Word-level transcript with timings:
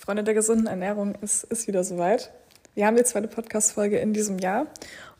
Freunde 0.00 0.24
der 0.24 0.32
gesunden 0.32 0.66
Ernährung, 0.66 1.14
es 1.20 1.44
ist 1.44 1.68
wieder 1.68 1.84
soweit. 1.84 2.32
Wir 2.74 2.86
haben 2.86 2.96
die 2.96 3.04
zweite 3.04 3.28
Podcast-Folge 3.28 3.98
in 3.98 4.14
diesem 4.14 4.38
Jahr 4.38 4.66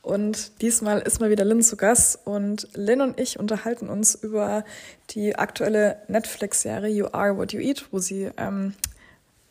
und 0.01 0.63
diesmal 0.63 1.01
ist 1.01 1.21
mal 1.21 1.29
wieder 1.29 1.45
Lynn 1.45 1.61
zu 1.61 1.77
Gast 1.77 2.27
und 2.27 2.67
Lynn 2.75 3.03
und 3.03 3.21
ich 3.21 3.39
unterhalten 3.39 3.91
uns 3.91 4.15
über 4.15 4.65
die 5.11 5.37
aktuelle 5.37 5.99
Netflix-Serie 6.09 6.91
You 6.91 7.09
Are 7.13 7.37
What 7.37 7.53
You 7.53 7.61
Eat, 7.61 7.89
wo 7.91 7.99
sie 7.99 8.31
ähm, 8.39 8.73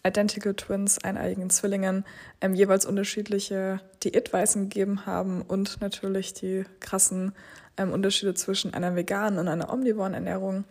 Identical 0.03 0.55
Twins, 0.55 0.97
eineigen 0.97 1.51
Zwillingen, 1.51 2.05
ähm, 2.41 2.55
jeweils 2.55 2.87
unterschiedliche 2.87 3.81
Diätweisen 4.03 4.63
gegeben 4.63 5.05
haben 5.05 5.43
und 5.43 5.79
natürlich 5.79 6.33
die 6.33 6.65
krassen 6.79 7.33
ähm, 7.77 7.93
Unterschiede 7.93 8.33
zwischen 8.33 8.73
einer 8.73 8.95
veganen 8.95 9.37
und 9.37 9.47
einer 9.47 9.71
omnivoren 9.71 10.15
Ernährung 10.15 10.63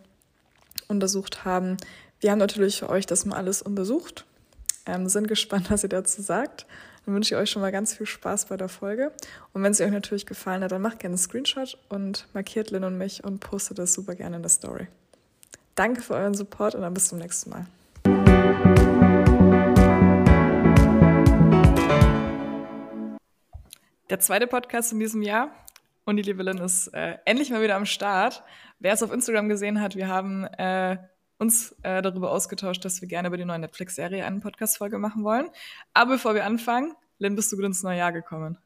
untersucht 0.89 1.45
haben. 1.45 1.77
Wir 2.19 2.31
haben 2.31 2.39
natürlich 2.39 2.79
für 2.79 2.89
euch 2.89 3.05
das 3.05 3.23
mal 3.23 3.37
alles 3.37 3.61
untersucht 3.61 4.25
ähm, 4.85 5.07
sind 5.09 5.27
gespannt, 5.27 5.69
was 5.69 5.83
ihr 5.83 5.89
dazu 5.89 6.21
sagt. 6.21 6.65
Dann 7.05 7.15
wünsche 7.15 7.33
ich 7.33 7.39
euch 7.39 7.49
schon 7.49 7.61
mal 7.61 7.71
ganz 7.71 7.93
viel 7.93 8.05
Spaß 8.05 8.45
bei 8.45 8.57
der 8.57 8.69
Folge. 8.69 9.11
Und 9.53 9.63
wenn 9.63 9.71
es 9.71 9.81
euch 9.81 9.91
natürlich 9.91 10.25
gefallen 10.25 10.63
hat, 10.63 10.71
dann 10.71 10.81
macht 10.81 10.99
gerne 10.99 11.13
einen 11.13 11.17
Screenshot 11.17 11.77
und 11.89 12.27
markiert 12.33 12.71
Lynn 12.71 12.83
und 12.83 12.97
mich 12.97 13.23
und 13.23 13.39
postet 13.39 13.79
das 13.79 13.93
super 13.93 14.15
gerne 14.15 14.35
in 14.37 14.41
der 14.41 14.49
Story. 14.49 14.87
Danke 15.75 16.01
für 16.01 16.13
euren 16.13 16.33
Support 16.33 16.75
und 16.75 16.81
dann 16.81 16.93
bis 16.93 17.07
zum 17.07 17.19
nächsten 17.19 17.49
Mal. 17.49 17.65
Der 24.09 24.19
zweite 24.19 24.47
Podcast 24.47 24.91
in 24.91 24.99
diesem 24.99 25.21
Jahr 25.21 25.51
und 26.05 26.17
die 26.17 26.23
liebe 26.23 26.41
Lynn 26.41 26.57
ist 26.57 26.87
äh, 26.87 27.17
endlich 27.25 27.51
mal 27.51 27.61
wieder 27.61 27.75
am 27.75 27.85
Start. 27.85 28.43
Wer 28.79 28.93
es 28.93 29.03
auf 29.03 29.13
Instagram 29.13 29.49
gesehen 29.49 29.79
hat, 29.79 29.95
wir 29.95 30.07
haben 30.07 30.45
äh, 30.45 30.97
uns 31.39 31.71
äh, 31.83 32.01
darüber 32.01 32.31
ausgetauscht, 32.31 32.85
dass 32.85 33.01
wir 33.01 33.07
gerne 33.07 33.29
über 33.29 33.37
die 33.37 33.45
neue 33.45 33.59
Netflix-Serie 33.59 34.25
eine 34.25 34.39
Podcast-Folge 34.41 34.99
machen 34.99 35.23
wollen. 35.23 35.49
Aber 35.93 36.13
bevor 36.13 36.35
wir 36.35 36.45
anfangen, 36.45 36.95
Lynn, 37.17 37.35
bist 37.35 37.51
du 37.51 37.55
gut 37.55 37.65
ins 37.65 37.81
neue 37.81 37.97
Jahr 37.97 38.11
gekommen? 38.11 38.57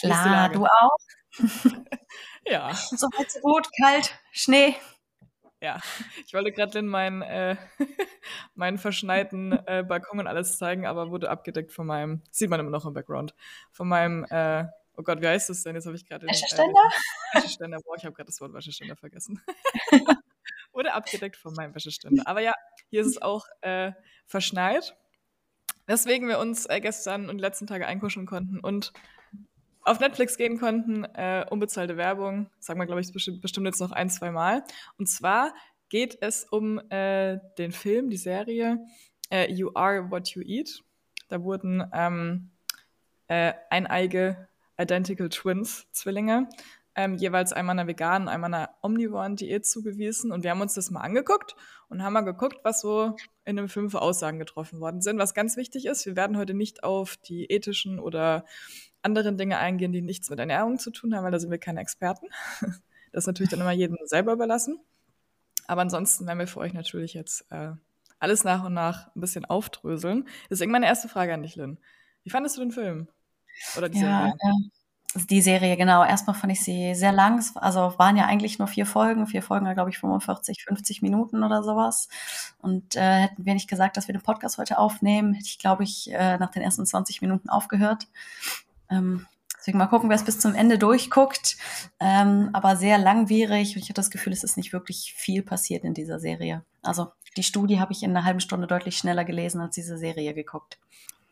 Klar, 0.00 0.48
du 0.48 0.64
auch. 0.64 0.96
ja. 2.46 2.74
So 2.74 3.06
weit, 3.08 3.30
so 3.30 3.40
gut, 3.40 3.68
kalt, 3.80 4.18
Schnee. 4.32 4.74
Ja, 5.60 5.80
ich 6.26 6.34
wollte 6.34 6.52
gerade 6.52 6.78
Lynn 6.78 6.86
meinen, 6.86 7.22
äh, 7.22 7.56
meinen 8.54 8.78
verschneiten 8.78 9.52
äh, 9.66 9.84
Balkon 9.86 10.20
und 10.20 10.26
alles 10.26 10.58
zeigen, 10.58 10.86
aber 10.86 11.10
wurde 11.10 11.30
abgedeckt 11.30 11.72
von 11.72 11.86
meinem, 11.86 12.22
sieht 12.30 12.50
man 12.50 12.60
immer 12.60 12.70
noch 12.70 12.86
im 12.86 12.94
Background, 12.94 13.34
von 13.72 13.88
meinem, 13.88 14.24
äh, 14.24 14.64
oh 14.96 15.02
Gott, 15.02 15.20
wie 15.20 15.28
heißt 15.28 15.48
das 15.48 15.62
denn? 15.62 15.74
Jetzt 15.74 15.86
habe 15.86 15.96
ich 15.96 16.06
gerade 16.06 16.26
den 16.26 16.30
Wäscheständer? 16.30 16.80
Äh, 17.32 17.38
Wäscheständer, 17.38 17.78
boah, 17.84 17.96
ich 17.96 18.04
habe 18.04 18.14
gerade 18.14 18.26
das 18.26 18.40
Wort 18.40 18.52
Wäscheständer 18.52 18.96
vergessen. 18.96 19.42
Wurde 20.76 20.92
abgedeckt 20.92 21.36
von 21.36 21.54
meinem 21.54 21.74
Wäscheständer. 21.74 22.24
Aber 22.26 22.40
ja, 22.40 22.52
hier 22.90 23.00
ist 23.00 23.06
es 23.06 23.22
auch 23.22 23.46
äh, 23.62 23.92
verschneit. 24.26 24.94
Weswegen 25.86 26.28
wir 26.28 26.38
uns 26.38 26.66
äh, 26.66 26.80
gestern 26.80 27.30
und 27.30 27.38
die 27.38 27.42
letzten 27.42 27.66
Tage 27.66 27.86
einkuscheln 27.86 28.26
konnten 28.26 28.60
und 28.60 28.92
auf 29.80 30.00
Netflix 30.00 30.36
gehen 30.36 30.58
konnten. 30.58 31.04
Äh, 31.04 31.46
unbezahlte 31.48 31.96
Werbung, 31.96 32.50
sagen 32.58 32.78
wir, 32.78 32.84
glaube 32.84 33.00
ich, 33.00 33.10
bestimmt, 33.10 33.40
bestimmt 33.40 33.66
jetzt 33.66 33.80
noch 33.80 33.92
ein, 33.92 34.10
zwei 34.10 34.30
Mal. 34.30 34.64
Und 34.98 35.08
zwar 35.08 35.54
geht 35.88 36.18
es 36.20 36.44
um 36.44 36.78
äh, 36.90 37.38
den 37.56 37.72
Film, 37.72 38.10
die 38.10 38.18
Serie 38.18 38.78
äh, 39.30 39.50
You 39.50 39.70
Are 39.74 40.10
What 40.10 40.28
You 40.34 40.42
Eat. 40.42 40.82
Da 41.28 41.42
wurden 41.42 41.88
ähm, 41.94 42.50
äh, 43.28 43.54
eineige 43.70 44.46
Identical 44.78 45.30
Twins, 45.30 45.86
Zwillinge, 45.92 46.50
ähm, 46.96 47.16
jeweils 47.16 47.52
einmal 47.52 47.78
einer 47.78 47.86
veganen, 47.86 48.26
einmal 48.28 48.52
einer 48.52 48.70
omnivoren 48.82 49.36
Diät 49.36 49.66
zugewiesen. 49.66 50.32
Und 50.32 50.42
wir 50.42 50.50
haben 50.50 50.62
uns 50.62 50.74
das 50.74 50.90
mal 50.90 51.02
angeguckt 51.02 51.54
und 51.88 52.02
haben 52.02 52.14
mal 52.14 52.22
geguckt, 52.22 52.58
was 52.64 52.80
so 52.80 53.14
in 53.44 53.56
dem 53.56 53.68
Film 53.68 53.90
für 53.90 54.00
Aussagen 54.00 54.38
getroffen 54.38 54.80
worden 54.80 55.02
sind. 55.02 55.18
Was 55.18 55.34
ganz 55.34 55.56
wichtig 55.56 55.84
ist, 55.84 56.06
wir 56.06 56.16
werden 56.16 56.38
heute 56.38 56.54
nicht 56.54 56.84
auf 56.84 57.18
die 57.18 57.44
ethischen 57.50 58.00
oder 58.00 58.46
anderen 59.02 59.36
Dinge 59.36 59.58
eingehen, 59.58 59.92
die 59.92 60.00
nichts 60.00 60.30
mit 60.30 60.38
Ernährung 60.38 60.78
zu 60.78 60.90
tun 60.90 61.14
haben, 61.14 61.22
weil 61.24 61.30
da 61.30 61.38
sind 61.38 61.50
wir 61.50 61.58
keine 61.58 61.80
Experten. 61.80 62.26
Das 63.12 63.22
ist 63.22 63.28
natürlich 63.28 63.48
dann 63.48 63.60
immer 63.60 63.72
jedem 63.72 63.96
selber 64.04 64.34
überlassen. 64.34 64.78
Aber 65.66 65.80
ansonsten 65.80 66.26
werden 66.26 66.38
wir 66.38 66.46
für 66.46 66.60
euch 66.60 66.74
natürlich 66.74 67.14
jetzt 67.14 67.50
äh, 67.50 67.70
alles 68.18 68.44
nach 68.44 68.62
und 68.64 68.74
nach 68.74 69.14
ein 69.16 69.20
bisschen 69.20 69.46
aufdröseln. 69.46 70.28
Deswegen 70.50 70.70
meine 70.70 70.84
erste 70.84 71.08
Frage 71.08 71.32
an 71.32 71.42
dich, 71.42 71.56
Lynn. 71.56 71.78
Wie 72.24 72.30
fandest 72.30 72.58
du 72.58 72.60
den 72.60 72.72
Film? 72.72 73.08
Oder 73.78 73.88
die 73.88 74.00
ja, 74.00 74.34
Serie? 74.38 74.70
Die 75.14 75.40
Serie, 75.40 75.76
genau. 75.76 76.04
Erstmal 76.04 76.34
fand 76.34 76.52
ich 76.52 76.62
sie 76.62 76.94
sehr 76.94 77.12
lang. 77.12 77.42
Also 77.54 77.94
waren 77.96 78.16
ja 78.16 78.26
eigentlich 78.26 78.58
nur 78.58 78.68
vier 78.68 78.86
Folgen. 78.86 79.26
Vier 79.26 79.42
Folgen, 79.42 79.72
glaube 79.72 79.90
ich, 79.90 79.98
45, 79.98 80.64
50 80.64 81.00
Minuten 81.00 81.42
oder 81.42 81.62
sowas. 81.62 82.08
Und 82.58 82.96
äh, 82.96 83.20
hätten 83.20 83.46
wir 83.46 83.54
nicht 83.54 83.68
gesagt, 83.68 83.96
dass 83.96 84.08
wir 84.08 84.12
den 84.12 84.22
Podcast 84.22 84.58
heute 84.58 84.78
aufnehmen, 84.78 85.32
hätte 85.32 85.48
ich, 85.48 85.58
glaube 85.58 85.84
ich, 85.84 86.12
äh, 86.12 86.36
nach 86.38 86.50
den 86.50 86.62
ersten 86.62 86.84
20 86.84 87.22
Minuten 87.22 87.48
aufgehört. 87.48 88.08
Ähm, 88.90 89.26
deswegen 89.58 89.78
mal 89.78 89.86
gucken, 89.86 90.10
wer 90.10 90.16
es 90.16 90.24
bis 90.24 90.38
zum 90.38 90.54
Ende 90.54 90.78
durchguckt. 90.78 91.56
Ähm, 91.98 92.50
aber 92.52 92.76
sehr 92.76 92.98
langwierig. 92.98 93.74
Und 93.74 93.82
ich 93.82 93.88
habe 93.88 93.94
das 93.94 94.10
Gefühl, 94.10 94.34
es 94.34 94.44
ist 94.44 94.58
nicht 94.58 94.72
wirklich 94.72 95.14
viel 95.16 95.42
passiert 95.42 95.84
in 95.84 95.94
dieser 95.94 96.20
Serie. 96.20 96.62
Also 96.82 97.12
die 97.36 97.42
Studie 97.42 97.80
habe 97.80 97.92
ich 97.92 98.02
in 98.02 98.10
einer 98.10 98.24
halben 98.24 98.40
Stunde 98.40 98.66
deutlich 98.66 98.98
schneller 98.98 99.24
gelesen 99.24 99.60
als 99.60 99.74
diese 99.74 99.98
Serie 99.98 100.34
geguckt. 100.34 100.78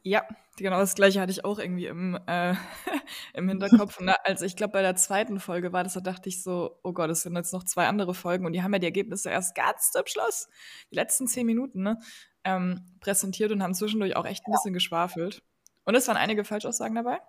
Ja, 0.07 0.23
genau 0.59 0.79
das 0.79 0.95
gleiche 0.95 1.19
hatte 1.19 1.33
ich 1.33 1.47
auch 1.47 1.59
irgendwie 1.59 1.87
im, 1.87 2.19
äh, 2.27 2.55
im 3.33 3.49
Hinterkopf. 3.49 3.99
Und 3.99 4.11
also 4.25 4.45
ich 4.45 4.55
glaube, 4.55 4.75
bei 4.75 4.83
der 4.83 4.97
zweiten 4.97 5.41
Folge 5.41 5.73
war 5.73 5.83
das, 5.83 5.95
da 5.95 6.01
dachte 6.01 6.29
ich 6.29 6.43
so, 6.43 6.79
oh 6.83 6.93
Gott, 6.93 7.09
es 7.09 7.23
sind 7.23 7.35
jetzt 7.37 7.55
noch 7.55 7.65
zwei 7.65 7.87
andere 7.89 8.13
Folgen 8.13 8.45
und 8.45 8.53
die 8.53 8.63
haben 8.63 8.75
ja 8.75 8.79
die 8.79 8.87
Ergebnisse 8.87 9.31
erst 9.31 9.55
ganz 9.55 9.93
zum 9.93 10.03
Schluss, 10.07 10.49
die 10.91 10.97
letzten 10.97 11.27
zehn 11.27 11.47
Minuten, 11.47 11.83
ne, 11.83 11.99
ähm, 12.45 12.85
präsentiert 13.01 13.51
und 13.51 13.63
haben 13.63 13.73
zwischendurch 13.73 14.15
auch 14.15 14.27
echt 14.27 14.47
ein 14.47 14.53
bisschen 14.53 14.75
geschwafelt. 14.75 15.43
Und 15.85 15.95
es 15.95 16.07
waren 16.07 16.19
einige 16.19 16.45
Falschaussagen 16.45 16.95
dabei. 16.95 17.21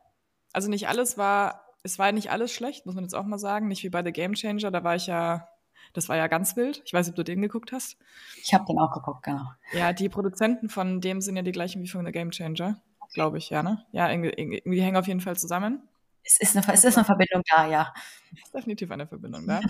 Also 0.52 0.69
nicht 0.69 0.90
alles 0.90 1.18
war, 1.18 1.66
es 1.84 1.97
war 1.97 2.12
nicht 2.12 2.30
alles 2.31 2.52
schlecht, 2.52 2.86
muss 2.86 2.96
man 2.96 3.06
jetzt 3.06 3.16
auch 3.16 3.24
mal 3.24 3.38
sagen. 3.38 3.69
Nicht 3.69 3.84
wie 3.84 3.90
bei 3.90 4.03
The 4.03 4.12
Game 4.12 4.34
Changer, 4.34 4.72
da 4.72 4.84
war 4.84 4.97
ich 4.97 5.07
ja 5.07 5.47
das 5.95 6.09
war 6.09 6.17
ja 6.17 6.28
ganz 6.28 6.56
wild. 6.56 6.81
Ich 6.85 6.94
weiß 6.94 7.07
nicht, 7.07 7.13
ob 7.13 7.16
du 7.16 7.23
den 7.23 7.41
geguckt 7.41 7.72
hast. 7.72 7.97
Ich 8.38 8.53
habe 8.53 8.66
den 8.66 8.78
auch 8.79 8.91
geguckt, 8.91 9.23
genau. 9.23 9.45
Ja, 9.73 9.94
die 9.94 10.09
Produzenten 10.09 10.69
von 10.69 11.01
dem 11.01 11.22
sind 11.22 11.35
ja 11.35 11.41
die 11.41 11.51
gleichen 11.51 11.81
wie 11.81 11.88
von 11.88 12.06
The 12.06 12.11
Game 12.11 12.31
Changer, 12.31 12.81
glaube 13.13 13.38
ich, 13.38 13.50
ja, 13.50 13.63
ne? 13.63 13.85
Ja, 13.91 14.09
irgendwie, 14.09 14.29
irgendwie 14.29 14.81
hängen 14.81 14.97
auf 14.97 15.07
jeden 15.07 15.22
Fall 15.22 15.38
zusammen. 15.38 15.88
Es 16.23 16.39
ist 16.39 16.57
eine, 16.57 16.73
es 16.73 16.83
ist 16.83 16.97
eine 16.97 17.06
Verbindung 17.06 17.44
da, 17.50 17.67
ja. 17.67 17.94
Es 18.33 18.44
ist 18.44 18.53
definitiv 18.53 18.91
eine 18.91 19.07
Verbindung 19.07 19.47
da. 19.47 19.61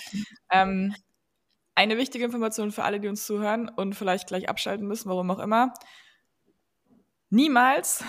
ähm, 0.52 0.96
eine 1.76 1.98
wichtige 1.98 2.26
Information 2.26 2.72
für 2.72 2.84
alle, 2.84 3.00
die 3.00 3.08
uns 3.08 3.26
zuhören 3.26 3.70
und 3.70 3.94
vielleicht 3.94 4.28
gleich 4.28 4.50
abschalten 4.50 4.88
müssen, 4.88 5.10
warum 5.10 5.30
auch 5.32 5.40
immer. 5.40 5.74
Niemals 7.30 8.04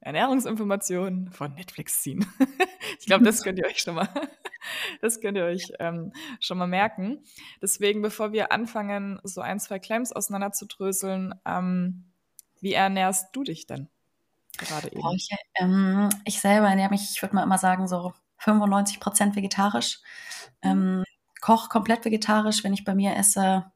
Ernährungsinformationen 0.00 1.30
von 1.30 1.54
Netflix 1.54 2.02
ziehen. 2.02 2.26
ich 2.98 3.06
glaube, 3.06 3.24
das 3.24 3.42
könnt 3.42 3.58
ihr 3.58 3.66
euch 3.66 3.80
schon 3.80 3.94
mal, 3.94 4.08
das 5.00 5.20
könnt 5.20 5.36
ihr 5.36 5.44
euch 5.44 5.72
ähm, 5.78 6.12
schon 6.40 6.58
mal 6.58 6.66
merken. 6.66 7.22
Deswegen, 7.60 8.02
bevor 8.02 8.32
wir 8.32 8.52
anfangen, 8.52 9.20
so 9.24 9.40
ein, 9.40 9.60
zwei 9.60 9.78
Claims 9.78 10.12
auseinanderzudröseln, 10.12 11.34
ähm, 11.44 12.04
wie 12.60 12.72
ernährst 12.72 13.28
du 13.32 13.42
dich 13.42 13.66
denn 13.66 13.88
gerade 14.58 14.92
eben? 14.92 15.02
Ich, 15.14 15.28
ähm, 15.56 16.08
ich 16.24 16.40
selber 16.40 16.68
ernähre 16.68 16.90
mich, 16.90 17.10
ich 17.14 17.22
würde 17.22 17.34
mal 17.34 17.42
immer 17.42 17.58
sagen, 17.58 17.88
so 17.88 18.12
95 18.38 19.00
Prozent 19.00 19.36
vegetarisch. 19.36 20.00
Ähm, 20.62 21.04
koch 21.40 21.68
komplett 21.68 22.04
vegetarisch, 22.04 22.64
wenn 22.64 22.72
ich 22.72 22.84
bei 22.84 22.94
mir 22.94 23.16
esse 23.16 23.70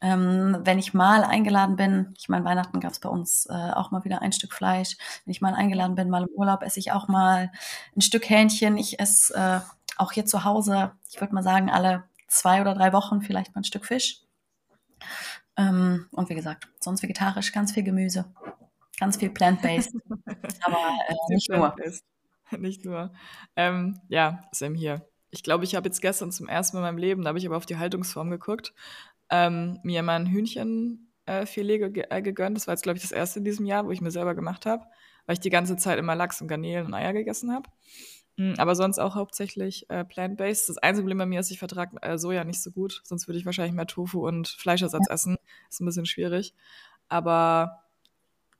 ähm, 0.00 0.58
wenn 0.60 0.78
ich 0.78 0.94
mal 0.94 1.24
eingeladen 1.24 1.76
bin, 1.76 2.14
ich 2.18 2.28
meine, 2.28 2.44
Weihnachten 2.44 2.80
gab 2.80 2.92
es 2.92 3.00
bei 3.00 3.08
uns 3.08 3.46
äh, 3.46 3.52
auch 3.52 3.90
mal 3.90 4.04
wieder 4.04 4.20
ein 4.20 4.32
Stück 4.32 4.52
Fleisch. 4.52 4.96
Wenn 5.24 5.32
ich 5.32 5.40
mal 5.40 5.54
eingeladen 5.54 5.94
bin, 5.94 6.10
mal 6.10 6.22
im 6.22 6.34
Urlaub, 6.34 6.62
esse 6.62 6.78
ich 6.78 6.92
auch 6.92 7.08
mal 7.08 7.50
ein 7.96 8.00
Stück 8.00 8.28
Hähnchen. 8.28 8.76
Ich 8.76 9.00
esse 9.00 9.34
äh, 9.34 9.60
auch 9.96 10.12
hier 10.12 10.26
zu 10.26 10.44
Hause, 10.44 10.92
ich 11.08 11.20
würde 11.20 11.34
mal 11.34 11.42
sagen, 11.42 11.70
alle 11.70 12.04
zwei 12.28 12.60
oder 12.60 12.74
drei 12.74 12.92
Wochen 12.92 13.22
vielleicht 13.22 13.54
mal 13.54 13.60
ein 13.60 13.64
Stück 13.64 13.86
Fisch. 13.86 14.22
Ähm, 15.56 16.06
und 16.12 16.28
wie 16.28 16.34
gesagt, 16.34 16.68
sonst 16.80 17.02
vegetarisch, 17.02 17.52
ganz 17.52 17.72
viel 17.72 17.82
Gemüse, 17.82 18.26
ganz 19.00 19.16
viel 19.16 19.30
plant-based. 19.30 19.94
aber 20.62 20.98
äh, 21.08 21.14
nicht 21.28 21.50
nur. 21.50 21.74
Nicht 22.56 22.84
nur. 22.84 23.12
Ähm, 23.56 24.00
ja, 24.08 24.44
Sam 24.52 24.76
hier. 24.76 25.04
Ich 25.30 25.42
glaube, 25.42 25.64
ich 25.64 25.74
habe 25.74 25.88
jetzt 25.88 26.00
gestern 26.00 26.30
zum 26.30 26.46
ersten 26.46 26.76
Mal 26.76 26.82
in 26.82 26.94
meinem 26.94 26.98
Leben, 26.98 27.22
da 27.22 27.28
habe 27.30 27.38
ich 27.40 27.46
aber 27.46 27.56
auf 27.56 27.66
die 27.66 27.76
Haltungsform 27.76 28.30
geguckt 28.30 28.72
ähm, 29.30 29.78
mir 29.82 30.02
mein 30.02 30.26
Hühnchenfilet 30.26 31.82
äh, 31.82 31.90
ge 31.90 32.04
äh, 32.10 32.22
gegönnt. 32.22 32.56
Das 32.56 32.66
war 32.66 32.74
jetzt, 32.74 32.82
glaube 32.82 32.96
ich, 32.96 33.02
das 33.02 33.12
erste 33.12 33.40
in 33.40 33.44
diesem 33.44 33.66
Jahr, 33.66 33.86
wo 33.86 33.90
ich 33.90 34.00
mir 34.00 34.10
selber 34.10 34.34
gemacht 34.34 34.66
habe, 34.66 34.86
weil 35.26 35.34
ich 35.34 35.40
die 35.40 35.50
ganze 35.50 35.76
Zeit 35.76 35.98
immer 35.98 36.14
Lachs 36.14 36.40
und 36.40 36.48
Garnelen 36.48 36.86
und 36.86 36.94
Eier 36.94 37.12
gegessen 37.12 37.52
habe. 37.52 37.68
Mhm, 38.36 38.54
aber 38.58 38.74
sonst 38.74 38.98
auch 38.98 39.14
hauptsächlich 39.14 39.88
äh, 39.88 40.04
plant-based. 40.04 40.68
Das 40.68 40.78
einzige 40.78 41.04
Problem 41.04 41.18
bei 41.18 41.26
mir 41.26 41.40
ist, 41.40 41.50
ich 41.50 41.58
vertrage 41.58 41.96
äh, 42.02 42.18
Soja 42.18 42.44
nicht 42.44 42.62
so 42.62 42.70
gut. 42.70 43.00
Sonst 43.04 43.28
würde 43.28 43.38
ich 43.38 43.46
wahrscheinlich 43.46 43.74
mehr 43.74 43.86
Tofu 43.86 44.26
und 44.26 44.48
Fleischersatz 44.48 45.08
essen. 45.08 45.38
Ist 45.70 45.80
ein 45.80 45.86
bisschen 45.86 46.06
schwierig. 46.06 46.54
Aber 47.08 47.82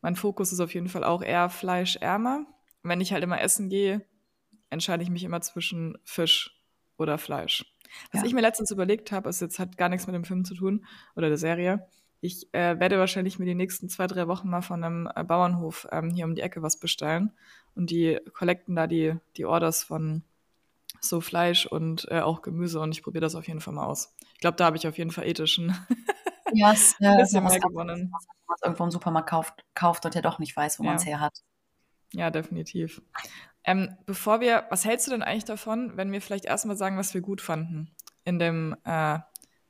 mein 0.00 0.16
Fokus 0.16 0.52
ist 0.52 0.60
auf 0.60 0.72
jeden 0.72 0.88
Fall 0.88 1.04
auch 1.04 1.22
eher 1.22 1.50
fleischärmer. 1.50 2.46
Wenn 2.82 3.00
ich 3.00 3.12
halt 3.12 3.22
immer 3.22 3.40
essen 3.40 3.68
gehe, 3.68 4.06
entscheide 4.70 5.02
ich 5.02 5.10
mich 5.10 5.24
immer 5.24 5.40
zwischen 5.40 5.98
Fisch 6.04 6.62
oder 6.96 7.18
Fleisch. 7.18 7.75
Was 8.12 8.22
ja. 8.22 8.26
ich 8.26 8.34
mir 8.34 8.40
letztens 8.40 8.70
überlegt 8.70 9.12
habe, 9.12 9.28
ist 9.28 9.40
jetzt 9.40 9.58
hat 9.58 9.76
gar 9.76 9.88
nichts 9.88 10.06
mit 10.06 10.14
dem 10.14 10.24
Film 10.24 10.44
zu 10.44 10.54
tun 10.54 10.84
oder 11.14 11.28
der 11.28 11.38
Serie. 11.38 11.86
ich 12.20 12.52
äh, 12.52 12.78
werde 12.80 12.98
wahrscheinlich 12.98 13.38
mir 13.38 13.44
die 13.44 13.54
nächsten 13.54 13.88
zwei, 13.88 14.06
drei 14.06 14.26
Wochen 14.26 14.48
mal 14.48 14.62
von 14.62 14.82
einem 14.82 15.08
äh, 15.14 15.22
Bauernhof 15.22 15.86
ähm, 15.92 16.10
hier 16.10 16.24
um 16.24 16.34
die 16.34 16.42
Ecke 16.42 16.62
was 16.62 16.78
bestellen. 16.78 17.32
Und 17.74 17.90
die 17.90 18.18
kollekten 18.32 18.74
da 18.74 18.86
die, 18.86 19.14
die 19.36 19.44
Orders 19.44 19.84
von 19.84 20.22
so 21.00 21.20
Fleisch 21.20 21.66
und 21.66 22.06
äh, 22.10 22.20
auch 22.20 22.42
Gemüse 22.42 22.80
und 22.80 22.92
ich 22.92 23.02
probiere 23.02 23.22
das 23.22 23.34
auf 23.34 23.46
jeden 23.46 23.60
Fall 23.60 23.74
mal 23.74 23.86
aus. 23.86 24.14
Ich 24.34 24.40
glaube, 24.40 24.56
da 24.56 24.64
habe 24.64 24.76
ich 24.76 24.88
auf 24.88 24.98
jeden 24.98 25.10
Fall 25.10 25.26
ethischen 25.26 25.76
ja, 26.52 26.72
es, 26.72 26.96
äh, 27.00 27.06
ein 27.06 27.18
bisschen 27.18 27.44
mehr 27.44 27.60
gewonnen. 27.60 28.10
Was 28.12 28.26
man 28.48 28.56
irgendwo 28.64 28.84
im 28.84 28.90
Supermarkt 28.90 29.28
kauft, 29.28 29.64
kauft 29.74 30.04
und 30.04 30.14
der 30.14 30.22
doch 30.22 30.38
nicht 30.38 30.56
weiß, 30.56 30.78
wo 30.78 30.84
ja. 30.84 30.90
man 30.90 30.96
es 30.96 31.06
her 31.06 31.20
hat. 31.20 31.42
Ja, 32.12 32.30
definitiv. 32.30 33.02
Ähm, 33.66 33.96
bevor 34.06 34.40
wir, 34.40 34.64
was 34.70 34.84
hältst 34.84 35.08
du 35.08 35.10
denn 35.10 35.22
eigentlich 35.22 35.44
davon, 35.44 35.96
wenn 35.96 36.12
wir 36.12 36.22
vielleicht 36.22 36.44
erstmal 36.44 36.76
sagen, 36.76 36.96
was 36.96 37.12
wir 37.14 37.20
gut 37.20 37.40
fanden 37.40 37.90
in 38.24 38.38
dem, 38.38 38.76
äh, 38.84 39.18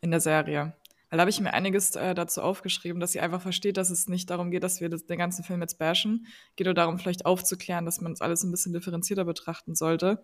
in 0.02 0.10
der 0.10 0.20
Serie? 0.20 0.75
Weil 1.08 1.16
da 1.16 1.20
habe 1.22 1.31
ich 1.31 1.40
mir 1.40 1.54
einiges 1.54 1.96
äh, 1.96 2.14
dazu 2.14 2.43
aufgeschrieben, 2.43 3.00
dass 3.00 3.12
sie 3.12 3.20
einfach 3.20 3.40
versteht, 3.40 3.78
dass 3.78 3.88
es 3.88 4.06
nicht 4.06 4.28
darum 4.28 4.50
geht, 4.50 4.62
dass 4.62 4.82
wir 4.82 4.90
das, 4.90 5.06
den 5.06 5.19
ganzen 5.19 5.44
Film 5.44 5.62
jetzt 5.62 5.78
bashen. 5.78 6.26
Geht 6.56 6.66
nur 6.66 6.75
darum, 6.75 6.98
vielleicht 6.98 7.25
aufzuklären, 7.25 7.87
dass 7.87 8.02
man 8.02 8.12
es 8.12 8.20
alles 8.20 8.43
ein 8.43 8.50
bisschen 8.50 8.75
differenzierter 8.75 9.25
betrachten 9.25 9.75
sollte. 9.75 10.22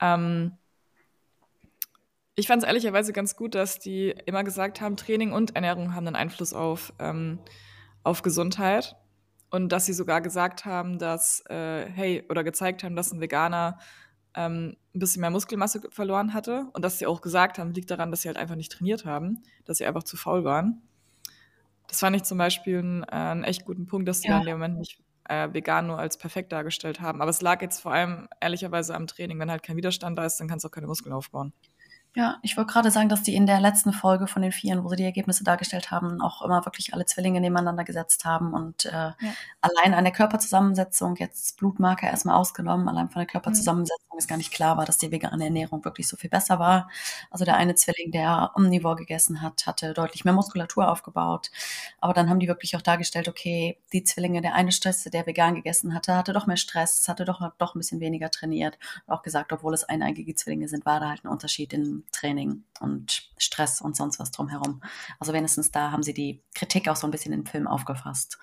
Ähm, 0.00 0.52
ich 2.36 2.46
fand 2.46 2.62
es 2.62 2.66
ehrlicherweise 2.66 3.12
ganz 3.12 3.36
gut, 3.36 3.54
dass 3.54 3.80
die 3.80 4.10
immer 4.24 4.44
gesagt 4.44 4.80
haben, 4.80 4.96
Training 4.96 5.32
und 5.32 5.54
Ernährung 5.56 5.94
haben 5.94 6.06
einen 6.06 6.16
Einfluss 6.16 6.54
auf, 6.54 6.94
ähm, 6.98 7.38
auf 8.02 8.22
Gesundheit. 8.22 8.96
Und 9.54 9.68
dass 9.68 9.86
sie 9.86 9.92
sogar 9.92 10.20
gesagt 10.20 10.64
haben, 10.64 10.98
dass, 10.98 11.44
äh, 11.48 11.86
hey, 11.88 12.24
oder 12.28 12.42
gezeigt 12.42 12.82
haben, 12.82 12.96
dass 12.96 13.12
ein 13.12 13.20
Veganer 13.20 13.78
ähm, 14.34 14.76
ein 14.92 14.98
bisschen 14.98 15.20
mehr 15.20 15.30
Muskelmasse 15.30 15.80
verloren 15.92 16.34
hatte. 16.34 16.66
Und 16.72 16.84
dass 16.84 16.98
sie 16.98 17.06
auch 17.06 17.20
gesagt 17.20 17.60
haben, 17.60 17.72
liegt 17.72 17.88
daran, 17.88 18.10
dass 18.10 18.22
sie 18.22 18.28
halt 18.28 18.36
einfach 18.36 18.56
nicht 18.56 18.72
trainiert 18.72 19.04
haben, 19.04 19.44
dass 19.64 19.78
sie 19.78 19.86
einfach 19.86 20.02
zu 20.02 20.16
faul 20.16 20.42
waren. 20.42 20.82
Das 21.86 22.00
fand 22.00 22.16
ich 22.16 22.24
zum 22.24 22.36
Beispiel 22.36 22.78
einen, 22.78 23.04
äh, 23.04 23.06
einen 23.12 23.44
echt 23.44 23.64
guten 23.64 23.86
Punkt, 23.86 24.08
dass 24.08 24.22
sie 24.22 24.28
ja. 24.28 24.38
in 24.38 24.44
dem 24.44 24.54
Moment 24.54 24.76
nicht 24.76 25.00
äh, 25.28 25.48
vegan 25.52 25.86
nur 25.86 26.00
als 26.00 26.18
perfekt 26.18 26.50
dargestellt 26.50 27.00
haben. 27.00 27.22
Aber 27.22 27.30
es 27.30 27.40
lag 27.40 27.62
jetzt 27.62 27.78
vor 27.78 27.92
allem 27.92 28.26
ehrlicherweise 28.40 28.92
am 28.96 29.06
Training. 29.06 29.38
Wenn 29.38 29.52
halt 29.52 29.62
kein 29.62 29.76
Widerstand 29.76 30.18
da 30.18 30.24
ist, 30.24 30.40
dann 30.40 30.48
kannst 30.48 30.64
du 30.64 30.68
auch 30.68 30.72
keine 30.72 30.88
Muskeln 30.88 31.12
aufbauen. 31.12 31.52
Ja, 32.16 32.38
ich 32.42 32.56
wollte 32.56 32.72
gerade 32.72 32.92
sagen, 32.92 33.08
dass 33.08 33.24
die 33.24 33.34
in 33.34 33.44
der 33.44 33.58
letzten 33.58 33.92
Folge 33.92 34.28
von 34.28 34.40
den 34.40 34.52
Vieren, 34.52 34.84
wo 34.84 34.88
sie 34.88 34.96
die 34.96 35.04
Ergebnisse 35.04 35.42
dargestellt 35.42 35.90
haben, 35.90 36.20
auch 36.20 36.42
immer 36.42 36.64
wirklich 36.64 36.94
alle 36.94 37.06
Zwillinge 37.06 37.40
nebeneinander 37.40 37.82
gesetzt 37.82 38.24
haben 38.24 38.54
und 38.54 38.84
äh, 38.84 38.92
ja. 38.92 39.14
allein 39.60 39.94
an 39.94 40.04
der 40.04 40.12
Körperzusammensetzung, 40.12 41.16
jetzt 41.16 41.56
Blutmarker 41.56 42.06
erstmal 42.06 42.36
ausgenommen, 42.36 42.88
allein 42.88 43.10
von 43.10 43.18
der 43.18 43.26
Körperzusammensetzung 43.26 44.06
mhm. 44.12 44.18
ist 44.18 44.28
gar 44.28 44.36
nicht 44.36 44.52
klar 44.52 44.76
war, 44.76 44.84
dass 44.84 44.98
die 44.98 45.10
vegane 45.10 45.42
Ernährung 45.42 45.84
wirklich 45.84 46.06
so 46.06 46.16
viel 46.16 46.30
besser 46.30 46.60
war. 46.60 46.88
Also 47.32 47.44
der 47.44 47.56
eine 47.56 47.74
Zwilling, 47.74 48.12
der 48.12 48.52
Omnivore 48.54 48.94
gegessen 48.94 49.42
hat, 49.42 49.66
hatte 49.66 49.92
deutlich 49.92 50.24
mehr 50.24 50.34
Muskulatur 50.34 50.92
aufgebaut. 50.92 51.50
Aber 52.00 52.12
dann 52.12 52.30
haben 52.30 52.38
die 52.38 52.46
wirklich 52.46 52.76
auch 52.76 52.82
dargestellt, 52.82 53.28
okay, 53.28 53.76
die 53.92 54.04
Zwillinge, 54.04 54.40
der 54.40 54.54
eine 54.54 54.70
Stress, 54.70 55.02
der 55.02 55.26
vegan 55.26 55.56
gegessen 55.56 55.92
hatte, 55.94 56.14
hatte 56.14 56.32
doch 56.32 56.46
mehr 56.46 56.56
Stress, 56.56 57.08
hatte 57.08 57.24
doch, 57.24 57.42
doch 57.58 57.74
ein 57.74 57.78
bisschen 57.80 57.98
weniger 57.98 58.30
trainiert. 58.30 58.78
Und 59.06 59.14
auch 59.14 59.22
gesagt, 59.22 59.52
obwohl 59.52 59.74
es 59.74 59.82
eineigige 59.82 60.36
Zwillinge 60.36 60.68
sind, 60.68 60.86
war 60.86 61.00
da 61.00 61.08
halt 61.08 61.24
ein 61.24 61.28
Unterschied 61.28 61.72
in 61.72 62.03
Training 62.12 62.64
und 62.80 63.30
Stress 63.38 63.80
und 63.80 63.96
sonst 63.96 64.18
was 64.18 64.30
drumherum. 64.30 64.82
Also 65.18 65.32
wenigstens 65.32 65.70
da 65.70 65.90
haben 65.90 66.02
sie 66.02 66.14
die 66.14 66.42
Kritik 66.54 66.88
auch 66.88 66.96
so 66.96 67.06
ein 67.06 67.10
bisschen 67.10 67.32
im 67.32 67.46
Film 67.46 67.66
aufgefasst. 67.66 68.38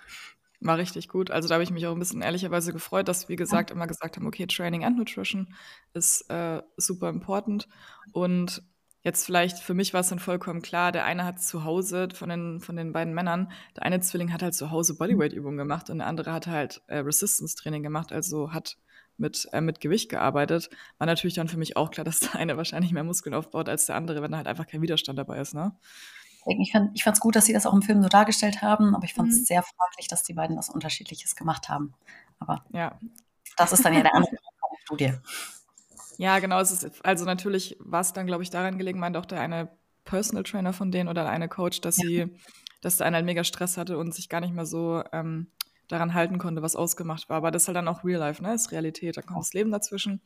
War 0.59 0.77
richtig 0.77 1.09
gut. 1.09 1.31
Also 1.31 1.47
da 1.47 1.55
habe 1.55 1.63
ich 1.63 1.71
mich 1.71 1.87
auch 1.87 1.93
ein 1.93 1.99
bisschen 1.99 2.21
ehrlicherweise 2.21 2.71
gefreut, 2.71 3.07
dass, 3.07 3.29
wie 3.29 3.35
gesagt, 3.35 3.71
ja. 3.71 3.75
immer 3.75 3.87
gesagt 3.87 4.15
haben, 4.15 4.27
okay, 4.27 4.45
Training 4.45 4.85
and 4.85 4.95
Nutrition 4.95 5.55
ist 5.93 6.29
äh, 6.29 6.61
super 6.77 7.09
important. 7.09 7.67
Und 8.13 8.61
jetzt 9.01 9.25
vielleicht, 9.25 9.57
für 9.57 9.73
mich 9.73 9.93
war 9.93 10.01
es 10.01 10.09
dann 10.09 10.19
vollkommen 10.19 10.61
klar, 10.61 10.91
der 10.91 11.05
eine 11.05 11.25
hat 11.25 11.41
zu 11.41 11.63
Hause 11.63 12.09
von 12.13 12.29
den, 12.29 12.59
von 12.59 12.75
den 12.75 12.93
beiden 12.93 13.15
Männern, 13.15 13.51
der 13.75 13.83
eine 13.83 14.01
Zwilling 14.01 14.31
hat 14.31 14.43
halt 14.43 14.53
zu 14.53 14.69
Hause 14.69 14.95
Bodyweight-Übungen 14.97 15.57
gemacht 15.57 15.89
und 15.89 15.97
der 15.97 16.07
andere 16.07 16.31
hat 16.31 16.45
halt 16.45 16.81
äh, 16.87 16.97
Resistance-Training 16.97 17.81
gemacht, 17.81 18.11
also 18.11 18.53
hat 18.53 18.77
mit, 19.21 19.47
äh, 19.53 19.61
mit 19.61 19.79
Gewicht 19.79 20.09
gearbeitet, 20.09 20.69
war 20.97 21.07
natürlich 21.07 21.35
dann 21.35 21.47
für 21.47 21.57
mich 21.57 21.77
auch 21.77 21.91
klar, 21.91 22.03
dass 22.05 22.19
der 22.19 22.35
eine 22.35 22.57
wahrscheinlich 22.57 22.91
mehr 22.91 23.03
Muskeln 23.03 23.33
aufbaut 23.33 23.69
als 23.69 23.85
der 23.85 23.95
andere, 23.95 24.21
wenn 24.21 24.31
da 24.31 24.37
halt 24.37 24.47
einfach 24.47 24.67
kein 24.67 24.81
Widerstand 24.81 25.17
dabei 25.17 25.39
ist, 25.39 25.53
ne? 25.53 25.73
Ich 26.57 26.71
fand 26.73 26.97
es 26.97 27.19
gut, 27.19 27.35
dass 27.35 27.45
sie 27.45 27.53
das 27.53 27.67
auch 27.67 27.73
im 27.73 27.83
Film 27.83 28.01
so 28.01 28.09
dargestellt 28.09 28.63
haben, 28.63 28.95
aber 28.95 29.05
ich 29.05 29.13
fand 29.13 29.29
es 29.29 29.41
mhm. 29.41 29.45
sehr 29.45 29.61
fraglich, 29.61 30.07
dass 30.07 30.23
die 30.23 30.33
beiden 30.33 30.57
was 30.57 30.69
Unterschiedliches 30.69 31.35
gemacht 31.35 31.69
haben. 31.69 31.93
Aber 32.39 32.65
ja. 32.73 32.97
das 33.57 33.71
ist 33.73 33.85
dann 33.85 33.93
ja 33.93 34.01
der 34.01 34.15
andere 34.15 34.35
Studie. 34.83 35.13
Ja, 36.17 36.39
genau. 36.39 36.59
Es 36.59 36.71
ist, 36.71 37.05
also 37.05 37.25
natürlich 37.25 37.77
war 37.79 38.01
es 38.01 38.13
dann, 38.13 38.25
glaube 38.25 38.41
ich, 38.41 38.49
daran 38.49 38.79
gelegen, 38.79 38.99
meinte 38.99 39.19
auch 39.19 39.25
der 39.27 39.39
eine 39.39 39.69
Personal 40.03 40.43
Trainer 40.43 40.73
von 40.73 40.91
denen 40.91 41.09
oder 41.09 41.23
der 41.23 41.31
eine 41.31 41.47
Coach, 41.47 41.81
dass 41.81 41.97
ja. 41.97 42.07
sie, 42.07 42.25
dass 42.81 42.97
der 42.97 43.05
eine 43.05 43.17
halt 43.17 43.25
mega 43.25 43.43
Stress 43.43 43.77
hatte 43.77 43.99
und 43.99 44.15
sich 44.15 44.27
gar 44.27 44.41
nicht 44.41 44.53
mehr 44.53 44.65
so 44.65 45.03
ähm, 45.11 45.45
daran 45.91 46.13
halten 46.13 46.37
konnte, 46.37 46.61
was 46.61 46.75
ausgemacht 46.75 47.29
war. 47.29 47.37
Aber 47.37 47.51
das 47.51 47.63
ist 47.63 47.67
halt 47.67 47.77
dann 47.77 47.87
auch 47.87 48.03
Real 48.03 48.19
Life, 48.19 48.41
ne? 48.41 48.49
Das 48.49 48.63
ist 48.63 48.71
Realität. 48.71 49.17
Da 49.17 49.21
kommt 49.21 49.39
das 49.39 49.53
Leben 49.53 49.71
dazwischen. 49.71 50.21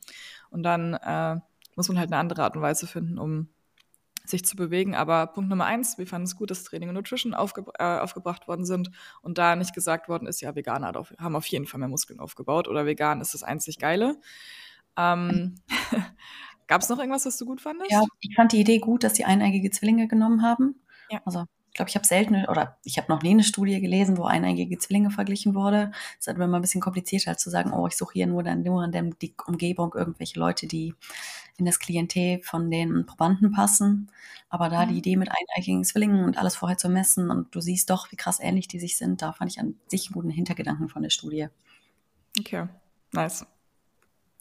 Und 0.50 0.62
dann 0.62 0.94
äh, 0.94 1.36
muss 1.74 1.88
man 1.88 1.98
halt 1.98 2.12
eine 2.12 2.18
andere 2.18 2.42
Art 2.42 2.56
und 2.56 2.62
Weise 2.62 2.86
finden, 2.86 3.18
um 3.18 3.48
sich 4.24 4.44
zu 4.44 4.56
bewegen. 4.56 4.94
Aber 4.94 5.26
Punkt 5.28 5.50
Nummer 5.50 5.64
eins, 5.64 5.98
wir 5.98 6.06
fanden 6.06 6.26
es 6.26 6.36
gut, 6.36 6.50
dass 6.50 6.64
Training 6.64 6.88
und 6.88 6.94
Nutrition 6.94 7.34
aufge 7.34 7.64
äh, 7.78 7.98
aufgebracht 7.98 8.48
worden 8.48 8.64
sind 8.64 8.90
und 9.22 9.38
da 9.38 9.56
nicht 9.56 9.74
gesagt 9.74 10.08
worden 10.08 10.26
ist, 10.26 10.40
ja, 10.40 10.54
Veganer 10.54 10.92
haben 11.18 11.36
auf 11.36 11.46
jeden 11.46 11.66
Fall 11.66 11.80
mehr 11.80 11.88
Muskeln 11.88 12.20
aufgebaut 12.20 12.68
oder 12.68 12.86
vegan 12.86 13.20
ist 13.20 13.34
das 13.34 13.42
einzig 13.42 13.78
Geile. 13.78 14.16
Ähm, 14.96 15.56
Gab 16.66 16.82
es 16.82 16.88
noch 16.88 16.98
irgendwas, 16.98 17.24
was 17.26 17.38
du 17.38 17.46
gut 17.46 17.60
fandest? 17.60 17.92
Ja, 17.92 18.02
ich 18.20 18.34
fand 18.34 18.52
die 18.52 18.60
Idee 18.60 18.80
gut, 18.80 19.04
dass 19.04 19.12
die 19.12 19.24
eineigige 19.24 19.70
Zwillinge 19.70 20.08
genommen 20.08 20.42
haben. 20.42 20.80
Ja. 21.10 21.20
Also 21.24 21.44
glaube, 21.76 21.88
ich 21.88 21.94
habe 21.94 22.06
selten 22.06 22.44
oder 22.46 22.78
ich 22.84 22.98
habe 22.98 23.12
noch 23.12 23.22
nie 23.22 23.30
eine 23.30 23.44
Studie 23.44 23.80
gelesen, 23.80 24.16
wo 24.16 24.24
eineigige 24.24 24.78
Zwillinge 24.78 25.10
verglichen 25.10 25.54
wurde. 25.54 25.92
Es 26.14 26.20
ist 26.20 26.26
halt 26.26 26.38
immer 26.38 26.56
ein 26.56 26.62
bisschen 26.62 26.80
komplizierter 26.80 27.30
als 27.30 27.42
zu 27.42 27.50
sagen, 27.50 27.72
oh, 27.72 27.86
ich 27.86 27.96
suche 27.96 28.14
hier 28.14 28.26
nur 28.26 28.42
dann 28.42 28.62
nur 28.62 28.84
in 28.84 28.92
der 28.92 29.08
Umgebung 29.46 29.94
irgendwelche 29.94 30.38
Leute, 30.38 30.66
die 30.66 30.94
in 31.56 31.64
das 31.64 31.78
Klientel 31.78 32.40
von 32.42 32.70
den 32.70 33.06
Probanden 33.06 33.52
passen. 33.52 34.10
Aber 34.48 34.68
da 34.68 34.84
mhm. 34.84 34.90
die 34.90 34.98
Idee 34.98 35.16
mit 35.16 35.30
eineigigen 35.30 35.84
Zwillingen 35.84 36.24
und 36.24 36.38
alles 36.38 36.56
vorher 36.56 36.78
zu 36.78 36.88
messen 36.88 37.30
und 37.30 37.54
du 37.54 37.60
siehst 37.60 37.90
doch, 37.90 38.10
wie 38.12 38.16
krass 38.16 38.40
ähnlich 38.40 38.68
die 38.68 38.78
sich 38.78 38.96
sind, 38.96 39.22
da 39.22 39.32
fand 39.32 39.52
ich 39.52 39.60
an 39.60 39.74
sich 39.86 40.06
einen 40.06 40.14
guten 40.14 40.30
Hintergedanken 40.30 40.88
von 40.88 41.02
der 41.02 41.10
Studie. 41.10 41.48
Okay, 42.38 42.68
nice. 43.12 43.46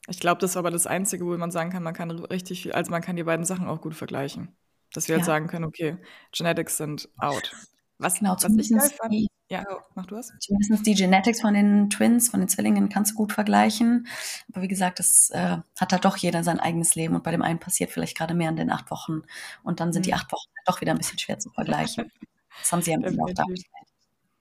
Ich 0.08 0.20
glaube, 0.20 0.40
das 0.40 0.52
ist 0.52 0.58
aber 0.58 0.70
das 0.70 0.86
Einzige, 0.86 1.26
wo 1.26 1.36
man 1.38 1.52
sagen 1.52 1.72
kann, 1.72 1.82
man 1.82 1.94
kann 1.94 2.12
richtig 2.12 2.62
viel, 2.64 2.74
also 2.74 2.92
man 2.92 3.02
kann 3.02 3.16
die 3.16 3.24
beiden 3.24 3.46
Sachen 3.46 3.68
auch 3.68 3.82
gut 3.82 3.96
vergleichen. 3.96 4.50
Dass 4.96 5.08
wir 5.08 5.16
ja. 5.16 5.18
jetzt 5.20 5.28
sagen 5.28 5.48
können, 5.48 5.66
okay, 5.66 5.98
Genetics 6.32 6.78
sind 6.78 7.10
out. 7.18 7.52
Was, 7.98 8.20
genau, 8.20 8.36
was 8.36 8.44
ich 8.44 8.70
geil 8.70 8.90
fand, 8.90 9.14
die, 9.14 9.28
ja, 9.50 9.64
mach 9.94 10.06
du 10.06 10.16
was? 10.16 10.34
Zumindest 10.40 10.86
die 10.86 10.96
Genetics 10.96 11.42
von 11.42 11.54
den 11.54 11.90
Twins, 11.90 12.30
von 12.30 12.42
den 12.42 12.50
Zwillingen 12.50 12.90
kannst 12.90 13.12
du 13.12 13.16
gut 13.16 13.32
vergleichen. 13.32 14.08
Aber 14.52 14.62
wie 14.62 14.68
gesagt, 14.68 15.00
das 15.00 15.30
äh, 15.30 15.58
hat 15.80 15.92
halt 15.92 16.04
doch 16.04 16.18
jeder 16.18 16.44
sein 16.44 16.60
eigenes 16.60 16.96
Leben 16.96 17.16
und 17.16 17.24
bei 17.24 17.32
dem 17.32 17.42
einen 17.42 17.60
passiert 17.60 17.92
vielleicht 17.92 18.18
gerade 18.18 18.34
mehr 18.34 18.50
in 18.50 18.58
den 18.58 18.72
acht 18.72 18.92
Wochen 18.92 19.22
und 19.64 19.80
dann 19.80 19.94
sind 19.94 20.02
mhm. 20.02 20.06
die 20.06 20.14
acht 20.14 20.32
Wochen 20.32 20.50
doch 20.66 20.82
wieder 20.82 20.92
ein 20.92 20.98
bisschen 20.98 21.20
schwer 21.20 21.40
zu 21.40 21.50
vergleichen. 21.50 22.12
Das 22.62 22.72
haben 22.72 22.82
sie 22.82 22.92
ja 22.92 22.98
auch 22.98 23.34
dargestellt. 23.34 23.86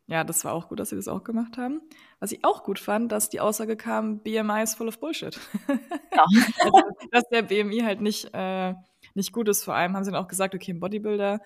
Ja, 0.07 0.23
das 0.23 0.45
war 0.45 0.53
auch 0.53 0.69
gut, 0.69 0.79
dass 0.79 0.91
sie 0.91 0.97
das 0.97 1.09
auch 1.09 1.25
gemacht 1.25 1.57
haben. 1.57 1.81
Was 2.21 2.31
ich 2.31 2.45
auch 2.45 2.63
gut 2.63 2.79
fand, 2.79 3.11
dass 3.11 3.29
die 3.29 3.41
Aussage 3.41 3.77
kam, 3.77 4.21
BMI 4.21 4.63
is 4.63 4.77
full 4.77 4.87
of 4.87 5.01
Bullshit. 5.01 5.39
Ja. 6.13 6.25
also, 6.61 6.83
dass 7.11 7.25
der 7.31 7.43
BMI 7.43 7.81
halt 7.81 8.01
nicht 8.01 8.33
äh, 8.35 8.75
nicht 9.15 9.33
gut 9.33 9.49
ist. 9.49 9.65
Vor 9.65 9.75
allem 9.75 9.95
haben 9.95 10.05
sie 10.05 10.11
dann 10.11 10.23
auch 10.23 10.29
gesagt, 10.29 10.55
okay, 10.55 10.73
ein 10.73 10.81
Bodybuilder, 10.81 11.41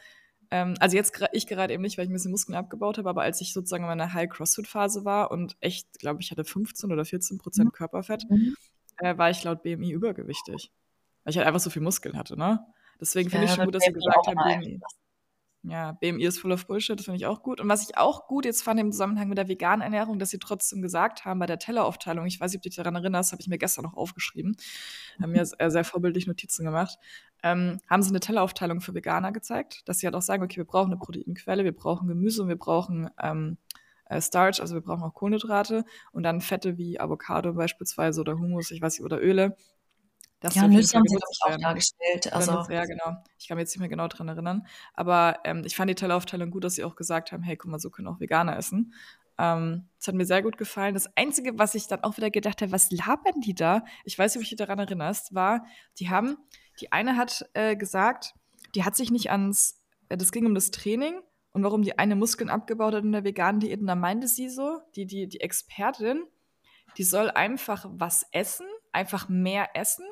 ähm, 0.51 0.75
also 0.81 0.97
jetzt 0.97 1.21
ich 1.33 1.47
gerade 1.47 1.75
eben 1.75 1.83
nicht, 1.83 1.99
weil 1.99 2.05
ich 2.05 2.11
ein 2.11 2.15
bisschen 2.15 2.31
Muskeln 2.31 2.57
abgebaut 2.57 2.99
habe, 2.99 3.09
aber 3.09 3.23
als 3.23 3.41
ich 3.41 3.53
sozusagen 3.53 3.85
in 3.85 3.89
meiner 3.89 4.13
High-Crossfit-Phase 4.13 5.05
war 5.05 5.31
und 5.31 5.57
echt, 5.61 5.99
glaube 5.99 6.23
ich, 6.23 6.31
hatte 6.31 6.45
15 6.45 6.91
oder 6.91 7.05
14 7.05 7.39
Prozent 7.39 7.67
mhm. 7.67 7.73
Körperfett, 7.73 8.25
mhm. 8.31 8.55
äh, 8.99 9.17
war 9.19 9.31
ich 9.31 9.45
laut 9.45 9.63
BMI 9.63 9.91
übergewichtig. 9.91 10.73
Weil 11.25 11.31
ich 11.33 11.37
halt 11.37 11.47
einfach 11.47 11.61
so 11.61 11.71
viel 11.71 11.83
Muskeln 11.83 12.17
hatte, 12.17 12.39
ne? 12.39 12.65
Deswegen 13.01 13.31
finde 13.31 13.47
ja, 13.47 13.53
ich 13.53 13.57
schon 13.57 13.67
gut, 13.67 13.75
dass 13.75 13.85
sie 13.85 13.93
gesagt 13.93 14.27
haben, 14.27 14.61
BMI. 14.61 14.81
Ja, 15.65 15.93
BMI 15.93 16.25
ist 16.25 16.39
full 16.39 16.53
of 16.53 16.67
Bullshit, 16.67 16.99
das 16.99 17.07
finde 17.07 17.19
ich 17.19 17.27
auch 17.27 17.43
gut. 17.43 17.61
Und 17.61 17.69
was 17.69 17.83
ich 17.83 17.99
auch 17.99 18.29
gut 18.29 18.45
jetzt 18.45 18.63
fand 18.63 18.79
im 18.79 18.93
Zusammenhang 18.93 19.29
mit 19.29 19.39
der 19.39 19.49
veganen 19.49 19.83
Ernährung, 19.83 20.19
dass 20.19 20.31
sie 20.31 20.39
trotzdem 20.39 20.83
gesagt 20.83 21.25
haben 21.25 21.41
bei 21.41 21.47
der 21.47 21.59
Telleraufteilung, 21.59 22.27
ich 22.27 22.41
weiß 22.41 22.53
nicht, 22.53 22.61
ob 22.61 22.63
du 22.63 22.69
dich 22.69 22.77
daran 22.77 22.95
erinnerst, 22.95 23.33
habe 23.33 23.43
ich 23.43 23.49
mir 23.49 23.59
gestern 23.59 23.83
noch 23.83 23.95
aufgeschrieben, 23.95 24.57
haben 25.21 25.33
mir 25.33 25.45
sehr, 25.45 25.71
sehr 25.71 25.85
vorbildlich 25.85 26.29
Notizen 26.29 26.65
gemacht, 26.65 26.99
ähm, 27.43 27.81
haben 27.91 28.03
sie 28.03 28.11
eine 28.11 28.21
Telleraufteilung 28.21 28.81
für 28.81 28.95
Veganer 28.95 29.33
gezeigt, 29.33 29.89
dass 29.89 29.99
sie 29.99 30.07
halt 30.07 30.15
auch 30.15 30.23
sagen, 30.23 30.45
okay, 30.45 30.59
wir 30.59 30.65
brauchen 30.65 30.93
eine 30.93 30.99
Proteinquelle, 30.99 31.65
wir 31.65 31.75
brauchen 31.75 32.07
Gemüse 32.07 32.43
und 32.43 32.49
wir 32.49 32.57
brauchen 32.57 33.11
ähm, 33.21 33.59
äh, 34.07 34.21
Starch, 34.23 34.61
also 34.61 34.75
wir 34.75 34.81
brauchen 34.81 35.03
auch 35.03 35.15
Kohlenhydrate 35.15 35.85
und 36.13 36.23
dann 36.23 36.41
Fette 36.41 36.79
wie 36.79 37.01
Avocado 37.01 37.53
beispielsweise 37.55 38.21
oder 38.21 38.39
Hummus, 38.39 38.71
ich 38.71 38.81
weiß 38.81 38.99
nicht, 38.99 39.05
oder 39.05 39.21
Öle. 39.21 39.57
Das 40.41 40.55
ja, 40.55 40.69
Nüsse 40.69 40.97
haben 40.97 41.05
sie 41.07 41.17
auch 41.17 41.57
dargestellt. 41.59 42.33
Also. 42.33 42.65
Ja, 42.71 42.85
genau. 42.85 43.25
Ich 43.39 43.49
kann 43.49 43.57
mich 43.57 43.63
jetzt 43.63 43.75
nicht 43.75 43.81
mehr 43.81 43.89
genau 43.89 44.07
dran 44.07 44.29
erinnern. 44.29 44.67
Aber 44.95 45.41
ähm, 45.45 45.63
ich 45.65 45.75
fand 45.75 45.91
die 45.91 45.97
Telleraufteilung 45.97 46.51
gut, 46.51 46.63
dass 46.63 46.75
sie 46.75 46.85
auch 46.85 46.95
gesagt 46.95 47.33
haben, 47.33 47.43
hey, 47.43 47.57
guck 47.57 47.71
mal, 47.71 47.81
so 47.81 47.91
können 47.91 48.07
auch 48.07 48.21
Veganer 48.21 48.57
essen. 48.57 48.95
Ähm, 49.39 49.89
das 49.99 50.09
hat 50.09 50.15
mir 50.15 50.27
sehr 50.27 50.43
gut 50.43 50.57
gefallen. 50.57 50.95
Das 50.95 51.17
Einzige, 51.17 51.59
was 51.59 51.75
ich 51.75 51.89
dann 51.89 52.05
auch 52.05 52.17
wieder 52.17 52.31
gedacht 52.31 52.63
habe, 52.63 52.73
was 52.73 52.91
labern 52.91 53.41
die 53.41 53.55
da? 53.55 53.85
Ich 54.05 54.19
weiß 54.19 54.35
nicht, 54.35 54.43
ob 54.43 54.49
du 54.49 54.57
dich 54.57 54.67
daran 54.67 54.79
erinnerst, 54.79 55.35
war, 55.35 55.65
die 55.99 56.11
haben, 56.11 56.37
die 56.81 56.93
eine 56.93 57.17
hat 57.17 57.49
äh, 57.55 57.77
gesagt, 57.77 58.35
die 58.75 58.85
hat 58.85 58.97
sich 58.97 59.11
nicht 59.11 59.31
ans, 59.31 59.85
äh, 60.09 60.17
das 60.17 60.33
ging 60.33 60.47
um 60.47 60.55
das 60.55 60.71
Training 60.71 61.21
und 61.53 61.63
warum 61.65 61.83
die 61.83 61.99
eine 61.99 62.17
Muskeln 62.17 62.51
abgebaut 62.51 62.95
hat 62.95 63.05
in 63.05 63.13
der 63.13 63.25
veganen 63.25 63.61
Diät. 63.61 63.81
Und 63.81 63.87
da 63.87 63.95
meinte 63.95 64.29
sie 64.29 64.49
so, 64.49 64.81
die, 64.97 65.07
die, 65.07 65.29
die 65.29 65.41
Expertin, 65.41 66.25
die 66.97 67.05
soll 67.05 67.31
einfach 67.31 67.87
was 67.89 68.27
essen, 68.33 68.67
einfach 68.93 69.29
mehr 69.29 69.71
essen, 69.75 70.05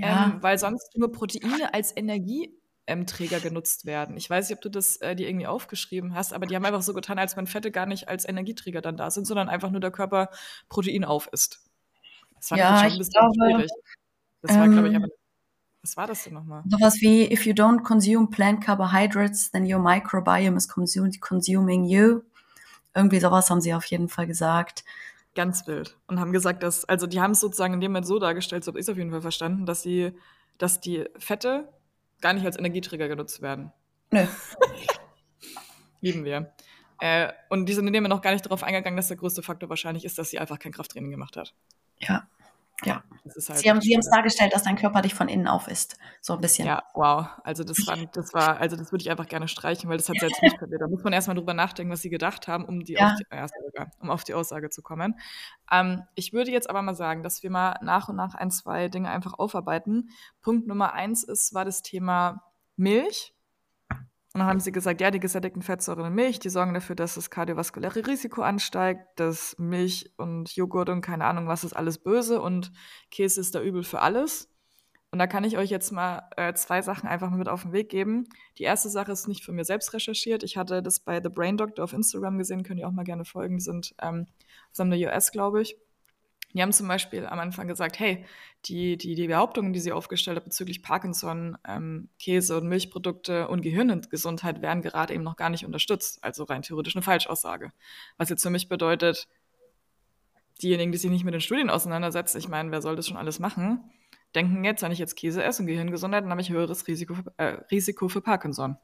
ja. 0.00 0.26
ähm, 0.26 0.42
weil 0.42 0.58
sonst 0.58 0.96
nur 0.96 1.12
Proteine 1.12 1.74
als 1.74 1.96
Energieträger 1.96 3.40
genutzt 3.40 3.84
werden. 3.84 4.16
Ich 4.16 4.28
weiß 4.28 4.48
nicht, 4.48 4.56
ob 4.56 4.62
du 4.62 4.68
das 4.68 4.96
äh, 4.98 5.14
dir 5.14 5.28
irgendwie 5.28 5.46
aufgeschrieben 5.46 6.14
hast, 6.14 6.32
aber 6.32 6.46
die 6.46 6.56
haben 6.56 6.64
einfach 6.64 6.82
so 6.82 6.94
getan, 6.94 7.18
als 7.18 7.36
wenn 7.36 7.46
Fette 7.46 7.70
gar 7.70 7.86
nicht 7.86 8.08
als 8.08 8.28
Energieträger 8.28 8.80
dann 8.80 8.96
da 8.96 9.10
sind, 9.10 9.26
sondern 9.26 9.48
einfach 9.48 9.70
nur 9.70 9.80
der 9.80 9.90
Körper 9.90 10.30
Protein 10.68 11.04
aufisst. 11.04 11.64
Das 12.36 12.50
war 12.50 12.58
ja, 12.58 12.78
schon 12.78 12.92
ein 12.92 12.98
bisschen 12.98 13.12
glaube, 13.12 13.34
schwierig. 13.34 13.70
Das 14.42 14.56
war, 14.56 14.64
ähm, 14.64 14.72
glaube 14.72 14.88
ich, 14.88 14.96
aber 14.96 15.08
was 15.82 15.96
war 15.96 16.06
das 16.06 16.24
denn 16.24 16.34
nochmal? 16.34 16.62
Sowas 16.68 17.00
wie, 17.00 17.32
if 17.32 17.46
you 17.46 17.54
don't 17.54 17.82
consume 17.82 18.28
plant 18.28 18.62
carbohydrates, 18.62 19.50
then 19.50 19.64
your 19.64 19.80
microbiome 19.80 20.56
is 20.56 20.68
consuming 20.68 21.84
you. 21.84 22.22
Irgendwie 22.94 23.20
sowas 23.20 23.48
haben 23.48 23.60
sie 23.60 23.72
auf 23.72 23.84
jeden 23.86 24.08
Fall 24.08 24.26
gesagt. 24.26 24.84
Ganz 25.34 25.66
wild. 25.66 25.96
Und 26.06 26.18
haben 26.18 26.32
gesagt, 26.32 26.62
dass, 26.62 26.84
also 26.84 27.06
die 27.06 27.20
haben 27.20 27.32
es 27.32 27.40
sozusagen 27.40 27.74
in 27.74 27.80
dem 27.80 27.92
Moment 27.92 28.06
so 28.06 28.18
dargestellt, 28.18 28.64
so 28.64 28.70
habe 28.70 28.78
ich 28.78 28.84
es 28.84 28.88
auf 28.88 28.96
jeden 28.96 29.10
Fall 29.10 29.22
verstanden, 29.22 29.64
dass 29.64 29.82
sie, 29.82 30.12
dass 30.58 30.80
die 30.80 31.04
Fette 31.18 31.72
gar 32.20 32.32
nicht 32.32 32.44
als 32.44 32.58
Energieträger 32.58 33.08
genutzt 33.08 33.40
werden. 33.40 33.72
Nö. 34.10 34.26
Lieben 36.00 36.24
wir. 36.24 36.52
Äh, 37.00 37.32
und 37.48 37.66
die 37.66 37.72
sind 37.72 37.86
in 37.86 37.92
dem 37.92 38.02
Moment 38.02 38.16
noch 38.16 38.22
gar 38.22 38.32
nicht 38.32 38.44
darauf 38.44 38.62
eingegangen, 38.62 38.96
dass 38.96 39.08
der 39.08 39.16
größte 39.16 39.42
Faktor 39.42 39.68
wahrscheinlich 39.68 40.04
ist, 40.04 40.18
dass 40.18 40.30
sie 40.30 40.38
einfach 40.38 40.58
kein 40.58 40.72
Krafttraining 40.72 41.10
gemacht 41.10 41.36
hat. 41.36 41.54
Ja. 41.98 42.28
Ja. 42.84 43.02
Halt 43.34 43.58
sie 43.58 43.70
haben 43.70 43.78
es 43.78 44.10
dargestellt, 44.10 44.54
dass 44.54 44.62
dein 44.62 44.76
Körper 44.76 45.02
dich 45.02 45.14
von 45.14 45.28
innen 45.28 45.48
auf 45.48 45.68
ist. 45.68 45.96
So 46.20 46.34
ein 46.34 46.40
bisschen. 46.40 46.66
Ja, 46.66 46.82
wow. 46.94 47.26
Also 47.44 47.64
das 47.64 47.86
war, 47.86 47.96
das 48.12 48.34
war, 48.34 48.58
also 48.58 48.76
das 48.76 48.92
würde 48.92 49.02
ich 49.02 49.10
einfach 49.10 49.26
gerne 49.26 49.48
streichen, 49.48 49.88
weil 49.88 49.96
das 49.96 50.08
hat 50.08 50.18
selbst 50.18 50.42
nicht 50.42 50.58
verwirrt. 50.58 50.82
Da 50.82 50.88
muss 50.88 51.02
man 51.02 51.12
erstmal 51.12 51.36
drüber 51.36 51.54
nachdenken, 51.54 51.92
was 51.92 52.02
sie 52.02 52.10
gedacht 52.10 52.48
haben, 52.48 52.64
um 52.64 52.84
die, 52.84 52.94
ja. 52.94 53.12
auf, 53.12 53.16
die 53.16 53.24
äh, 53.30 53.86
um 54.00 54.10
auf 54.10 54.24
die 54.24 54.34
Aussage 54.34 54.70
zu 54.70 54.82
kommen. 54.82 55.18
Ähm, 55.70 56.02
ich 56.14 56.32
würde 56.32 56.50
jetzt 56.50 56.68
aber 56.68 56.82
mal 56.82 56.94
sagen, 56.94 57.22
dass 57.22 57.42
wir 57.42 57.50
mal 57.50 57.78
nach 57.82 58.08
und 58.08 58.16
nach 58.16 58.34
ein, 58.34 58.50
zwei 58.50 58.88
Dinge 58.88 59.10
einfach 59.10 59.38
aufarbeiten. 59.38 60.10
Punkt 60.42 60.66
Nummer 60.66 60.92
eins 60.92 61.24
ist, 61.24 61.54
war 61.54 61.64
das 61.64 61.82
Thema 61.82 62.44
Milch. 62.76 63.34
Und 64.32 64.40
dann 64.40 64.48
haben 64.48 64.60
sie 64.60 64.70
gesagt, 64.70 65.00
ja, 65.00 65.10
die 65.10 65.18
gesättigten 65.18 65.62
Fettsäuren 65.62 66.06
in 66.06 66.14
Milch, 66.14 66.38
die 66.38 66.50
sorgen 66.50 66.72
dafür, 66.72 66.94
dass 66.94 67.16
das 67.16 67.30
kardiovaskuläre 67.30 68.06
Risiko 68.06 68.42
ansteigt, 68.42 69.02
dass 69.16 69.56
Milch 69.58 70.12
und 70.18 70.54
Joghurt 70.54 70.88
und 70.88 71.00
keine 71.00 71.24
Ahnung 71.24 71.48
was 71.48 71.64
ist 71.64 71.72
alles 71.72 71.98
böse 71.98 72.40
und 72.40 72.70
Käse 73.10 73.40
ist 73.40 73.56
da 73.56 73.60
übel 73.60 73.82
für 73.82 74.00
alles. 74.00 74.48
Und 75.12 75.18
da 75.18 75.26
kann 75.26 75.42
ich 75.42 75.58
euch 75.58 75.70
jetzt 75.70 75.90
mal 75.90 76.28
äh, 76.36 76.54
zwei 76.54 76.82
Sachen 76.82 77.08
einfach 77.08 77.30
mit 77.30 77.48
auf 77.48 77.62
den 77.62 77.72
Weg 77.72 77.88
geben. 77.88 78.28
Die 78.58 78.62
erste 78.62 78.88
Sache 78.88 79.10
ist 79.10 79.26
nicht 79.26 79.44
von 79.44 79.56
mir 79.56 79.64
selbst 79.64 79.92
recherchiert. 79.92 80.44
Ich 80.44 80.56
hatte 80.56 80.82
das 80.82 81.00
bei 81.00 81.20
The 81.20 81.28
Brain 81.28 81.56
Doctor 81.56 81.82
auf 81.82 81.92
Instagram 81.92 82.38
gesehen, 82.38 82.62
könnt 82.62 82.78
ihr 82.78 82.86
auch 82.86 82.92
mal 82.92 83.02
gerne 83.02 83.24
folgen. 83.24 83.56
Die 83.56 83.64
sind 83.64 83.96
ähm, 84.00 84.28
zusammen 84.70 84.92
der 84.92 85.12
US, 85.12 85.32
glaube 85.32 85.62
ich. 85.62 85.76
Die 86.52 86.62
haben 86.62 86.72
zum 86.72 86.88
Beispiel 86.88 87.26
am 87.26 87.38
Anfang 87.38 87.68
gesagt, 87.68 87.98
hey, 87.98 88.24
die, 88.66 88.96
die, 88.96 89.14
die 89.14 89.28
Behauptungen, 89.28 89.72
die 89.72 89.80
sie 89.80 89.92
aufgestellt 89.92 90.36
hat 90.36 90.44
bezüglich 90.44 90.82
Parkinson, 90.82 91.56
ähm, 91.66 92.08
Käse 92.18 92.58
und 92.58 92.68
Milchprodukte 92.68 93.48
und 93.48 93.62
Gehirngesundheit 93.62 94.60
werden 94.60 94.82
gerade 94.82 95.14
eben 95.14 95.22
noch 95.22 95.36
gar 95.36 95.50
nicht 95.50 95.64
unterstützt. 95.64 96.22
Also 96.22 96.44
rein 96.44 96.62
theoretisch 96.62 96.96
eine 96.96 97.02
Falschaussage. 97.02 97.72
Was 98.18 98.28
jetzt 98.28 98.42
für 98.42 98.50
mich 98.50 98.68
bedeutet, 98.68 99.28
diejenigen, 100.62 100.92
die 100.92 100.98
sich 100.98 101.10
nicht 101.10 101.24
mit 101.24 101.34
den 101.34 101.40
Studien 101.40 101.70
auseinandersetzen, 101.70 102.38
ich 102.38 102.48
meine, 102.48 102.70
wer 102.70 102.82
soll 102.82 102.96
das 102.96 103.06
schon 103.06 103.16
alles 103.16 103.38
machen, 103.38 103.90
denken 104.34 104.64
jetzt, 104.64 104.82
wenn 104.82 104.92
ich 104.92 104.98
jetzt 104.98 105.16
Käse 105.16 105.42
esse 105.42 105.62
und 105.62 105.66
Gehirngesundheit, 105.66 106.24
dann 106.24 106.30
habe 106.30 106.40
ich 106.40 106.50
höheres 106.50 106.86
Risiko 106.86 107.14
für, 107.14 107.32
äh, 107.36 107.58
Risiko 107.70 108.08
für 108.08 108.20
Parkinson. 108.20 108.76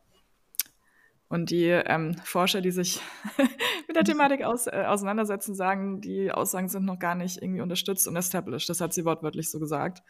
Und 1.29 1.51
die 1.51 1.67
ähm, 1.67 2.17
Forscher, 2.25 2.61
die 2.61 2.71
sich 2.71 3.01
mit 3.89 3.97
der 3.97 4.05
Thematik 4.05 4.45
aus, 4.45 4.67
äh, 4.67 4.85
auseinandersetzen, 4.87 5.55
sagen, 5.55 6.01
die 6.01 6.31
Aussagen 6.31 6.69
sind 6.69 6.85
noch 6.85 6.99
gar 6.99 7.15
nicht 7.15 7.43
irgendwie 7.43 7.63
unterstützt 7.63 8.07
und 8.07 8.17
established. 8.17 8.69
Das 8.69 8.81
hat 8.81 8.93
sie 8.93 9.05
wortwörtlich 9.05 9.51
so 9.51 9.59
gesagt. 9.59 10.03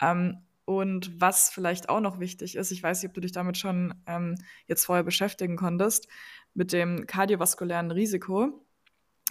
Ähm, 0.00 0.42
und 0.66 1.20
was 1.20 1.50
vielleicht 1.50 1.88
auch 1.88 2.00
noch 2.00 2.20
wichtig 2.20 2.56
ist, 2.56 2.70
ich 2.70 2.82
weiß 2.82 3.02
nicht, 3.02 3.10
ob 3.10 3.14
du 3.14 3.20
dich 3.20 3.32
damit 3.32 3.56
schon 3.56 3.94
ähm, 4.06 4.36
jetzt 4.66 4.84
vorher 4.84 5.02
beschäftigen 5.02 5.56
konntest, 5.56 6.06
mit 6.54 6.72
dem 6.72 7.06
kardiovaskulären 7.06 7.90
Risiko. 7.90 8.64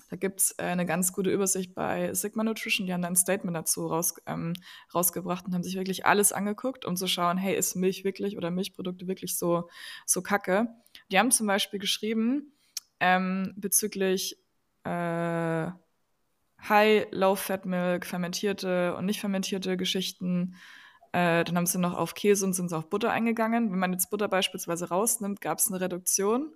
Da 0.09 0.15
gibt 0.15 0.41
es 0.41 0.51
äh, 0.57 0.63
eine 0.63 0.85
ganz 0.85 1.13
gute 1.13 1.29
Übersicht 1.29 1.75
bei 1.75 2.13
Sigma 2.13 2.43
Nutrition. 2.43 2.87
Die 2.87 2.93
haben 2.93 3.03
da 3.03 3.07
ein 3.07 3.15
Statement 3.15 3.55
dazu 3.55 3.87
raus, 3.87 4.15
ähm, 4.25 4.53
rausgebracht 4.93 5.45
und 5.45 5.53
haben 5.53 5.63
sich 5.63 5.75
wirklich 5.75 6.05
alles 6.05 6.33
angeguckt, 6.33 6.85
um 6.85 6.95
zu 6.95 7.07
schauen, 7.07 7.37
hey, 7.37 7.55
ist 7.55 7.75
Milch 7.75 8.03
wirklich 8.03 8.35
oder 8.35 8.51
Milchprodukte 8.51 9.07
wirklich 9.07 9.37
so, 9.37 9.69
so 10.05 10.21
kacke? 10.21 10.67
Die 11.11 11.19
haben 11.19 11.31
zum 11.31 11.47
Beispiel 11.47 11.79
geschrieben 11.79 12.53
ähm, 12.99 13.53
bezüglich 13.55 14.37
äh, 14.83 15.67
High, 16.67 17.07
Low 17.11 17.35
Fat 17.35 17.65
Milk, 17.65 18.05
fermentierte 18.05 18.95
und 18.95 19.05
nicht 19.05 19.19
fermentierte 19.19 19.77
Geschichten. 19.77 20.55
Äh, 21.11 21.43
dann 21.43 21.57
haben 21.57 21.65
sie 21.65 21.79
noch 21.79 21.95
auf 21.95 22.13
Käse 22.13 22.45
und 22.45 22.53
sind 22.53 22.71
auf 22.73 22.89
Butter 22.89 23.11
eingegangen. 23.11 23.71
Wenn 23.71 23.79
man 23.79 23.93
jetzt 23.93 24.09
Butter 24.09 24.27
beispielsweise 24.27 24.89
rausnimmt, 24.89 25.41
gab 25.41 25.59
es 25.59 25.69
eine 25.69 25.81
Reduktion 25.81 26.53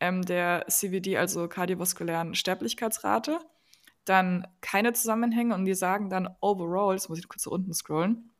ähm, 0.00 0.22
der 0.22 0.66
CVD, 0.68 1.16
also 1.16 1.46
kardiovaskulären 1.48 2.34
Sterblichkeitsrate. 2.34 3.38
Dann 4.04 4.46
keine 4.60 4.92
Zusammenhänge 4.92 5.54
und 5.54 5.64
die 5.64 5.74
sagen 5.74 6.10
dann 6.10 6.28
overall, 6.40 6.94
jetzt 6.94 7.08
muss 7.08 7.18
ich 7.18 7.28
kurz 7.28 7.46
unten 7.46 7.72
scrollen, 7.72 8.33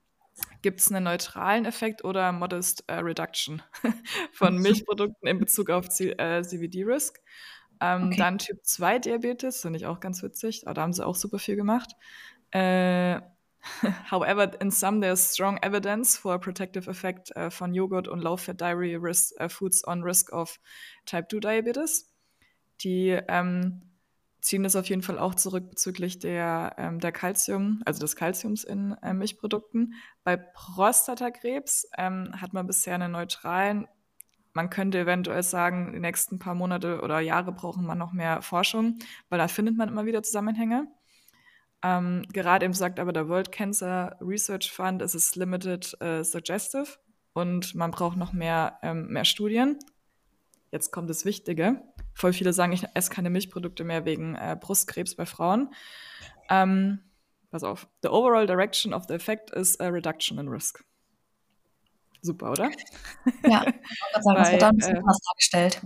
gibt 0.62 0.80
es 0.80 0.90
einen 0.90 1.04
neutralen 1.04 1.64
Effekt 1.64 2.04
oder 2.04 2.32
Modest 2.32 2.84
äh, 2.88 2.94
Reduction 2.94 3.62
von 4.32 4.58
Milchprodukten 4.58 5.28
in 5.28 5.38
Bezug 5.38 5.70
auf 5.70 5.88
C 5.88 6.10
äh, 6.10 6.42
CVD-Risk. 6.42 7.20
Ähm, 7.80 8.06
okay. 8.06 8.16
Dann 8.16 8.38
Typ 8.38 8.64
2 8.64 8.98
Diabetes, 9.00 9.62
finde 9.62 9.78
ich 9.78 9.86
auch 9.86 10.00
ganz 10.00 10.22
witzig, 10.22 10.66
aber 10.66 10.74
da 10.74 10.82
haben 10.82 10.92
sie 10.92 11.04
auch 11.04 11.16
super 11.16 11.38
viel 11.38 11.56
gemacht. 11.56 11.92
Äh, 12.50 13.20
However, 14.10 14.60
in 14.60 14.70
some 14.70 15.00
there's 15.00 15.32
strong 15.32 15.58
evidence 15.62 16.16
for 16.16 16.34
a 16.34 16.38
protective 16.38 16.88
effect 16.88 17.32
uh, 17.36 17.50
von 17.50 17.74
Joghurt 17.74 18.08
und 18.08 18.20
low-fat 18.20 18.60
dairy 18.60 18.96
risk, 18.96 19.32
uh, 19.40 19.48
foods 19.48 19.86
on 19.86 20.02
risk 20.02 20.32
of 20.32 20.58
Type 21.06 21.28
2 21.28 21.40
Diabetes. 21.40 22.10
Die 22.80 23.10
ähm, 23.28 23.82
ziehen 24.44 24.62
das 24.62 24.76
auf 24.76 24.86
jeden 24.90 25.00
Fall 25.00 25.18
auch 25.18 25.34
zurück 25.34 25.70
bezüglich 25.70 26.18
der, 26.18 26.74
ähm, 26.76 27.00
der 27.00 27.12
Calcium, 27.12 27.80
also 27.86 28.00
des 28.00 28.14
Calciums 28.14 28.62
in 28.62 28.94
äh, 29.02 29.14
Milchprodukten. 29.14 29.94
Bei 30.22 30.36
Prostatakrebs 30.36 31.88
ähm, 31.96 32.30
hat 32.38 32.52
man 32.52 32.66
bisher 32.66 32.94
einen 32.94 33.12
neutralen. 33.12 33.88
Man 34.52 34.68
könnte 34.68 34.98
eventuell 34.98 35.42
sagen, 35.42 35.94
die 35.94 35.98
nächsten 35.98 36.38
paar 36.38 36.54
Monate 36.54 37.00
oder 37.00 37.20
Jahre 37.20 37.52
brauchen 37.52 37.86
man 37.86 37.96
noch 37.96 38.12
mehr 38.12 38.42
Forschung, 38.42 38.98
weil 39.30 39.38
da 39.38 39.48
findet 39.48 39.78
man 39.78 39.88
immer 39.88 40.04
wieder 40.04 40.22
Zusammenhänge. 40.22 40.88
Ähm, 41.82 42.26
gerade 42.30 42.66
eben 42.66 42.74
sagt 42.74 43.00
aber 43.00 43.14
der 43.14 43.28
World 43.30 43.50
Cancer 43.50 44.18
Research 44.20 44.70
Fund, 44.70 45.00
es 45.00 45.14
ist 45.14 45.36
limited 45.36 45.96
uh, 46.02 46.22
suggestive 46.22 46.98
und 47.32 47.74
man 47.74 47.90
braucht 47.90 48.18
noch 48.18 48.34
mehr, 48.34 48.78
ähm, 48.82 49.06
mehr 49.08 49.24
Studien. 49.24 49.78
Jetzt 50.70 50.92
kommt 50.92 51.08
das 51.08 51.24
Wichtige. 51.24 51.82
Voll 52.14 52.32
viele 52.32 52.52
sagen, 52.52 52.72
ich 52.72 52.84
esse 52.94 53.10
keine 53.10 53.30
Milchprodukte 53.30 53.84
mehr 53.84 54.04
wegen 54.04 54.36
äh, 54.36 54.56
Brustkrebs 54.58 55.16
bei 55.16 55.26
Frauen. 55.26 55.74
Ähm, 56.48 57.00
pass 57.50 57.64
auf. 57.64 57.88
The 58.02 58.08
overall 58.08 58.46
direction 58.46 58.94
of 58.94 59.04
the 59.08 59.14
effect 59.14 59.50
is 59.50 59.78
a 59.80 59.88
reduction 59.88 60.38
in 60.38 60.48
risk. 60.48 60.84
Super, 62.22 62.52
oder? 62.52 62.70
Ja, 63.46 63.64
das 64.14 64.24
wird 64.24 64.62
da 64.62 64.68
ein 64.68 64.76
bisschen 64.76 64.96
äh, 64.96 65.02
dargestellt. 65.02 65.82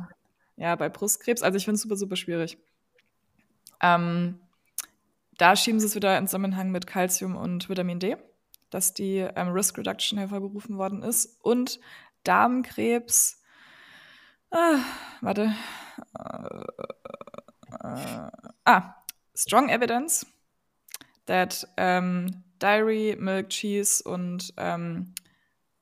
Ja, 0.57 0.77
bei 0.77 0.89
Brustkrebs, 0.89 1.43
also 1.43 1.57
ich 1.57 1.65
finde 1.65 1.77
es 1.77 1.83
super, 1.83 1.97
super 1.97 2.17
schwierig. 2.17 2.59
Ähm, 3.81 4.41
da 5.37 5.57
schieben 5.57 5.81
sie 5.81 5.87
es 5.87 5.95
wieder 5.95 6.19
in 6.19 6.27
Zusammenhang 6.27 6.71
mit 6.71 6.87
Calcium 6.87 7.37
und 7.37 7.69
Vitamin 7.69 8.01
D, 8.01 8.17
dass 8.71 8.93
die 8.93 9.19
ähm, 9.19 9.49
Risk 9.49 9.79
Reduction 9.79 10.19
hervorgerufen 10.19 10.77
worden 10.79 11.03
ist. 11.03 11.39
Und 11.43 11.81
Darmkrebs, 12.25 13.41
ah, 14.51 14.79
warte, 15.21 15.55
äh, 16.19 16.65
äh, 17.85 18.31
ah, 18.65 18.95
strong 19.35 19.69
evidence 19.69 20.27
that 21.27 21.67
ähm, 21.77 22.45
Dairy, 22.59 23.17
Milk, 23.19 23.51
Cheese 23.51 24.03
und 24.03 24.53
ähm, 24.57 25.15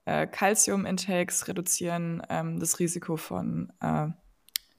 äh, 0.05 0.27
Calcium-Intakes 0.27 1.49
reduzieren 1.49 2.23
ähm, 2.29 2.61
das 2.61 2.79
Risiko 2.79 3.17
von 3.17 3.73
äh, 3.81 4.09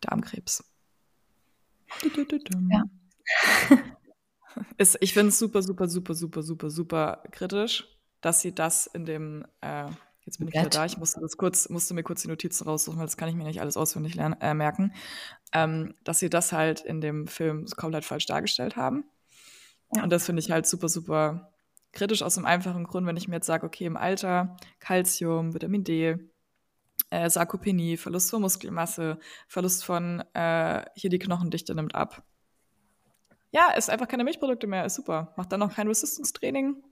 Darmkrebs. 0.01 0.63
Ja. 2.70 2.84
Ist, 4.77 4.98
ich 5.01 5.13
finde 5.13 5.29
es 5.29 5.39
super, 5.39 5.62
super, 5.62 5.88
super, 5.88 6.13
super, 6.13 6.41
super, 6.41 6.70
super 6.70 7.24
kritisch, 7.32 7.88
dass 8.22 8.41
sie 8.41 8.53
das 8.56 8.88
in 8.88 9.06
dem, 9.06 9.46
äh, 9.62 9.89
jetzt 10.27 10.38
bin 10.39 10.48
ich 10.50 10.53
wieder 10.53 10.69
da, 10.69 10.86
ich 10.86 10.98
musste 10.98 11.22
das 11.22 11.38
kurz, 11.38 11.69
musste 11.69 11.93
mir 11.93 12.03
kurz 12.03 12.22
die 12.22 12.27
Notizen 12.27 12.65
raussuchen, 12.65 13.00
weil 13.00 13.05
das 13.05 13.17
kann 13.17 13.29
ich 13.29 13.36
mir 13.36 13.46
nicht 13.46 13.62
alles 13.62 13.77
auswendig 13.77 14.13
lernen, 14.13 14.36
äh, 14.41 14.53
merken, 14.53 14.93
ähm, 15.53 15.96
dass 16.03 16.19
sie 16.19 16.29
das 16.29 16.51
halt 16.51 16.81
in 16.81 17.01
dem 17.01 17.27
Film 17.27 17.65
komplett 17.77 18.05
falsch 18.05 18.25
dargestellt 18.25 18.75
haben. 18.75 19.05
Ja. 19.96 20.03
Und 20.03 20.12
das 20.12 20.25
finde 20.25 20.41
ich 20.41 20.51
halt 20.51 20.67
super, 20.67 20.89
super 20.89 21.53
kritisch 21.93 22.22
aus 22.22 22.36
dem 22.36 22.46
einfachen 22.46 22.84
Grund, 22.84 23.07
wenn 23.07 23.17
ich 23.17 23.27
mir 23.27 23.36
jetzt 23.36 23.48
sage, 23.48 23.65
okay, 23.65 23.86
im 23.86 23.96
Alter, 23.98 24.57
Calcium, 24.79 25.53
Vitamin 25.53 25.86
D, 25.86 26.17
äh, 27.10 27.29
Sarkopenie, 27.29 27.96
Verlust 27.96 28.29
von 28.29 28.41
Muskelmasse, 28.41 29.19
Verlust 29.48 29.86
von 29.86 30.24
äh, 30.34 30.84
hier 30.96 31.10
die 31.10 31.19
Knochendichte 31.19 31.74
nimmt 31.74 31.96
ab. 31.96 32.24
Ja, 33.51 33.72
ist 33.72 33.89
einfach 33.89 34.10
keine 34.10 34.25
Milchprodukte 34.25 34.67
mehr, 34.67 34.86
ist 34.86 34.96
super. 34.96 35.34
Macht 35.38 35.53
dann 35.53 35.62
noch 35.62 35.74
kein 35.74 35.88
Resistance-Training, 35.88 36.84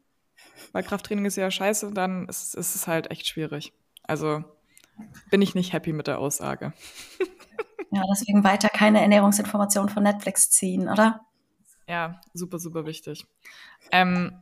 weil 0.71 0.83
Krafttraining 0.83 1.25
ist 1.25 1.35
ja 1.35 1.49
scheiße, 1.49 1.91
dann 1.91 2.27
ist, 2.27 2.55
ist 2.55 2.75
es 2.75 2.87
halt 2.87 3.11
echt 3.11 3.27
schwierig. 3.27 3.73
Also 4.03 4.43
bin 5.29 5.41
ich 5.41 5.55
nicht 5.55 5.73
happy 5.73 5.93
mit 5.93 6.07
der 6.07 6.19
Aussage. 6.19 6.73
Ja, 7.91 8.03
deswegen 8.09 8.43
weiter 8.43 8.67
keine 8.69 9.01
Ernährungsinformationen 9.01 9.89
von 9.89 10.03
Netflix 10.03 10.49
ziehen, 10.49 10.89
oder? 10.89 11.21
Ja, 11.87 12.19
super, 12.33 12.59
super 12.59 12.85
wichtig. 12.85 13.25
Ähm, 13.91 14.33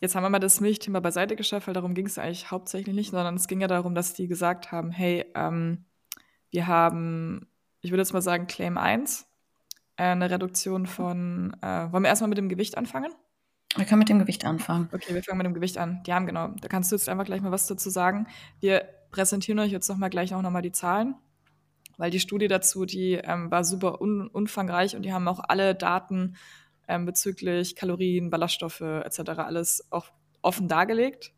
jetzt 0.00 0.14
haben 0.14 0.22
wir 0.22 0.30
mal 0.30 0.38
das 0.38 0.60
Milchthema 0.60 1.00
beiseite 1.00 1.34
geschafft, 1.34 1.66
weil 1.66 1.74
darum 1.74 1.94
ging 1.94 2.06
es 2.06 2.18
eigentlich 2.18 2.50
hauptsächlich 2.50 2.94
nicht, 2.94 3.10
sondern 3.10 3.34
es 3.34 3.48
ging 3.48 3.60
ja 3.60 3.68
darum, 3.68 3.94
dass 3.94 4.14
die 4.14 4.28
gesagt 4.28 4.70
haben, 4.70 4.90
hey, 4.90 5.24
ähm, 5.34 5.86
wir 6.50 6.66
haben, 6.66 7.48
ich 7.80 7.90
würde 7.90 8.02
jetzt 8.02 8.12
mal 8.12 8.22
sagen, 8.22 8.46
Claim 8.46 8.78
1, 8.78 9.26
äh, 9.96 10.04
eine 10.04 10.30
Reduktion 10.30 10.86
von, 10.86 11.56
äh, 11.62 11.90
wollen 11.90 12.04
wir 12.04 12.10
erstmal 12.10 12.28
mit 12.28 12.38
dem 12.38 12.48
Gewicht 12.48 12.76
anfangen? 12.76 13.12
Wir 13.76 13.84
können 13.86 14.00
mit 14.00 14.08
dem 14.08 14.18
Gewicht 14.18 14.44
anfangen. 14.44 14.88
Okay, 14.92 15.14
wir 15.14 15.22
fangen 15.22 15.38
mit 15.38 15.46
dem 15.46 15.54
Gewicht 15.54 15.78
an. 15.78 16.02
Die 16.06 16.12
haben 16.12 16.26
genau, 16.26 16.48
da 16.60 16.68
kannst 16.68 16.92
du 16.92 16.96
jetzt 16.96 17.08
einfach 17.08 17.24
gleich 17.24 17.40
mal 17.40 17.52
was 17.52 17.66
dazu 17.66 17.90
sagen. 17.90 18.26
Wir 18.60 18.84
präsentieren 19.10 19.58
euch 19.58 19.72
jetzt 19.72 19.88
noch 19.88 19.96
mal 19.96 20.10
gleich 20.10 20.34
auch 20.34 20.42
noch 20.42 20.50
mal 20.50 20.62
die 20.62 20.72
Zahlen 20.72 21.14
weil 22.02 22.10
die 22.10 22.20
Studie 22.20 22.48
dazu, 22.48 22.84
die 22.84 23.12
ähm, 23.12 23.50
war 23.50 23.64
super 23.64 24.00
un 24.00 24.28
umfangreich 24.28 24.96
und 24.96 25.02
die 25.02 25.12
haben 25.12 25.28
auch 25.28 25.40
alle 25.40 25.74
Daten 25.74 26.36
ähm, 26.88 27.06
bezüglich 27.06 27.76
Kalorien, 27.76 28.30
Ballaststoffe 28.30 28.80
etc. 28.80 29.20
alles 29.38 29.86
auch 29.90 30.06
offen 30.42 30.68
dargelegt. 30.68 31.32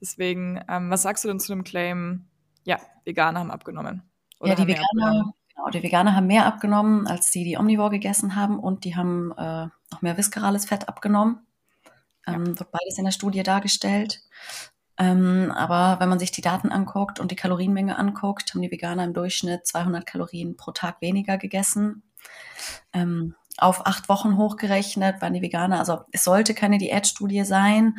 Deswegen, 0.00 0.60
ähm, 0.68 0.90
was 0.90 1.02
sagst 1.02 1.24
du 1.24 1.28
denn 1.28 1.40
zu 1.40 1.52
dem 1.52 1.64
Claim, 1.64 2.26
ja, 2.64 2.78
Veganer 3.04 3.40
haben 3.40 3.50
abgenommen? 3.50 4.02
ja, 4.42 4.54
die 4.54 4.66
Veganer, 4.66 5.32
genau, 5.54 5.68
die 5.72 5.82
Veganer 5.82 6.14
haben 6.14 6.26
mehr 6.26 6.46
abgenommen, 6.46 7.06
als 7.06 7.30
die, 7.30 7.44
die 7.44 7.56
Omnivore 7.56 7.90
gegessen 7.90 8.36
haben 8.36 8.58
und 8.58 8.84
die 8.84 8.94
haben 8.94 9.32
äh, 9.36 9.66
noch 9.90 10.02
mehr 10.02 10.16
viscerales 10.16 10.66
Fett 10.66 10.88
abgenommen. 10.88 11.45
Ähm. 12.26 12.58
Wird 12.58 12.70
beides 12.70 12.98
in 12.98 13.04
der 13.04 13.12
Studie 13.12 13.42
dargestellt. 13.42 14.22
Ähm, 14.98 15.52
aber 15.54 16.00
wenn 16.00 16.08
man 16.08 16.18
sich 16.18 16.30
die 16.30 16.40
Daten 16.40 16.70
anguckt 16.70 17.20
und 17.20 17.30
die 17.30 17.36
Kalorienmenge 17.36 17.98
anguckt, 17.98 18.54
haben 18.54 18.62
die 18.62 18.70
Veganer 18.70 19.04
im 19.04 19.12
Durchschnitt 19.12 19.66
200 19.66 20.06
Kalorien 20.06 20.56
pro 20.56 20.70
Tag 20.70 21.00
weniger 21.02 21.36
gegessen. 21.36 22.02
Ähm, 22.92 23.34
auf 23.58 23.86
acht 23.86 24.08
Wochen 24.08 24.36
hochgerechnet 24.36 25.20
waren 25.22 25.34
die 25.34 25.42
Veganer, 25.42 25.78
also 25.78 26.00
es 26.12 26.24
sollte 26.24 26.54
keine 26.54 26.78
Diätstudie 26.78 27.44
sein. 27.44 27.96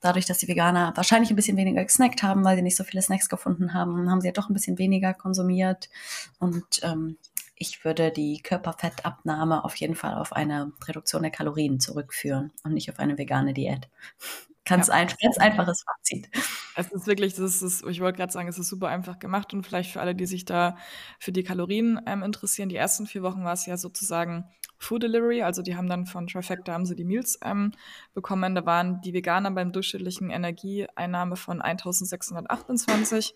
Dadurch, 0.00 0.24
dass 0.24 0.38
die 0.38 0.48
Veganer 0.48 0.92
wahrscheinlich 0.96 1.30
ein 1.30 1.36
bisschen 1.36 1.56
weniger 1.56 1.84
gesnackt 1.84 2.22
haben, 2.22 2.44
weil 2.44 2.56
sie 2.56 2.62
nicht 2.62 2.76
so 2.76 2.84
viele 2.84 3.02
Snacks 3.02 3.28
gefunden 3.28 3.74
haben, 3.74 4.10
haben 4.10 4.20
sie 4.20 4.28
ja 4.28 4.32
doch 4.32 4.48
ein 4.48 4.54
bisschen 4.54 4.78
weniger 4.78 5.12
konsumiert. 5.12 5.90
Und 6.38 6.80
ähm, 6.82 7.18
ich 7.60 7.84
würde 7.84 8.10
die 8.10 8.40
Körperfettabnahme 8.42 9.64
auf 9.64 9.76
jeden 9.76 9.94
Fall 9.94 10.14
auf 10.14 10.32
eine 10.32 10.72
Reduktion 10.88 11.22
der 11.22 11.30
Kalorien 11.30 11.78
zurückführen 11.78 12.52
und 12.64 12.72
nicht 12.72 12.90
auf 12.90 12.98
eine 12.98 13.18
vegane 13.18 13.52
Diät. 13.52 13.88
Ganz, 14.66 14.88
ja. 14.88 14.94
ein, 14.94 15.08
ganz 15.20 15.38
einfaches 15.38 15.82
Fazit. 15.82 16.28
Es 16.76 16.92
ist 16.92 17.06
wirklich, 17.06 17.34
das 17.34 17.60
ist, 17.60 17.84
ich 17.86 18.00
wollte 18.00 18.18
gerade 18.18 18.32
sagen, 18.32 18.46
es 18.46 18.58
ist 18.58 18.68
super 18.68 18.88
einfach 18.88 19.18
gemacht 19.18 19.52
und 19.52 19.66
vielleicht 19.66 19.90
für 19.90 20.00
alle, 20.00 20.14
die 20.14 20.26
sich 20.26 20.44
da 20.44 20.76
für 21.18 21.32
die 21.32 21.42
Kalorien 21.42 22.00
ähm, 22.06 22.22
interessieren. 22.22 22.68
Die 22.68 22.76
ersten 22.76 23.06
vier 23.06 23.22
Wochen 23.22 23.42
war 23.42 23.54
es 23.54 23.66
ja 23.66 23.76
sozusagen 23.76 24.44
Food 24.76 25.02
Delivery, 25.02 25.42
also 25.42 25.62
die 25.62 25.76
haben 25.76 25.88
dann 25.88 26.06
von 26.06 26.26
Trifecta 26.26 26.72
haben 26.72 26.86
sie 26.86 26.94
die 26.94 27.04
Meals 27.04 27.38
ähm, 27.42 27.72
bekommen. 28.14 28.54
Da 28.54 28.64
waren 28.64 29.00
die 29.00 29.12
Veganer 29.12 29.50
beim 29.50 29.72
durchschnittlichen 29.72 30.30
Energieeinnahme 30.30 31.36
von 31.36 31.60
1628 31.62 33.34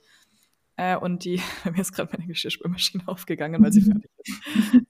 äh, 0.77 0.97
und 0.97 1.25
die, 1.25 1.41
mir 1.65 1.81
ist 1.81 1.93
gerade 1.93 2.11
meine 2.13 2.27
Geschirrspülmaschine 2.27 3.05
aufgegangen, 3.07 3.63
weil 3.63 3.73
sie 3.73 3.83
fertig 3.91 4.11
ist. 4.19 4.33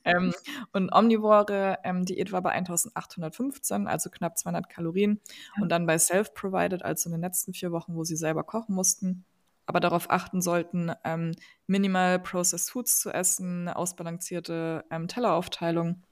ähm, 0.04 0.32
und 0.72 0.92
Omnivore 0.92 1.78
ähm, 1.84 2.04
Diät 2.04 2.32
war 2.32 2.42
bei 2.42 2.50
1815, 2.50 3.86
also 3.86 4.10
knapp 4.10 4.38
200 4.38 4.68
Kalorien. 4.68 5.20
Und 5.60 5.70
dann 5.70 5.86
bei 5.86 5.98
Self-Provided, 5.98 6.84
also 6.84 7.08
in 7.08 7.12
den 7.12 7.20
letzten 7.20 7.52
vier 7.52 7.72
Wochen, 7.72 7.94
wo 7.94 8.04
sie 8.04 8.16
selber 8.16 8.44
kochen 8.44 8.74
mussten, 8.74 9.24
aber 9.66 9.80
darauf 9.80 10.10
achten 10.10 10.42
sollten, 10.42 10.92
ähm, 11.04 11.32
minimal 11.66 12.18
Processed 12.18 12.70
Foods 12.70 13.00
zu 13.00 13.10
essen, 13.10 13.68
ausbalancierte 13.68 14.84
ähm, 14.90 15.08
Telleraufteilung 15.08 16.02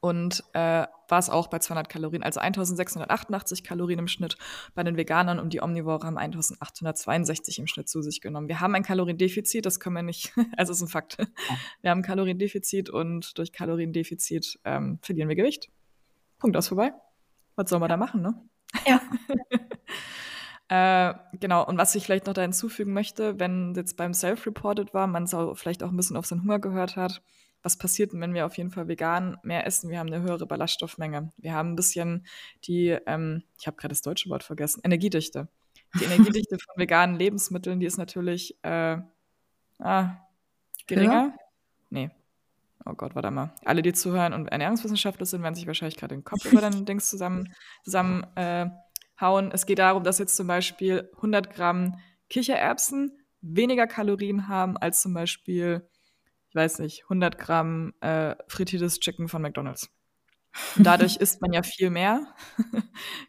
und 0.00 0.42
äh, 0.54 0.86
war 1.08 1.18
es 1.18 1.28
auch 1.28 1.48
bei 1.48 1.58
200 1.58 1.88
Kalorien, 1.88 2.22
also 2.22 2.40
1688 2.40 3.62
Kalorien 3.62 3.98
im 3.98 4.08
Schnitt 4.08 4.36
bei 4.74 4.82
den 4.82 4.96
Veganern 4.96 5.38
und 5.38 5.52
die 5.52 5.62
Omnivore 5.62 6.06
haben 6.06 6.16
1862 6.16 7.58
im 7.58 7.66
Schnitt 7.66 7.88
zu 7.88 8.00
sich 8.02 8.20
genommen. 8.20 8.48
Wir 8.48 8.60
haben 8.60 8.74
ein 8.74 8.82
Kaloriendefizit, 8.82 9.66
das 9.66 9.80
können 9.80 9.96
wir 9.96 10.02
nicht, 10.02 10.32
also 10.56 10.72
ist 10.72 10.80
ein 10.80 10.88
Fakt. 10.88 11.18
Wir 11.82 11.90
haben 11.90 12.00
ein 12.00 12.04
Kaloriendefizit 12.04 12.90
und 12.90 13.36
durch 13.38 13.52
Kaloriendefizit 13.52 14.58
ähm, 14.64 14.98
verlieren 15.02 15.28
wir 15.28 15.36
Gewicht. 15.36 15.68
Punkt 16.38 16.56
aus 16.56 16.68
vorbei. 16.68 16.92
Was 17.56 17.68
soll 17.68 17.80
man 17.80 17.88
da 17.88 17.96
machen, 17.96 18.22
ne? 18.22 18.34
Ja. 18.86 19.00
Äh, 20.72 21.14
genau, 21.40 21.66
und 21.66 21.78
was 21.78 21.96
ich 21.96 22.04
vielleicht 22.04 22.26
noch 22.26 22.32
da 22.32 22.42
hinzufügen 22.42 22.92
möchte, 22.92 23.40
wenn 23.40 23.74
jetzt 23.74 23.96
beim 23.96 24.14
Self-Reported 24.14 24.94
war, 24.94 25.08
man 25.08 25.26
so 25.26 25.56
vielleicht 25.56 25.82
auch 25.82 25.90
ein 25.90 25.96
bisschen 25.96 26.16
auf 26.16 26.26
seinen 26.26 26.42
Hunger 26.42 26.60
gehört 26.60 26.94
hat, 26.94 27.22
was 27.62 27.76
passiert 27.76 28.12
denn, 28.12 28.20
wenn 28.20 28.34
wir 28.34 28.46
auf 28.46 28.56
jeden 28.56 28.70
Fall 28.70 28.88
vegan 28.88 29.36
mehr 29.42 29.66
essen? 29.66 29.90
Wir 29.90 29.98
haben 29.98 30.12
eine 30.12 30.22
höhere 30.22 30.46
Ballaststoffmenge. 30.46 31.30
Wir 31.36 31.52
haben 31.52 31.72
ein 31.72 31.76
bisschen 31.76 32.26
die, 32.64 32.96
ähm, 33.06 33.42
ich 33.58 33.66
habe 33.66 33.76
gerade 33.76 33.92
das 33.92 34.02
deutsche 34.02 34.30
Wort 34.30 34.42
vergessen, 34.42 34.80
Energiedichte. 34.84 35.48
Die 35.98 36.04
Energiedichte 36.04 36.58
von 36.58 36.74
veganen 36.76 37.16
Lebensmitteln, 37.16 37.80
die 37.80 37.86
ist 37.86 37.98
natürlich 37.98 38.56
äh, 38.62 38.98
ah, 39.78 40.16
geringer. 40.86 41.12
Ja. 41.12 41.34
Nee. 41.90 42.10
Oh 42.86 42.94
Gott, 42.94 43.14
warte 43.14 43.30
mal. 43.30 43.54
Alle, 43.64 43.82
die 43.82 43.92
zuhören 43.92 44.32
und 44.32 44.48
Ernährungswissenschaftler 44.48 45.26
sind, 45.26 45.42
werden 45.42 45.54
sich 45.54 45.66
wahrscheinlich 45.66 45.96
gerade 45.96 46.14
den 46.14 46.24
Kopf 46.24 46.44
über 46.50 46.62
den 46.62 46.84
Dings 46.86 47.10
zusammen, 47.10 47.52
zusammen 47.84 48.24
äh, 48.36 48.70
hauen. 49.20 49.50
Es 49.52 49.66
geht 49.66 49.80
darum, 49.80 50.02
dass 50.02 50.18
jetzt 50.18 50.36
zum 50.36 50.46
Beispiel 50.46 51.10
100 51.16 51.52
Gramm 51.54 51.98
Kichererbsen 52.30 53.18
weniger 53.42 53.86
Kalorien 53.86 54.48
haben 54.48 54.76
als 54.76 55.02
zum 55.02 55.12
Beispiel 55.12 55.88
ich 56.50 56.56
weiß 56.56 56.80
nicht, 56.80 57.04
100 57.04 57.38
Gramm 57.38 57.94
äh, 58.00 58.34
frittiertes 58.48 58.98
Chicken 58.98 59.28
von 59.28 59.40
McDonald's. 59.40 59.88
Und 60.76 60.84
dadurch 60.84 61.16
isst 61.20 61.40
man 61.40 61.52
ja 61.52 61.62
viel 61.62 61.90
mehr 61.90 62.34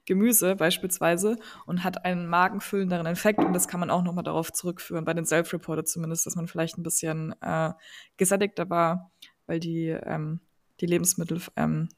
Gemüse 0.06 0.56
beispielsweise 0.56 1.38
und 1.68 1.84
hat 1.84 2.04
einen 2.04 2.26
magenfüllenderen 2.26 3.06
Effekt. 3.06 3.40
Und 3.40 3.54
das 3.54 3.68
kann 3.68 3.80
man 3.80 3.92
auch 3.92 4.02
nochmal 4.02 4.24
darauf 4.24 4.52
zurückführen, 4.52 5.06
bei 5.06 5.14
den 5.14 5.26
Self-Reported 5.26 5.88
zumindest, 5.88 6.26
dass 6.26 6.36
man 6.36 6.48
vielleicht 6.48 6.80
ein 6.80 6.84
bisschen 6.84 7.36
äh, 7.42 7.74
gesättigter 8.18 8.72
war, 8.72 9.12
weil 9.46 9.60
die, 9.60 9.90
ähm, 9.90 10.40
die 10.80 10.88
Lebensmittel, 10.88 11.42
ähm, 11.58 11.90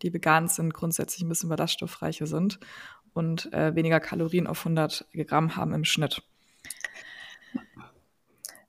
die 0.00 0.14
vegan 0.14 0.48
sind, 0.48 0.72
grundsätzlich 0.72 1.22
ein 1.22 1.28
bisschen 1.28 1.50
ballaststoffreicher 1.50 2.26
sind 2.26 2.58
und 3.12 3.52
äh, 3.52 3.74
weniger 3.74 4.00
Kalorien 4.00 4.46
auf 4.46 4.60
100 4.60 5.06
Gramm 5.26 5.56
haben 5.56 5.74
im 5.74 5.84
Schnitt. 5.84 6.22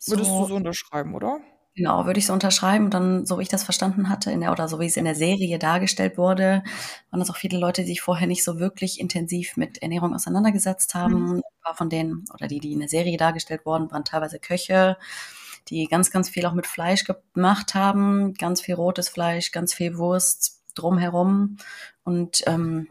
Würdest 0.07 0.29
du 0.29 0.45
so 0.45 0.55
unterschreiben, 0.55 1.15
oder? 1.15 1.39
Genau, 1.77 2.05
würde 2.05 2.19
ich 2.19 2.25
so 2.25 2.31
unterschreiben. 2.31 2.89
Dann, 2.89 3.25
so 3.25 3.37
wie 3.37 3.41
ich 3.43 3.49
das 3.49 3.65
verstanden 3.65 4.07
hatte, 4.07 4.31
in 4.31 4.39
der, 4.39 4.51
oder 4.53 4.69
so 4.69 4.79
wie 4.79 4.85
es 4.85 4.95
in 4.95 5.03
der 5.03 5.15
Serie 5.15 5.59
dargestellt 5.59 6.17
wurde, 6.17 6.63
waren 7.09 7.19
das 7.19 7.29
auch 7.29 7.35
viele 7.35 7.57
Leute, 7.59 7.81
die 7.81 7.89
sich 7.89 8.01
vorher 8.01 8.27
nicht 8.27 8.45
so 8.45 8.59
wirklich 8.59 8.97
intensiv 8.99 9.57
mit 9.57 9.81
Ernährung 9.81 10.15
auseinandergesetzt 10.15 10.95
haben. 10.95 11.23
Mhm. 11.23 11.35
Ein 11.37 11.41
paar 11.63 11.75
von 11.75 11.89
denen, 11.89 12.23
oder 12.33 12.47
die, 12.47 12.59
die 12.61 12.71
in 12.71 12.79
der 12.79 12.87
Serie 12.87 13.17
dargestellt 13.17 13.65
wurden, 13.65 13.91
waren 13.91 14.05
teilweise 14.05 14.39
Köche, 14.39 14.95
die 15.67 15.87
ganz, 15.87 16.11
ganz 16.11 16.29
viel 16.29 16.45
auch 16.45 16.53
mit 16.53 16.65
Fleisch 16.67 17.03
gemacht 17.33 17.75
haben. 17.75 18.33
Ganz 18.35 18.61
viel 18.61 18.75
rotes 18.75 19.09
Fleisch, 19.09 19.51
ganz 19.51 19.73
viel 19.73 19.97
Wurst 19.97 20.61
drumherum. 20.75 21.57
Und 22.05 22.41
ähm, 22.47 22.87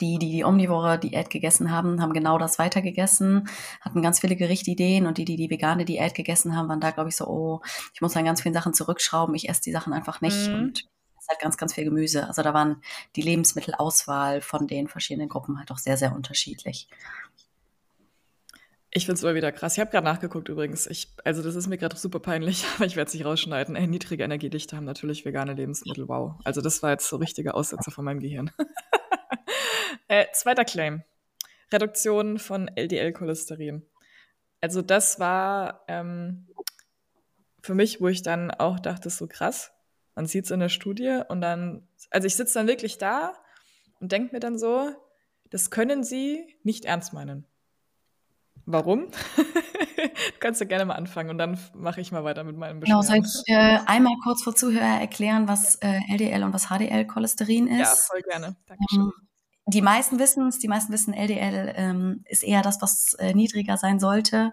die, 0.00 0.18
die 0.18 0.30
die 0.30 0.44
omnivore 0.44 0.98
Diät 0.98 1.30
gegessen 1.30 1.70
haben, 1.70 2.00
haben 2.00 2.12
genau 2.12 2.38
das 2.38 2.58
weitergegessen, 2.58 3.48
hatten 3.80 4.02
ganz 4.02 4.20
viele 4.20 4.36
Gerichtideen 4.36 5.06
und 5.06 5.18
die, 5.18 5.24
die 5.24 5.36
die 5.36 5.50
vegane 5.50 5.84
Diät 5.84 6.14
gegessen 6.14 6.56
haben, 6.56 6.68
waren 6.68 6.80
da, 6.80 6.90
glaube 6.90 7.10
ich, 7.10 7.16
so, 7.16 7.26
oh, 7.26 7.60
ich 7.92 8.00
muss 8.00 8.16
an 8.16 8.24
ganz 8.24 8.42
vielen 8.42 8.54
Sachen 8.54 8.74
zurückschrauben, 8.74 9.34
ich 9.34 9.48
esse 9.48 9.62
die 9.62 9.72
Sachen 9.72 9.92
einfach 9.92 10.20
nicht 10.20 10.48
mhm. 10.48 10.54
und 10.54 10.88
es 11.24 11.28
halt 11.28 11.40
ganz, 11.40 11.56
ganz 11.56 11.74
viel 11.74 11.84
Gemüse. 11.84 12.26
Also 12.26 12.42
da 12.42 12.54
waren 12.54 12.82
die 13.16 13.22
Lebensmittelauswahl 13.22 14.40
von 14.40 14.66
den 14.66 14.88
verschiedenen 14.88 15.28
Gruppen 15.28 15.58
halt 15.58 15.70
auch 15.70 15.78
sehr, 15.78 15.96
sehr 15.96 16.14
unterschiedlich. 16.14 16.88
Ich 18.96 19.06
finde 19.06 19.16
es 19.16 19.22
immer 19.24 19.34
wieder 19.34 19.50
krass. 19.50 19.74
Ich 19.74 19.80
habe 19.80 19.90
gerade 19.90 20.04
nachgeguckt 20.04 20.48
übrigens. 20.48 20.86
Ich, 20.86 21.08
also 21.24 21.42
das 21.42 21.56
ist 21.56 21.66
mir 21.66 21.78
gerade 21.78 21.96
super 21.96 22.20
peinlich, 22.20 22.64
aber 22.76 22.86
ich 22.86 22.94
werde 22.94 23.08
es 23.08 23.14
nicht 23.14 23.24
rausschneiden. 23.24 23.74
Ey, 23.74 23.88
niedrige 23.88 24.22
Energiedichte 24.22 24.76
haben 24.76 24.84
natürlich 24.84 25.24
vegane 25.24 25.54
Lebensmittel. 25.54 26.08
Wow. 26.08 26.34
Also 26.44 26.60
das 26.60 26.82
war 26.82 26.90
jetzt 26.90 27.08
so 27.08 27.16
richtige 27.16 27.54
Aussetzer 27.54 27.90
von 27.90 28.04
meinem 28.04 28.20
Gehirn. 28.20 28.52
Äh, 30.14 30.26
zweiter 30.32 30.64
Claim. 30.64 31.02
Reduktion 31.72 32.38
von 32.38 32.68
LDL-Cholesterin. 32.68 33.84
Also 34.60 34.80
das 34.80 35.18
war 35.18 35.84
ähm, 35.88 36.46
für 37.60 37.74
mich, 37.74 38.00
wo 38.00 38.06
ich 38.06 38.22
dann 38.22 38.52
auch 38.52 38.78
dachte, 38.78 39.10
so 39.10 39.26
krass. 39.26 39.72
Man 40.14 40.26
sieht 40.26 40.44
es 40.44 40.52
in 40.52 40.60
der 40.60 40.68
Studie 40.68 41.22
und 41.28 41.40
dann, 41.40 41.88
also 42.10 42.28
ich 42.28 42.36
sitze 42.36 42.54
dann 42.54 42.68
wirklich 42.68 42.98
da 42.98 43.32
und 43.98 44.12
denke 44.12 44.32
mir 44.32 44.38
dann 44.38 44.56
so, 44.56 44.94
das 45.50 45.72
können 45.72 46.04
Sie 46.04 46.46
nicht 46.62 46.84
ernst 46.84 47.12
meinen. 47.12 47.44
Warum? 48.66 49.08
kannst 50.38 50.60
du 50.60 50.66
gerne 50.66 50.84
mal 50.84 50.94
anfangen 50.94 51.30
und 51.30 51.38
dann 51.38 51.58
mache 51.74 52.00
ich 52.00 52.12
mal 52.12 52.22
weiter 52.22 52.44
mit 52.44 52.56
meinem 52.56 52.78
Beschwerden. 52.78 53.04
Genau, 53.04 53.24
soll 53.24 53.42
ich 53.46 53.52
äh, 53.52 53.78
einmal 53.86 54.14
kurz 54.22 54.44
vor 54.44 54.54
Zuhörer 54.54 55.00
erklären, 55.00 55.48
was 55.48 55.74
äh, 55.76 55.98
LDL 56.08 56.44
und 56.44 56.52
was 56.52 56.66
HDL-Cholesterin 56.66 57.66
ist? 57.66 57.78
Ja, 57.80 57.86
voll 57.86 58.22
gerne. 58.22 58.56
Dankeschön. 58.66 59.00
Ähm, 59.00 59.12
die 59.66 59.82
meisten 59.82 60.18
wissen 60.18 60.48
es, 60.48 60.58
die 60.58 60.68
meisten 60.68 60.92
wissen, 60.92 61.14
LDL 61.14 61.72
ähm, 61.76 62.24
ist 62.28 62.42
eher 62.42 62.62
das, 62.62 62.82
was 62.82 63.14
äh, 63.14 63.32
niedriger 63.32 63.76
sein 63.76 63.98
sollte. 63.98 64.52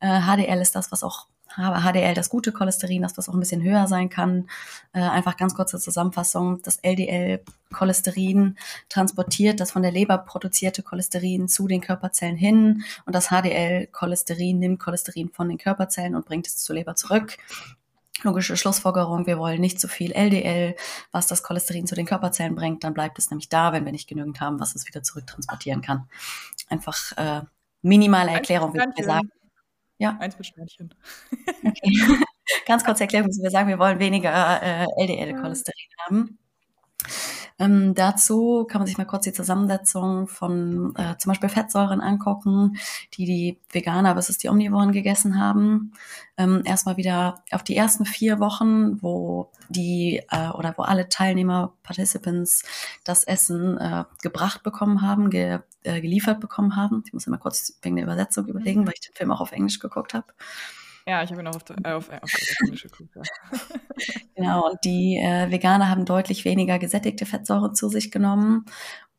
Äh, 0.00 0.20
HDL 0.20 0.60
ist 0.60 0.76
das, 0.76 0.92
was 0.92 1.02
auch 1.02 1.26
HDL, 1.56 2.14
das 2.14 2.30
gute 2.30 2.52
Cholesterin, 2.52 3.02
das 3.02 3.18
was 3.18 3.28
auch 3.28 3.34
ein 3.34 3.40
bisschen 3.40 3.62
höher 3.62 3.86
sein 3.88 4.08
kann. 4.08 4.48
Äh, 4.92 5.00
einfach 5.00 5.36
ganz 5.36 5.54
kurze 5.54 5.78
Zusammenfassung. 5.78 6.62
Das 6.62 6.76
LDL-Cholesterin 6.76 8.56
transportiert 8.88 9.60
das 9.60 9.72
von 9.72 9.82
der 9.82 9.90
Leber 9.90 10.18
produzierte 10.18 10.82
Cholesterin 10.82 11.48
zu 11.48 11.66
den 11.66 11.80
Körperzellen 11.80 12.36
hin 12.36 12.84
und 13.04 13.14
das 13.14 13.28
HDL-Cholesterin 13.30 14.58
nimmt 14.58 14.80
Cholesterin 14.80 15.30
von 15.30 15.48
den 15.48 15.58
Körperzellen 15.58 16.14
und 16.14 16.24
bringt 16.24 16.46
es 16.46 16.56
zur 16.56 16.76
Leber 16.76 16.94
zurück. 16.94 17.36
Logische 18.22 18.56
Schlussfolgerung, 18.56 19.26
wir 19.26 19.38
wollen 19.38 19.60
nicht 19.60 19.80
zu 19.80 19.88
viel 19.88 20.12
LDL, 20.12 20.76
was 21.10 21.26
das 21.26 21.42
Cholesterin 21.42 21.86
zu 21.86 21.94
den 21.94 22.06
Körperzellen 22.06 22.54
bringt, 22.54 22.84
dann 22.84 22.92
bleibt 22.92 23.18
es 23.18 23.30
nämlich 23.30 23.48
da, 23.48 23.72
wenn 23.72 23.84
wir 23.84 23.92
nicht 23.92 24.08
genügend 24.08 24.40
haben, 24.40 24.60
was 24.60 24.74
es 24.74 24.86
wieder 24.86 25.02
zurücktransportieren 25.02 25.80
kann. 25.80 26.08
Einfach 26.68 27.16
äh, 27.16 27.42
minimale 27.82 28.30
Erklärung, 28.32 28.74
würde 28.74 28.92
ich 28.96 29.04
sagen. 29.04 29.30
Ja. 29.98 30.16
Eins 30.18 30.36
mit 30.38 30.46
Sternchen. 30.46 30.94
Okay. 31.64 31.92
Ganz 32.66 32.84
kurz 32.84 33.00
Erklärung, 33.00 33.28
wir 33.28 33.50
sagen, 33.50 33.68
wir 33.68 33.78
wollen 33.78 33.98
weniger 33.98 34.62
äh, 34.62 34.86
LDL-Cholesterin 34.96 35.74
haben. 36.06 36.38
Ähm, 37.60 37.94
dazu 37.94 38.66
kann 38.68 38.80
man 38.80 38.86
sich 38.86 38.96
mal 38.96 39.04
kurz 39.04 39.24
die 39.24 39.34
Zusammensetzung 39.34 40.26
von 40.26 40.94
äh, 40.96 41.16
zum 41.18 41.30
Beispiel 41.30 41.50
Fettsäuren 41.50 42.00
angucken, 42.00 42.78
die 43.14 43.26
die 43.26 43.58
Veganer 43.70 44.14
versus 44.14 44.38
die 44.38 44.48
Omnivoren 44.48 44.92
gegessen 44.92 45.38
haben. 45.38 45.92
Ähm, 46.38 46.62
erstmal 46.64 46.96
wieder 46.96 47.44
auf 47.50 47.62
die 47.62 47.76
ersten 47.76 48.06
vier 48.06 48.40
Wochen, 48.40 49.02
wo 49.02 49.50
die 49.68 50.22
äh, 50.30 50.48
oder 50.48 50.74
wo 50.78 50.82
alle 50.82 51.10
Teilnehmer, 51.10 51.74
Participants 51.82 52.62
das 53.04 53.24
Essen 53.24 53.76
äh, 53.76 54.04
gebracht 54.22 54.62
bekommen 54.62 55.02
haben, 55.02 55.28
ge, 55.28 55.58
äh, 55.82 56.00
geliefert 56.00 56.40
bekommen 56.40 56.76
haben. 56.76 57.04
Ich 57.06 57.12
muss 57.12 57.26
immer 57.26 57.38
kurz 57.38 57.78
wegen 57.82 57.96
der 57.96 58.06
Übersetzung 58.06 58.46
überlegen, 58.46 58.82
mhm. 58.82 58.86
weil 58.86 58.94
ich 58.94 59.06
den 59.06 59.14
Film 59.14 59.30
auch 59.32 59.42
auf 59.42 59.52
Englisch 59.52 59.80
geguckt 59.80 60.14
habe. 60.14 60.26
Ja, 61.10 61.24
ich 61.24 61.32
habe 61.32 61.40
ihn 61.40 61.48
auch 61.48 61.56
auf, 61.56 61.64
äh, 61.70 61.92
auf, 61.92 62.08
auf, 62.08 62.22
auf 62.22 62.54
Englisch 62.60 62.82
geguckt. 62.84 63.16
Genau, 64.36 64.70
und 64.70 64.78
die 64.84 65.16
äh, 65.16 65.50
Veganer 65.50 65.90
haben 65.90 66.04
deutlich 66.04 66.44
weniger 66.44 66.78
gesättigte 66.78 67.26
Fettsäuren 67.26 67.74
zu 67.74 67.88
sich 67.88 68.12
genommen. 68.12 68.64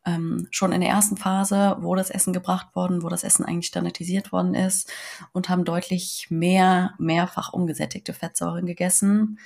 Ähm, 0.05 0.47
schon 0.51 0.71
in 0.71 0.79
der 0.79 0.89
ersten 0.89 1.17
Phase, 1.17 1.75
wo 1.81 1.93
das 1.93 2.09
Essen 2.09 2.31
gebracht 2.31 2.73
worden, 2.75 3.03
wo 3.03 3.09
das 3.09 3.25
Essen 3.25 3.45
eigentlich 3.45 3.67
standardisiert 3.67 4.31
worden 4.31 4.55
ist 4.55 4.89
und 5.33 5.49
haben 5.49 5.65
deutlich 5.65 6.27
mehr, 6.29 6.93
mehrfach 6.97 7.51
ungesättigte 7.51 8.13
Fettsäuren 8.13 8.65
gegessen. 8.65 9.37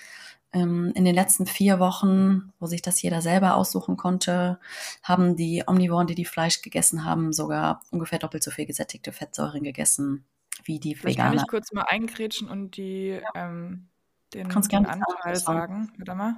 Ähm, 0.54 0.92
in 0.94 1.04
den 1.04 1.16
letzten 1.16 1.48
vier 1.48 1.80
Wochen, 1.80 2.54
wo 2.60 2.68
sich 2.68 2.84
das 2.84 3.02
jeder 3.02 3.22
selber 3.22 3.56
aussuchen 3.56 3.98
konnte, 3.98 4.60
haben 5.02 5.36
die 5.36 5.64
Omnivoren, 5.66 6.06
die 6.08 6.16
die 6.16 6.26
Fleisch 6.26 6.62
gegessen 6.62 7.06
haben, 7.06 7.34
sogar 7.34 7.82
ungefähr 7.90 8.20
doppelt 8.20 8.44
so 8.44 8.52
viel 8.52 8.68
gesättigte 8.68 9.12
Fettsäuren 9.12 9.64
gegessen 9.64 10.26
wie 10.66 10.80
die 10.80 10.96
Vielleicht 10.96 11.18
Veganer. 11.18 11.36
Kann 11.36 11.46
ich 11.46 11.50
kurz 11.50 11.72
mal 11.72 11.86
eingrätschen 11.88 12.50
und 12.50 12.78
die, 12.78 13.20
ja. 13.22 13.30
ähm, 13.36 13.88
den, 14.34 14.50
den 14.50 14.86
Anteil 14.86 15.36
sagen. 15.36 15.94
Warte 15.98 16.16
mal. 16.16 16.36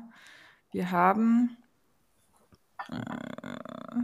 Wir 0.72 0.92
haben. 0.92 1.58
Äh, 2.90 4.04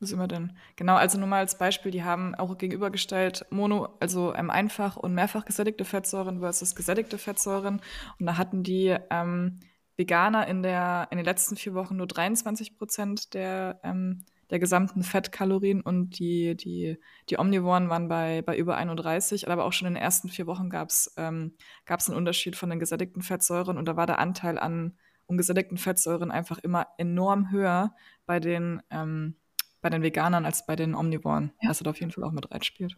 was 0.00 0.10
immer 0.10 0.26
denn? 0.26 0.56
Genau, 0.74 0.96
also 0.96 1.16
nur 1.16 1.28
mal 1.28 1.38
als 1.38 1.58
Beispiel, 1.58 1.92
die 1.92 2.02
haben 2.02 2.34
auch 2.34 2.58
gegenübergestellt 2.58 3.46
Mono, 3.50 3.96
also 4.00 4.34
ähm, 4.34 4.50
einfach 4.50 4.96
und 4.96 5.14
mehrfach 5.14 5.44
gesättigte 5.44 5.84
Fettsäuren 5.84 6.40
versus 6.40 6.74
gesättigte 6.74 7.18
Fettsäuren. 7.18 7.80
Und 8.18 8.26
da 8.26 8.36
hatten 8.36 8.64
die 8.64 8.96
ähm, 9.10 9.60
Veganer 9.96 10.48
in, 10.48 10.64
der, 10.64 11.06
in 11.10 11.18
den 11.18 11.24
letzten 11.24 11.56
vier 11.56 11.74
Wochen 11.74 11.96
nur 11.96 12.08
23 12.08 12.78
Prozent 12.78 13.34
der 13.34 13.78
ähm, 13.84 14.24
der 14.50 14.58
gesamten 14.58 15.02
Fettkalorien 15.02 15.80
und 15.80 16.18
die, 16.18 16.56
die, 16.56 16.98
die 17.30 17.38
Omnivoren 17.38 17.88
waren 17.88 18.08
bei, 18.08 18.42
bei 18.42 18.56
über 18.56 18.76
31, 18.76 19.50
aber 19.50 19.64
auch 19.64 19.72
schon 19.72 19.88
in 19.88 19.94
den 19.94 20.02
ersten 20.02 20.28
vier 20.28 20.46
Wochen 20.46 20.68
gab 20.70 20.88
es 20.88 21.12
ähm, 21.16 21.54
einen 21.86 22.16
Unterschied 22.16 22.56
von 22.56 22.70
den 22.70 22.78
gesättigten 22.78 23.22
Fettsäuren 23.22 23.78
und 23.78 23.86
da 23.86 23.96
war 23.96 24.06
der 24.06 24.18
Anteil 24.18 24.58
an 24.58 24.94
ungesättigten 25.26 25.78
Fettsäuren 25.78 26.30
einfach 26.30 26.58
immer 26.58 26.88
enorm 26.98 27.50
höher 27.50 27.94
bei 28.26 28.40
den, 28.40 28.82
ähm, 28.90 29.36
bei 29.80 29.88
den 29.88 30.02
Veganern 30.02 30.44
als 30.44 30.66
bei 30.66 30.76
den 30.76 30.94
Omnivoren, 30.94 31.52
ja. 31.60 31.70
was 31.70 31.78
da 31.78 31.90
auf 31.90 32.00
jeden 32.00 32.12
Fall 32.12 32.24
auch 32.24 32.32
mit 32.32 32.50
reinspielt. 32.50 32.96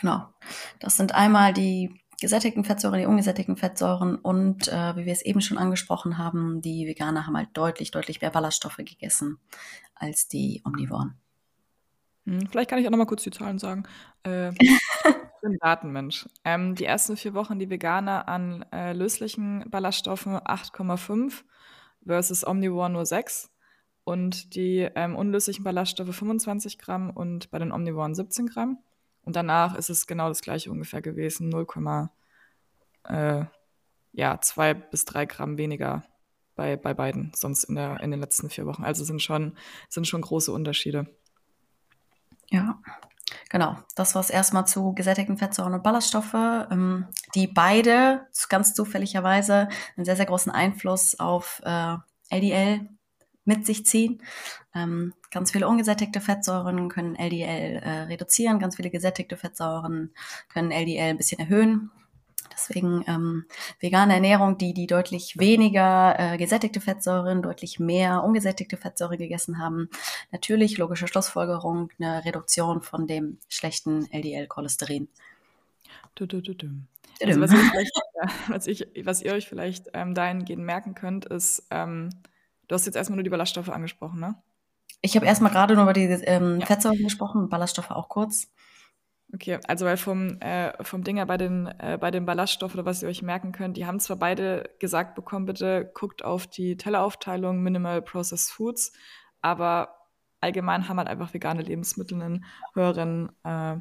Genau. 0.00 0.28
Das 0.80 0.96
sind 0.96 1.14
einmal 1.14 1.52
die 1.52 2.00
gesättigten 2.20 2.64
Fettsäuren, 2.64 3.00
die 3.00 3.06
ungesättigten 3.06 3.56
Fettsäuren 3.56 4.16
und 4.16 4.68
äh, 4.68 4.96
wie 4.96 5.04
wir 5.04 5.12
es 5.12 5.22
eben 5.22 5.40
schon 5.40 5.58
angesprochen 5.58 6.16
haben, 6.16 6.62
die 6.62 6.86
Veganer 6.86 7.26
haben 7.26 7.36
halt 7.36 7.50
deutlich, 7.54 7.90
deutlich 7.90 8.20
mehr 8.20 8.30
Ballaststoffe 8.30 8.76
gegessen 8.76 9.38
als 9.94 10.28
die 10.28 10.62
Omnivoren. 10.64 11.18
Hm, 12.26 12.46
vielleicht 12.50 12.70
kann 12.70 12.78
ich 12.78 12.86
auch 12.86 12.90
noch 12.90 12.98
mal 12.98 13.06
kurz 13.06 13.22
die 13.22 13.30
Zahlen 13.30 13.58
sagen. 13.58 13.84
Äh, 14.24 14.50
ich 14.58 14.80
bin 15.42 15.58
Datenmensch. 15.60 16.28
Ähm, 16.44 16.74
die 16.74 16.84
ersten 16.84 17.16
vier 17.16 17.34
Wochen 17.34 17.58
die 17.58 17.70
Veganer 17.70 18.28
an 18.28 18.64
äh, 18.72 18.92
löslichen 18.92 19.68
Ballaststoffen 19.70 20.36
8,5 20.36 21.42
versus 22.04 22.46
Omnivore 22.46 22.90
nur 22.90 23.06
6 23.06 23.50
und 24.04 24.54
die 24.54 24.88
ähm, 24.94 25.16
unlöslichen 25.16 25.64
Ballaststoffe 25.64 26.14
25 26.14 26.78
Gramm 26.78 27.10
und 27.10 27.50
bei 27.50 27.58
den 27.58 27.72
Omnivoren 27.72 28.14
17 28.14 28.46
Gramm. 28.46 28.78
Und 29.22 29.36
danach 29.36 29.74
ist 29.74 29.88
es 29.88 30.06
genau 30.06 30.28
das 30.28 30.42
gleiche 30.42 30.70
ungefähr 30.70 31.00
gewesen, 31.00 31.48
0, 31.48 31.66
äh, 33.04 33.44
ja, 34.12 34.40
2 34.40 34.74
bis 34.74 35.06
3 35.06 35.26
Gramm 35.26 35.58
weniger 35.58 36.04
bei, 36.56 36.76
bei 36.76 36.94
beiden, 36.94 37.32
sonst 37.34 37.64
in, 37.64 37.74
der, 37.74 38.00
in 38.00 38.10
den 38.10 38.20
letzten 38.20 38.50
vier 38.50 38.66
Wochen. 38.66 38.84
Also 38.84 39.04
sind 39.04 39.22
schon, 39.22 39.56
sind 39.88 40.06
schon 40.06 40.20
große 40.20 40.52
Unterschiede. 40.52 41.06
Ja, 42.50 42.78
genau. 43.48 43.78
Das 43.96 44.14
war 44.14 44.20
es 44.20 44.30
erstmal 44.30 44.66
zu 44.66 44.92
gesättigten 44.94 45.38
Fettsäuren 45.38 45.74
und 45.74 45.82
Ballaststoffe, 45.82 46.34
ähm, 46.34 47.06
die 47.34 47.46
beide 47.46 48.26
ganz 48.48 48.74
zufälligerweise 48.74 49.68
einen 49.96 50.04
sehr, 50.04 50.16
sehr 50.16 50.26
großen 50.26 50.52
Einfluss 50.52 51.18
auf 51.18 51.60
äh, 51.64 51.96
LDL 52.30 52.88
mit 53.44 53.66
sich 53.66 53.84
ziehen. 53.86 54.22
Ähm, 54.74 55.14
ganz 55.30 55.50
viele 55.52 55.68
ungesättigte 55.68 56.20
Fettsäuren 56.20 56.88
können 56.88 57.14
LDL 57.14 57.82
äh, 57.82 58.02
reduzieren, 58.04 58.58
ganz 58.58 58.76
viele 58.76 58.90
gesättigte 58.90 59.36
Fettsäuren 59.36 60.12
können 60.48 60.70
LDL 60.70 61.10
ein 61.10 61.16
bisschen 61.16 61.40
erhöhen. 61.40 61.90
Deswegen 62.52 63.04
ähm, 63.06 63.46
vegane 63.80 64.14
Ernährung, 64.14 64.58
die, 64.58 64.74
die 64.74 64.86
deutlich 64.86 65.38
weniger 65.38 66.14
äh, 66.18 66.36
gesättigte 66.36 66.80
Fettsäuren, 66.80 67.42
deutlich 67.42 67.78
mehr 67.78 68.22
ungesättigte 68.22 68.76
Fettsäuren 68.76 69.18
gegessen 69.18 69.58
haben. 69.58 69.88
Natürlich, 70.30 70.78
logische 70.78 71.08
Schlussfolgerung, 71.08 71.90
eine 71.98 72.24
Reduktion 72.24 72.82
von 72.82 73.06
dem 73.06 73.38
schlechten 73.48 74.10
LDL-Cholesterin. 74.10 75.08
Also 77.22 77.40
was, 77.40 77.52
ihr 77.52 77.58
was, 78.48 78.66
ich, 78.66 78.86
was 79.04 79.22
ihr 79.22 79.32
euch 79.32 79.48
vielleicht 79.48 79.88
ähm, 79.94 80.14
dahingehend 80.14 80.64
merken 80.64 80.94
könnt, 80.94 81.24
ist, 81.26 81.66
ähm, 81.70 82.10
du 82.68 82.74
hast 82.74 82.86
jetzt 82.86 82.96
erstmal 82.96 83.16
nur 83.16 83.24
die 83.24 83.30
Ballaststoffe 83.30 83.68
angesprochen, 83.68 84.20
ne? 84.20 84.34
Ich 85.00 85.16
habe 85.16 85.26
erstmal 85.26 85.52
gerade 85.52 85.74
nur 85.74 85.82
über 85.82 85.92
die 85.92 86.04
ähm, 86.04 86.60
ja. 86.60 86.66
Fettsäuren 86.66 87.02
gesprochen, 87.02 87.50
Ballaststoffe 87.50 87.90
auch 87.90 88.08
kurz. 88.08 88.48
Okay, 89.34 89.58
also 89.66 89.84
weil 89.84 89.96
vom, 89.96 90.40
äh, 90.40 90.72
vom 90.84 91.02
Dinger 91.02 91.26
bei 91.26 91.36
den, 91.36 91.66
äh, 91.66 91.98
bei 92.00 92.12
den 92.12 92.24
Ballaststoffen 92.24 92.78
oder 92.78 92.86
was 92.86 93.02
ihr 93.02 93.08
euch 93.08 93.20
merken 93.20 93.50
könnt, 93.50 93.76
die 93.76 93.84
haben 93.84 93.98
zwar 93.98 94.16
beide 94.16 94.70
gesagt 94.78 95.16
bekommen, 95.16 95.44
bitte 95.44 95.90
guckt 95.92 96.24
auf 96.24 96.46
die 96.46 96.76
Telleraufteilung 96.76 97.60
Minimal 97.60 98.00
Processed 98.00 98.52
Foods, 98.52 98.92
aber 99.40 99.96
allgemein 100.40 100.88
haben 100.88 100.98
halt 100.98 101.08
einfach 101.08 101.34
vegane 101.34 101.62
Lebensmittel 101.62 102.22
einen 102.22 102.44
höheren 102.74 103.32
äh, 103.42 103.76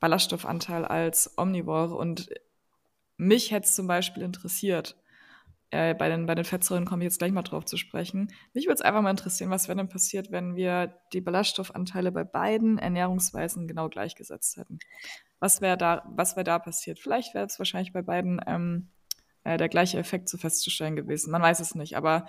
Ballaststoffanteil 0.00 0.84
als 0.84 1.38
Omnivore. 1.38 1.94
Und 1.94 2.28
mich 3.16 3.52
hätte 3.52 3.66
es 3.66 3.76
zum 3.76 3.86
Beispiel 3.86 4.24
interessiert, 4.24 4.96
äh, 5.70 5.94
bei, 5.94 6.08
den, 6.08 6.26
bei 6.26 6.34
den 6.34 6.44
Fettsäuren 6.44 6.84
komme 6.84 7.02
ich 7.02 7.06
jetzt 7.06 7.18
gleich 7.18 7.32
mal 7.32 7.42
drauf 7.42 7.64
zu 7.64 7.76
sprechen. 7.76 8.32
Mich 8.54 8.66
würde 8.66 8.74
es 8.74 8.82
einfach 8.82 9.02
mal 9.02 9.10
interessieren, 9.10 9.50
was 9.50 9.68
wäre 9.68 9.76
denn 9.76 9.88
passiert, 9.88 10.30
wenn 10.30 10.54
wir 10.54 10.94
die 11.12 11.20
Ballaststoffanteile 11.20 12.12
bei 12.12 12.24
beiden 12.24 12.78
Ernährungsweisen 12.78 13.66
genau 13.66 13.88
gleichgesetzt 13.88 14.56
hätten? 14.56 14.78
Was 15.40 15.60
wäre 15.60 15.76
da, 15.76 16.02
wäre 16.16 16.44
da 16.44 16.58
passiert? 16.58 17.00
Vielleicht 17.00 17.34
wäre 17.34 17.46
es 17.46 17.58
wahrscheinlich 17.58 17.92
bei 17.92 18.02
beiden 18.02 18.40
ähm, 18.46 18.90
äh, 19.44 19.56
der 19.56 19.68
gleiche 19.68 19.98
Effekt 19.98 20.28
zu 20.28 20.38
festzustellen 20.38 20.96
gewesen. 20.96 21.30
Man 21.30 21.42
weiß 21.42 21.60
es 21.60 21.74
nicht, 21.74 21.96
aber 21.96 22.26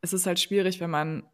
es 0.00 0.12
ist 0.12 0.26
halt 0.26 0.40
schwierig, 0.40 0.80
wenn 0.80 0.90
man 0.90 1.24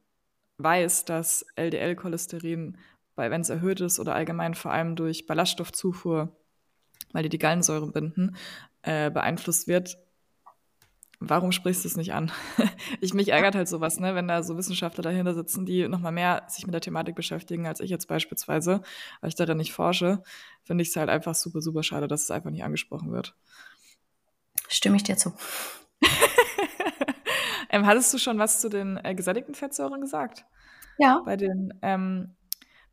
weiß, 0.58 1.04
dass 1.04 1.46
LDL-Cholesterin, 1.56 2.78
wenn 3.14 3.40
es 3.40 3.50
erhöht 3.50 3.80
ist 3.80 4.00
oder 4.00 4.14
allgemein 4.14 4.54
vor 4.54 4.72
allem 4.72 4.96
durch 4.96 5.26
Ballaststoffzufuhr, 5.26 6.36
weil 7.12 7.22
die 7.22 7.28
die 7.28 7.38
Gallensäure 7.38 7.90
binden, 7.90 8.36
äh, 8.82 9.10
beeinflusst 9.10 9.68
wird, 9.68 9.98
warum 11.20 11.52
sprichst 11.52 11.84
du 11.84 11.88
es 11.88 11.96
nicht 11.96 12.12
an? 12.12 12.30
ich 13.00 13.14
mich 13.14 13.28
ärgert 13.28 13.54
halt 13.54 13.68
sowas, 13.68 13.98
ne, 14.00 14.14
wenn 14.14 14.28
da 14.28 14.42
so 14.42 14.56
Wissenschaftler 14.56 15.02
dahinter 15.02 15.34
sitzen, 15.34 15.66
die 15.66 15.88
nochmal 15.88 16.12
mehr 16.12 16.44
sich 16.48 16.66
mit 16.66 16.74
der 16.74 16.80
Thematik 16.80 17.14
beschäftigen 17.14 17.66
als 17.66 17.80
ich 17.80 17.90
jetzt 17.90 18.06
beispielsweise, 18.06 18.82
weil 19.20 19.28
ich 19.28 19.34
darin 19.34 19.58
nicht 19.58 19.72
forsche, 19.72 20.22
finde 20.62 20.82
ich 20.82 20.88
es 20.88 20.96
halt 20.96 21.08
einfach 21.08 21.34
super, 21.34 21.60
super 21.60 21.82
schade, 21.82 22.08
dass 22.08 22.22
es 22.22 22.30
einfach 22.30 22.50
nicht 22.50 22.64
angesprochen 22.64 23.12
wird. 23.12 23.34
Stimme 24.68 24.96
ich 24.96 25.04
dir 25.04 25.16
zu. 25.16 25.32
ähm, 27.70 27.86
hattest 27.86 28.12
du 28.12 28.18
schon 28.18 28.38
was 28.38 28.60
zu 28.60 28.68
den 28.68 28.98
äh, 29.02 29.14
gesättigten 29.14 29.54
Fettsäuren 29.54 30.00
gesagt? 30.00 30.44
Ja. 30.98 31.22
Bei 31.24 31.36
den, 31.36 31.74
ähm, 31.82 32.36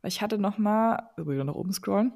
ich 0.02 0.22
hatte 0.22 0.38
noch 0.38 0.58
mal, 0.58 1.10
wieder 1.16 1.44
nach 1.44 1.54
oben 1.54 1.72
scrollen. 1.72 2.12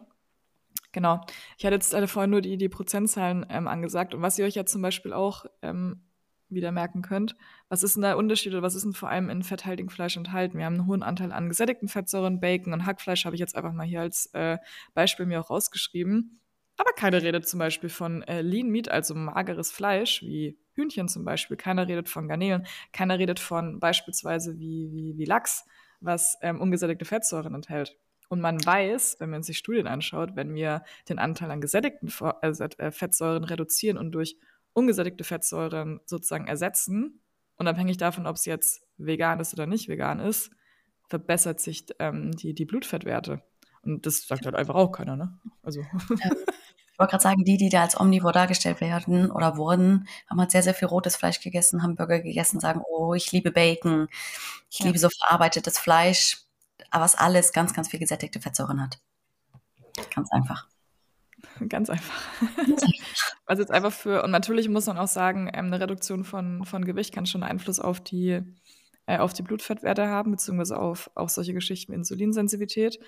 Genau. 0.93 1.21
Ich 1.59 1.65
hatte 1.65 1.75
jetzt 1.75 1.93
äh, 1.95 2.07
vorhin 2.07 2.31
nur 2.31 2.41
die, 2.41 2.57
die 2.57 2.69
Prozentzahlen 2.69 3.47
ähm, 3.51 3.69
angesagt. 3.69 4.15
Und 4.15 4.23
was 4.23 4.39
ihr 4.39 4.47
euch 4.47 4.55
ja 4.55 4.65
zum 4.65 4.83
Beispiel 4.83 5.13
auch 5.13 5.45
ähm, 5.63 6.03
wieder 6.49 6.73
merken 6.73 7.03
könnt, 7.03 7.37
was 7.69 7.83
ist 7.83 7.97
denn 7.97 8.03
der 8.03 8.17
Unterschied 8.17 8.53
oder 8.53 8.63
was 8.63 8.75
ist 8.75 8.85
denn 8.85 8.95
vor 8.95 9.11
allem 9.11 9.29
in 9.29 9.43
fetthaltigem 9.43 9.91
Fleisch 9.91 10.17
enthalten? 10.17 10.59
Wir 10.59 10.65
haben 10.65 10.75
einen 10.75 10.87
hohen 10.87 11.03
Anteil 11.03 11.33
an 11.33 11.49
gesättigten 11.49 11.89
Fettsäuren, 11.89 12.41
Bacon 12.41 12.73
und 12.73 12.87
Hackfleisch 12.87 13.27
habe 13.27 13.37
ich 13.37 13.41
jetzt 13.41 13.55
einfach 13.55 13.73
mal 13.73 13.87
hier 13.87 14.01
als 14.01 14.27
äh, 14.33 14.57
Beispiel 14.95 15.27
mir 15.27 15.41
auch 15.41 15.51
rausgeschrieben. 15.51 16.41
Aber 16.79 16.93
keiner 16.93 17.21
redet 17.23 17.47
zum 17.47 17.59
Beispiel 17.59 17.91
von 17.91 18.23
äh, 18.23 18.41
Lean 18.41 18.69
Meat, 18.69 18.89
also 18.89 19.15
mageres 19.15 19.73
Fleisch, 19.73 20.23
wie 20.23 20.59
Hühnchen 20.75 21.09
zum 21.09 21.25
Beispiel. 21.25 21.57
Keiner 21.57 21.89
redet 21.89 22.09
von 22.09 22.29
Garnelen. 22.29 22.67
Keiner 22.93 23.19
redet 23.19 23.41
von 23.41 23.81
beispielsweise 23.81 24.59
wie, 24.59 24.89
wie, 24.93 25.19
wie 25.19 25.25
Lachs, 25.25 25.67
was 26.01 26.39
ähm, 26.41 26.61
ungesättigte 26.61 27.05
Fettsäuren 27.05 27.55
enthält. 27.55 27.97
Und 28.29 28.41
man 28.41 28.65
weiß, 28.65 29.17
wenn 29.21 29.31
man 29.31 29.43
sich 29.43 29.59
Studien 29.59 29.87
anschaut, 29.87 30.37
wenn 30.37 30.55
wir 30.55 30.83
den 31.09 31.19
Anteil 31.19 31.51
an 31.51 31.61
gesättigten 31.61 32.13
äh, 32.43 32.91
Fettsäuren 32.91 33.45
reduzieren 33.45 33.97
und 33.97 34.13
durch 34.13 34.37
ungesättigte 34.75 35.25
Fettsäuren 35.25 36.01
sozusagen 36.05 36.47
ersetzen, 36.47 37.21
unabhängig 37.57 37.97
davon, 37.97 38.27
ob 38.27 38.37
es 38.37 38.45
jetzt 38.45 38.83
vegan 38.99 39.41
ist 39.41 39.55
oder 39.55 39.67
nicht 39.67 39.89
vegan 39.89 40.21
ist, 40.21 40.51
verbessert 41.09 41.61
sich 41.61 41.87
ähm, 41.99 42.33
die, 42.33 42.55
die 42.55 42.67
Blutfettwerte. 42.67 43.43
Und 43.83 44.05
das 44.05 44.27
sagt 44.27 44.45
halt 44.45 44.55
einfach 44.55 44.75
auch 44.75 44.93
keiner, 44.93 45.17
ne? 45.17 45.39
Also. 45.63 45.81
Ähm, 45.81 46.37
ich 46.99 47.01
wollte 47.01 47.13
gerade 47.13 47.23
sagen, 47.23 47.45
die, 47.45 47.57
die 47.57 47.69
da 47.69 47.83
als 47.83 48.01
Omnivore 48.01 48.33
dargestellt 48.33 48.81
werden 48.81 49.31
oder 49.31 49.57
wurden, 49.57 50.09
haben 50.29 50.41
halt 50.41 50.51
sehr, 50.51 50.65
sehr 50.65 50.75
viel 50.75 50.89
rotes 50.89 51.15
Fleisch 51.15 51.39
gegessen, 51.39 51.85
haben 51.85 51.95
Burger 51.95 52.19
gegessen, 52.19 52.59
sagen, 52.59 52.83
oh, 52.91 53.15
ich 53.15 53.31
liebe 53.31 53.53
Bacon, 53.53 54.09
ich 54.69 54.81
ja. 54.81 54.87
liebe 54.87 54.99
so 54.99 55.09
verarbeitetes 55.09 55.79
Fleisch 55.79 56.48
was 56.93 57.15
alles 57.15 57.53
ganz, 57.53 57.75
ganz 57.75 57.89
viel 57.89 58.01
gesättigte 58.01 58.41
Fettsäuren 58.41 58.83
hat. 58.83 58.99
Ganz 60.15 60.31
einfach. 60.33 60.67
Ganz 61.69 61.91
einfach. 61.91 62.21
Was 63.47 63.59
jetzt 63.59 63.71
einfach 63.71 63.93
für, 63.93 64.23
und 64.23 64.31
natürlich 64.31 64.69
muss 64.69 64.87
man 64.87 64.99
auch 64.99 65.09
sagen, 65.09 65.49
ähm, 65.53 65.67
eine 65.67 65.81
Reduktion 65.81 66.25
von, 66.25 66.65
von 66.65 66.85
Gewicht 66.85 67.15
kann 67.15 67.27
schon 67.27 67.43
Einfluss 67.43 67.81
auf 67.81 68.01
die, 68.01 68.41
äh, 69.07 69.19
auf 69.19 69.33
die 69.33 69.43
Blutfettwerte 69.43 70.09
haben, 70.09 70.33
beziehungsweise 70.33 70.79
auf 70.79 71.11
auch 71.15 71.29
solche 71.29 71.55
Geschichten 71.55 71.93
wie 71.93 71.97
Insulinsensitivität. 71.97 72.99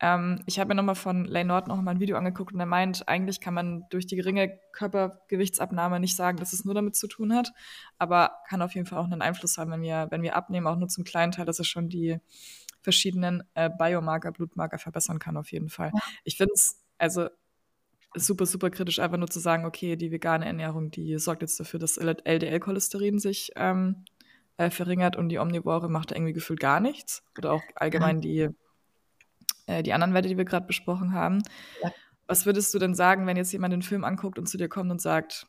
Ähm, 0.00 0.42
ich 0.46 0.58
habe 0.58 0.68
mir 0.68 0.74
nochmal 0.74 0.94
von 0.94 1.24
Lane 1.24 1.46
Norton 1.46 1.74
noch 1.74 1.82
mal 1.82 1.92
ein 1.92 2.00
Video 2.00 2.16
angeguckt 2.18 2.52
und 2.52 2.60
er 2.60 2.66
meint, 2.66 3.08
eigentlich 3.08 3.40
kann 3.40 3.54
man 3.54 3.84
durch 3.90 4.06
die 4.06 4.16
geringe 4.16 4.58
Körpergewichtsabnahme 4.72 6.00
nicht 6.00 6.16
sagen, 6.16 6.38
dass 6.38 6.52
es 6.52 6.64
nur 6.64 6.74
damit 6.74 6.96
zu 6.96 7.06
tun 7.06 7.34
hat, 7.34 7.52
aber 7.98 8.32
kann 8.48 8.60
auf 8.60 8.74
jeden 8.74 8.86
Fall 8.86 8.98
auch 8.98 9.04
einen 9.04 9.22
Einfluss 9.22 9.56
haben, 9.56 9.70
wenn 9.70 9.82
wir, 9.82 10.08
wenn 10.10 10.22
wir 10.22 10.36
abnehmen, 10.36 10.66
auch 10.66 10.76
nur 10.76 10.88
zum 10.88 11.04
kleinen 11.04 11.32
Teil, 11.32 11.46
dass 11.46 11.60
es 11.60 11.66
schon 11.66 11.88
die, 11.88 12.18
verschiedenen 12.86 13.42
äh, 13.54 13.68
Biomarker, 13.68 14.30
Blutmarker 14.30 14.78
verbessern 14.78 15.18
kann, 15.18 15.36
auf 15.36 15.50
jeden 15.50 15.68
Fall. 15.68 15.90
Ja. 15.92 16.00
Ich 16.22 16.36
finde 16.36 16.52
es, 16.54 16.84
also 16.98 17.28
super, 18.14 18.46
super 18.46 18.70
kritisch, 18.70 19.00
einfach 19.00 19.18
nur 19.18 19.28
zu 19.28 19.40
sagen, 19.40 19.64
okay, 19.64 19.96
die 19.96 20.12
vegane 20.12 20.46
Ernährung, 20.46 20.92
die 20.92 21.18
sorgt 21.18 21.42
jetzt 21.42 21.58
dafür, 21.58 21.80
dass 21.80 21.96
LDL-Cholesterin 21.96 23.18
sich 23.18 23.50
ähm, 23.56 24.04
äh, 24.56 24.70
verringert 24.70 25.16
und 25.16 25.30
die 25.30 25.40
Omnivore 25.40 25.90
macht 25.90 26.12
irgendwie 26.12 26.32
gefühlt 26.32 26.60
gar 26.60 26.78
nichts. 26.78 27.24
Oder 27.36 27.54
auch 27.54 27.62
allgemein 27.74 28.20
die, 28.20 28.50
äh, 29.66 29.82
die 29.82 29.92
anderen 29.92 30.14
Werte, 30.14 30.28
die 30.28 30.36
wir 30.38 30.44
gerade 30.44 30.68
besprochen 30.68 31.12
haben. 31.12 31.42
Ja. 31.82 31.90
Was 32.28 32.46
würdest 32.46 32.72
du 32.72 32.78
denn 32.78 32.94
sagen, 32.94 33.26
wenn 33.26 33.36
jetzt 33.36 33.52
jemand 33.52 33.72
den 33.72 33.82
Film 33.82 34.04
anguckt 34.04 34.38
und 34.38 34.46
zu 34.46 34.58
dir 34.58 34.68
kommt 34.68 34.92
und 34.92 35.02
sagt, 35.02 35.48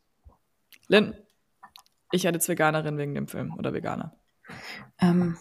Lynn, 0.88 1.15
ich 2.12 2.23
werde 2.23 2.38
jetzt 2.38 2.50
Veganerin 2.50 2.97
wegen 2.97 3.13
dem 3.13 3.28
Film 3.28 3.54
oder 3.54 3.73
Veganer? 3.73 4.17
Ähm, 5.00 5.38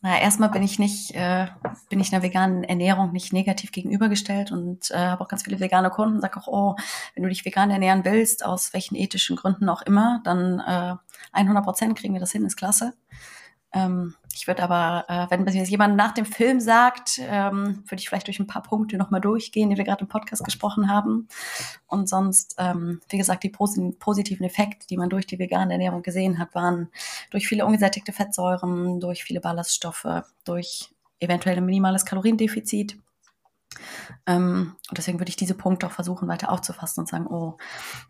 na, 0.00 0.20
erstmal 0.20 0.50
bin 0.50 0.62
ich 0.62 0.78
nicht, 0.78 1.12
äh, 1.16 1.48
bin 1.88 1.98
ich 1.98 2.12
einer 2.12 2.22
veganen 2.22 2.62
Ernährung 2.62 3.12
nicht 3.12 3.32
negativ 3.32 3.72
gegenübergestellt 3.72 4.52
und 4.52 4.92
äh, 4.92 4.96
habe 4.96 5.24
auch 5.24 5.28
ganz 5.28 5.42
viele 5.42 5.58
vegane 5.58 5.90
Kunden, 5.90 6.20
sage 6.20 6.38
auch, 6.38 6.46
oh, 6.46 6.76
wenn 7.14 7.24
du 7.24 7.28
dich 7.28 7.44
vegan 7.44 7.70
ernähren 7.70 8.04
willst, 8.04 8.44
aus 8.44 8.72
welchen 8.72 8.94
ethischen 8.94 9.34
Gründen 9.34 9.68
auch 9.68 9.82
immer, 9.82 10.20
dann 10.24 10.60
äh, 10.60 10.94
100 11.32 11.64
Prozent 11.64 11.98
kriegen 11.98 12.14
wir 12.14 12.20
das 12.20 12.30
hin, 12.30 12.46
ist 12.46 12.56
klasse. 12.56 12.94
Ähm, 13.72 14.14
ich 14.38 14.46
würde 14.46 14.62
aber, 14.62 15.04
äh, 15.08 15.26
wenn 15.30 15.44
jemand 15.64 15.96
nach 15.96 16.12
dem 16.12 16.24
Film 16.24 16.60
sagt, 16.60 17.18
ähm, 17.18 17.82
würde 17.88 17.96
ich 17.96 18.08
vielleicht 18.08 18.28
durch 18.28 18.38
ein 18.38 18.46
paar 18.46 18.62
Punkte 18.62 18.96
nochmal 18.96 19.20
durchgehen, 19.20 19.68
die 19.68 19.76
wir 19.76 19.82
gerade 19.82 20.02
im 20.02 20.08
Podcast 20.08 20.44
gesprochen 20.44 20.88
haben. 20.88 21.26
Und 21.88 22.08
sonst, 22.08 22.54
ähm, 22.56 23.00
wie 23.08 23.18
gesagt, 23.18 23.42
die 23.42 23.48
pos 23.48 23.76
positiven 23.98 24.46
Effekte, 24.46 24.86
die 24.86 24.96
man 24.96 25.10
durch 25.10 25.26
die 25.26 25.40
vegane 25.40 25.72
Ernährung 25.72 26.02
gesehen 26.02 26.38
hat, 26.38 26.54
waren 26.54 26.88
durch 27.30 27.48
viele 27.48 27.66
ungesättigte 27.66 28.12
Fettsäuren, 28.12 29.00
durch 29.00 29.24
viele 29.24 29.40
Ballaststoffe, 29.40 30.06
durch 30.44 30.94
eventuell 31.18 31.56
ein 31.56 31.66
minimales 31.66 32.04
Kaloriendefizit. 32.04 32.96
Ähm, 34.24 34.76
und 34.88 34.98
deswegen 34.98 35.18
würde 35.18 35.30
ich 35.30 35.36
diese 35.36 35.54
Punkte 35.54 35.88
auch 35.88 35.92
versuchen, 35.92 36.28
weiter 36.28 36.52
aufzufassen 36.52 37.00
und 37.00 37.08
sagen, 37.08 37.26
oh, 37.26 37.56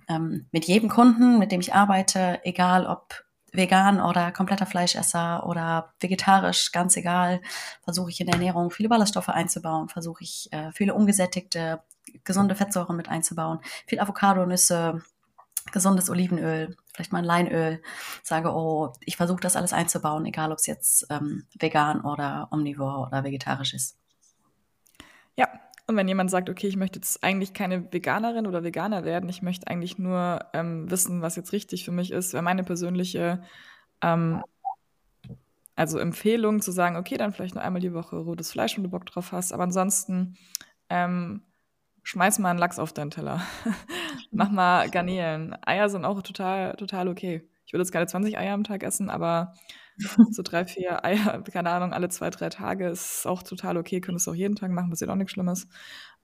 ähm, 0.09 0.47
mit 0.53 0.67
jedem 0.67 0.91
Kunden, 0.91 1.39
mit 1.39 1.53
dem 1.53 1.61
ich 1.61 1.75
arbeite, 1.75 2.41
egal 2.45 2.85
ob 2.85 3.25
vegan 3.53 4.01
oder 4.01 4.33
kompletter 4.33 4.67
Fleischesser 4.67 5.47
oder 5.47 5.93
vegetarisch, 6.01 6.73
ganz 6.73 6.97
egal, 6.97 7.41
versuche 7.83 8.11
ich 8.11 8.21
in 8.21 8.27
der 8.27 8.35
Ernährung 8.35 8.71
viele 8.71 8.89
Ballaststoffe 8.89 9.29
einzubauen, 9.29 9.89
versuche 9.89 10.23
ich 10.25 10.49
äh, 10.53 10.71
viele 10.73 10.95
ungesättigte, 10.95 11.83
gesunde 12.25 12.55
Fettsäuren 12.55 12.97
mit 12.97 13.09
einzubauen, 13.09 13.61
viel 13.87 14.01
Avocado, 14.01 14.45
Nüsse, 14.47 15.03
gesundes 15.73 16.11
Olivenöl, 16.11 16.77
vielleicht 16.95 17.13
mal 17.13 17.19
ein 17.19 17.25
Leinöl, 17.25 17.83
sage, 18.23 18.53
oh, 18.53 18.93
ich 19.05 19.17
versuche 19.17 19.41
das 19.41 19.57
alles 19.57 19.73
einzubauen, 19.73 20.25
egal 20.27 20.53
ob 20.53 20.59
es 20.59 20.67
jetzt 20.67 21.07
ähm, 21.11 21.47
vegan 21.59 22.01
oder 22.01 22.49
omnivor 22.51 23.07
oder 23.07 23.25
vegetarisch 23.25 23.75
ist. 23.75 23.97
Ja, 25.37 25.49
und 25.89 25.97
wenn 25.97 26.07
jemand 26.07 26.31
sagt, 26.31 26.51
okay, 26.51 26.69
ich 26.69 26.77
möchte 26.77 26.99
jetzt 26.99 27.25
eigentlich 27.25 27.55
keine 27.55 27.91
Veganerin 27.91 28.47
oder 28.47 28.63
Veganer 28.63 29.05
werden, 29.05 29.29
ich 29.31 29.41
möchte 29.41 29.67
eigentlich 29.69 29.99
nur 29.99 30.41
ähm, 30.53 30.91
wissen, 30.91 31.23
was 31.23 31.35
jetzt 31.35 31.53
richtig 31.53 31.85
für 31.87 31.93
mich 31.93 32.13
ist, 32.13 32.35
wäre 32.35 32.43
meine 32.43 32.63
persönliche 32.63 33.43
ähm, 34.03 34.43
also 35.77 35.99
Empfehlung 35.99 36.61
zu 36.61 36.73
sagen, 36.73 36.97
okay, 36.97 37.17
dann 37.17 37.33
vielleicht 37.33 37.55
nur 37.55 37.65
einmal 37.65 37.81
die 37.81 37.95
Woche 37.95 38.17
rotes 38.17 38.53
Fleisch, 38.53 38.77
wenn 38.77 38.85
du 38.85 38.91
Bock 38.91 39.07
drauf 39.07 39.33
hast, 39.33 39.53
aber 39.53 39.63
ansonsten 39.63 40.37
ähm, 40.91 41.43
schmeiß 42.03 42.39
mal 42.39 42.51
einen 42.51 42.59
Lachs 42.59 42.79
auf 42.79 42.93
deinen 42.93 43.11
Teller. 43.11 43.41
Mach 44.31 44.51
mal 44.51 44.91
Garnelen. 44.91 45.57
Eier 45.65 45.89
sind 45.89 46.05
auch 46.05 46.21
total, 46.21 46.77
total 46.77 47.09
okay. 47.09 47.49
Ich 47.65 47.73
würde 47.73 47.83
jetzt 47.83 47.93
keine 47.93 48.07
20 48.07 48.37
Eier 48.37 48.53
am 48.53 48.65
Tag 48.65 48.83
essen, 48.83 49.09
aber 49.09 49.55
so 50.31 50.43
drei, 50.43 50.65
vier 50.67 51.05
Eier, 51.05 51.43
keine 51.43 51.71
Ahnung, 51.71 51.93
alle 51.93 52.09
zwei, 52.09 52.31
drei 52.31 52.49
Tage 52.49 52.89
ist 52.89 53.27
auch 53.27 53.43
total 53.43 53.77
okay. 53.77 54.01
Könntest 54.01 54.27
du 54.27 54.33
auch 54.33 54.37
jeden 54.37 54.57
Tag 54.57 54.71
machen, 54.71 54.91
passiert 54.91 55.11
auch 55.11 55.17
nichts 55.17 55.33
Schlimmes. 55.33 55.69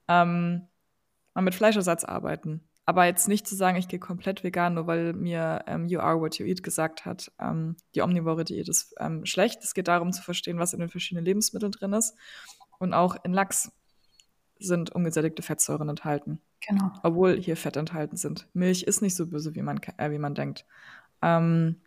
Ähm, 0.09 0.69
mal 1.35 1.43
mit 1.43 1.55
Fleischersatz 1.55 2.05
arbeiten. 2.05 2.69
Aber 2.87 3.07
jetzt 3.07 3.29
nicht 3.29 3.47
zu 3.47 3.55
sagen, 3.57 3.79
ich 3.79 3.89
gehe 3.89 3.99
komplett 3.99 4.45
vegan, 4.45 4.75
nur 4.75 4.87
weil 4.87 5.15
mir 5.15 5.65
ähm, 5.67 5.87
You 5.87 6.01
Are 6.01 6.21
What 6.21 6.39
You 6.39 6.45
Eat 6.47 6.63
gesagt 6.63 7.07
hat, 7.07 7.33
ähm, 7.41 7.77
die 7.95 8.03
omnivore 8.03 8.45
Diät 8.45 8.69
ist 8.69 8.95
ähm, 8.99 9.25
schlecht. 9.25 9.65
Es 9.65 9.73
geht 9.73 9.89
darum 9.89 10.13
zu 10.13 10.23
verstehen, 10.23 10.59
was 10.59 10.75
in 10.75 10.81
den 10.81 10.91
verschiedenen 10.91 11.25
Lebensmitteln 11.25 11.73
drin 11.73 11.95
ist. 11.95 12.15
Und 12.79 12.93
auch 12.93 13.17
in 13.25 13.33
Lachs 13.33 13.73
sind 14.59 14.91
ungesättigte 14.91 15.43
Fettsäuren 15.43 15.89
enthalten. 15.89 16.41
Genau. 16.67 16.93
Obwohl 17.03 17.41
hier 17.41 17.57
Fett 17.57 17.77
enthalten 17.77 18.17
sind. 18.17 18.49
Milch 18.53 18.83
ist 18.83 19.01
nicht 19.01 19.17
so 19.17 19.27
böse, 19.27 19.55
wie 19.55 19.63
man, 19.63 19.81
äh, 19.97 20.11
wie 20.11 20.19
man 20.19 20.35
denkt. 20.35 20.67
Ähm, 21.23 21.81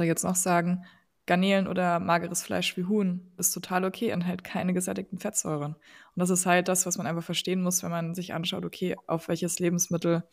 soll 0.00 0.06
jetzt 0.06 0.24
noch 0.24 0.34
sagen, 0.34 0.86
Garnelen 1.26 1.68
oder 1.68 2.00
mageres 2.00 2.42
Fleisch 2.42 2.74
wie 2.78 2.86
Huhn 2.86 3.30
ist 3.36 3.52
total 3.52 3.84
okay, 3.84 4.08
enthält 4.08 4.42
keine 4.42 4.72
gesättigten 4.72 5.18
Fettsäuren. 5.18 5.74
Und 5.74 6.16
das 6.16 6.30
ist 6.30 6.46
halt 6.46 6.68
das, 6.68 6.86
was 6.86 6.96
man 6.96 7.06
einfach 7.06 7.22
verstehen 7.22 7.62
muss, 7.62 7.82
wenn 7.82 7.90
man 7.90 8.14
sich 8.14 8.32
anschaut, 8.32 8.64
okay, 8.64 8.96
auf 9.06 9.28
welches 9.28 9.58
Lebensmittel 9.58 10.24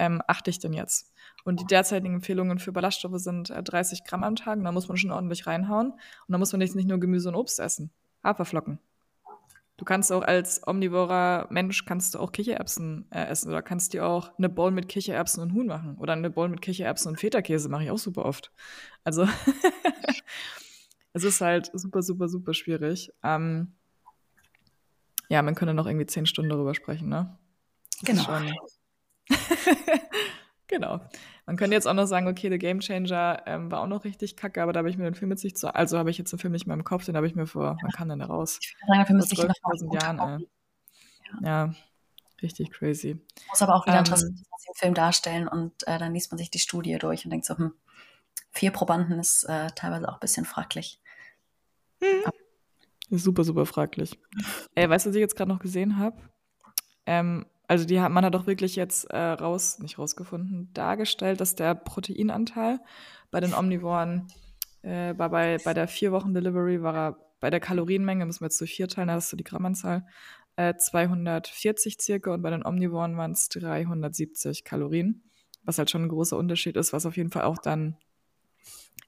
ähm, 0.00 0.20
achte 0.26 0.50
ich 0.50 0.58
denn 0.58 0.72
jetzt? 0.72 1.12
Und 1.44 1.60
die 1.60 1.66
derzeitigen 1.66 2.16
Empfehlungen 2.16 2.58
für 2.58 2.72
Ballaststoffe 2.72 3.20
sind 3.20 3.50
äh, 3.50 3.62
30 3.62 4.02
Gramm 4.02 4.24
am 4.24 4.34
Tag. 4.34 4.58
Und 4.58 4.64
da 4.64 4.72
muss 4.72 4.88
man 4.88 4.96
schon 4.96 5.12
ordentlich 5.12 5.46
reinhauen. 5.46 5.92
Und 5.92 6.32
da 6.32 6.36
muss 6.36 6.50
man 6.50 6.58
nicht, 6.58 6.74
nicht 6.74 6.88
nur 6.88 6.98
Gemüse 6.98 7.28
und 7.28 7.36
Obst 7.36 7.60
essen. 7.60 7.92
Haferflocken, 8.24 8.80
Du 9.76 9.84
kannst 9.84 10.10
auch 10.10 10.22
als 10.22 10.66
omnivorer 10.66 11.48
Mensch 11.50 11.84
kannst 11.84 12.14
du 12.14 12.18
auch 12.18 12.32
Kichererbsen 12.32 13.06
äh, 13.10 13.26
essen 13.26 13.50
oder 13.50 13.60
kannst 13.60 13.92
dir 13.92 14.06
auch 14.06 14.36
eine 14.38 14.48
Bowl 14.48 14.70
mit 14.70 14.88
Kichererbsen 14.88 15.42
und 15.42 15.52
Huhn 15.52 15.66
machen 15.66 15.96
oder 15.98 16.14
eine 16.14 16.30
Bowl 16.30 16.48
mit 16.48 16.62
Kichererbsen 16.62 17.10
und 17.10 17.18
Feta-Käse 17.18 17.68
mache 17.68 17.84
ich 17.84 17.90
auch 17.90 17.98
super 17.98 18.24
oft. 18.24 18.52
Also 19.04 19.28
es 21.12 21.24
ist 21.24 21.42
halt 21.42 21.70
super, 21.74 22.02
super, 22.02 22.28
super 22.28 22.54
schwierig. 22.54 23.12
Ähm, 23.22 23.74
ja, 25.28 25.42
man 25.42 25.54
könnte 25.54 25.74
noch 25.74 25.86
irgendwie 25.86 26.06
zehn 26.06 26.24
Stunden 26.24 26.50
darüber 26.50 26.74
sprechen, 26.74 27.08
ne? 27.08 27.36
Das 28.02 28.26
genau. 28.26 28.40
Genau. 30.68 31.00
Man 31.46 31.56
könnte 31.56 31.74
jetzt 31.74 31.86
auch 31.86 31.94
noch 31.94 32.06
sagen, 32.06 32.26
okay, 32.26 32.50
The 32.50 32.58
Game 32.58 32.80
Changer 32.80 33.42
ähm, 33.46 33.70
war 33.70 33.80
auch 33.80 33.86
noch 33.86 34.04
richtig 34.04 34.36
kacke, 34.36 34.62
aber 34.62 34.72
da 34.72 34.78
habe 34.78 34.90
ich 34.90 34.98
mir 34.98 35.04
den 35.04 35.14
Film 35.14 35.30
jetzt 35.30 35.44
nicht 35.44 35.58
so, 35.58 35.68
also 35.68 35.96
habe 35.96 36.10
ich 36.10 36.18
jetzt 36.18 36.32
den 36.32 36.38
Film 36.38 36.52
nicht 36.52 36.66
mehr 36.66 36.74
im 36.74 36.84
Kopf, 36.84 37.04
den 37.04 37.16
habe 37.16 37.26
ich 37.26 37.36
mir 37.36 37.46
vor, 37.46 37.76
wann 37.80 37.90
kam 37.92 38.08
denn 38.08 38.18
der 38.18 38.28
raus? 38.28 38.58
Ich 38.60 38.74
würde 38.74 38.86
sagen, 38.88 38.98
der 38.98 39.06
Film 39.06 39.18
ist 39.20 39.30
nicht 39.30 39.42
12.000 39.42 40.02
Jahren, 40.02 40.40
äh. 40.40 40.46
ja. 41.44 41.66
ja. 41.66 41.74
richtig 42.42 42.72
crazy. 42.72 43.20
Muss 43.48 43.62
aber 43.62 43.76
auch 43.76 43.86
wieder 43.86 43.94
ähm, 43.94 44.00
interessant, 44.00 44.38
im 44.68 44.74
Film 44.74 44.94
darstellen 44.94 45.46
und 45.46 45.86
äh, 45.86 45.98
dann 45.98 46.12
liest 46.12 46.32
man 46.32 46.38
sich 46.38 46.50
die 46.50 46.58
Studie 46.58 46.98
durch 46.98 47.24
und 47.24 47.30
denkt 47.30 47.46
so, 47.46 47.56
hm, 47.56 47.72
vier 48.50 48.72
Probanden 48.72 49.20
ist 49.20 49.44
äh, 49.44 49.68
teilweise 49.76 50.08
auch 50.08 50.14
ein 50.14 50.20
bisschen 50.20 50.44
fraglich. 50.44 51.00
Hm. 52.02 52.24
Super, 53.10 53.44
super 53.44 53.66
fraglich. 53.66 54.18
Ey, 54.74 54.90
weißt 54.90 55.06
du, 55.06 55.10
was 55.10 55.16
ich 55.16 55.20
jetzt 55.20 55.36
gerade 55.36 55.50
noch 55.50 55.60
gesehen 55.60 55.98
habe? 55.98 56.20
Ähm, 57.06 57.46
also 57.68 57.84
die 57.84 58.00
hat, 58.00 58.12
man 58.12 58.24
hat 58.24 58.34
doch 58.34 58.46
wirklich 58.46 58.76
jetzt 58.76 59.04
äh, 59.10 59.18
raus, 59.18 59.78
nicht 59.78 59.98
rausgefunden, 59.98 60.70
dargestellt, 60.72 61.40
dass 61.40 61.54
der 61.54 61.74
Proteinanteil 61.74 62.80
bei 63.30 63.40
den 63.40 63.54
Omnivoren 63.54 64.28
äh, 64.82 65.14
bei, 65.14 65.28
bei, 65.28 65.58
bei 65.64 65.74
der 65.74 65.88
vier 65.88 66.12
Wochen 66.12 66.32
Delivery 66.32 66.82
war 66.82 66.94
er 66.94 67.16
bei 67.40 67.50
der 67.50 67.60
Kalorienmenge, 67.60 68.24
müssen 68.24 68.40
wir 68.40 68.46
jetzt 68.46 68.60
durch 68.60 68.74
vier 68.74 68.88
teilen, 68.88 69.08
da 69.08 69.14
hast 69.14 69.32
du 69.32 69.36
die 69.36 69.44
Grammanzahl, 69.44 70.06
äh, 70.56 70.74
240 70.74 71.98
circa 72.00 72.32
und 72.32 72.42
bei 72.42 72.50
den 72.50 72.64
Omnivoren 72.64 73.16
waren 73.16 73.32
es 73.32 73.48
370 73.48 74.64
Kalorien, 74.64 75.22
was 75.64 75.78
halt 75.78 75.90
schon 75.90 76.02
ein 76.02 76.08
großer 76.08 76.36
Unterschied 76.36 76.76
ist, 76.76 76.92
was 76.92 77.04
auf 77.04 77.16
jeden 77.16 77.30
Fall 77.30 77.42
auch 77.42 77.58
dann 77.58 77.96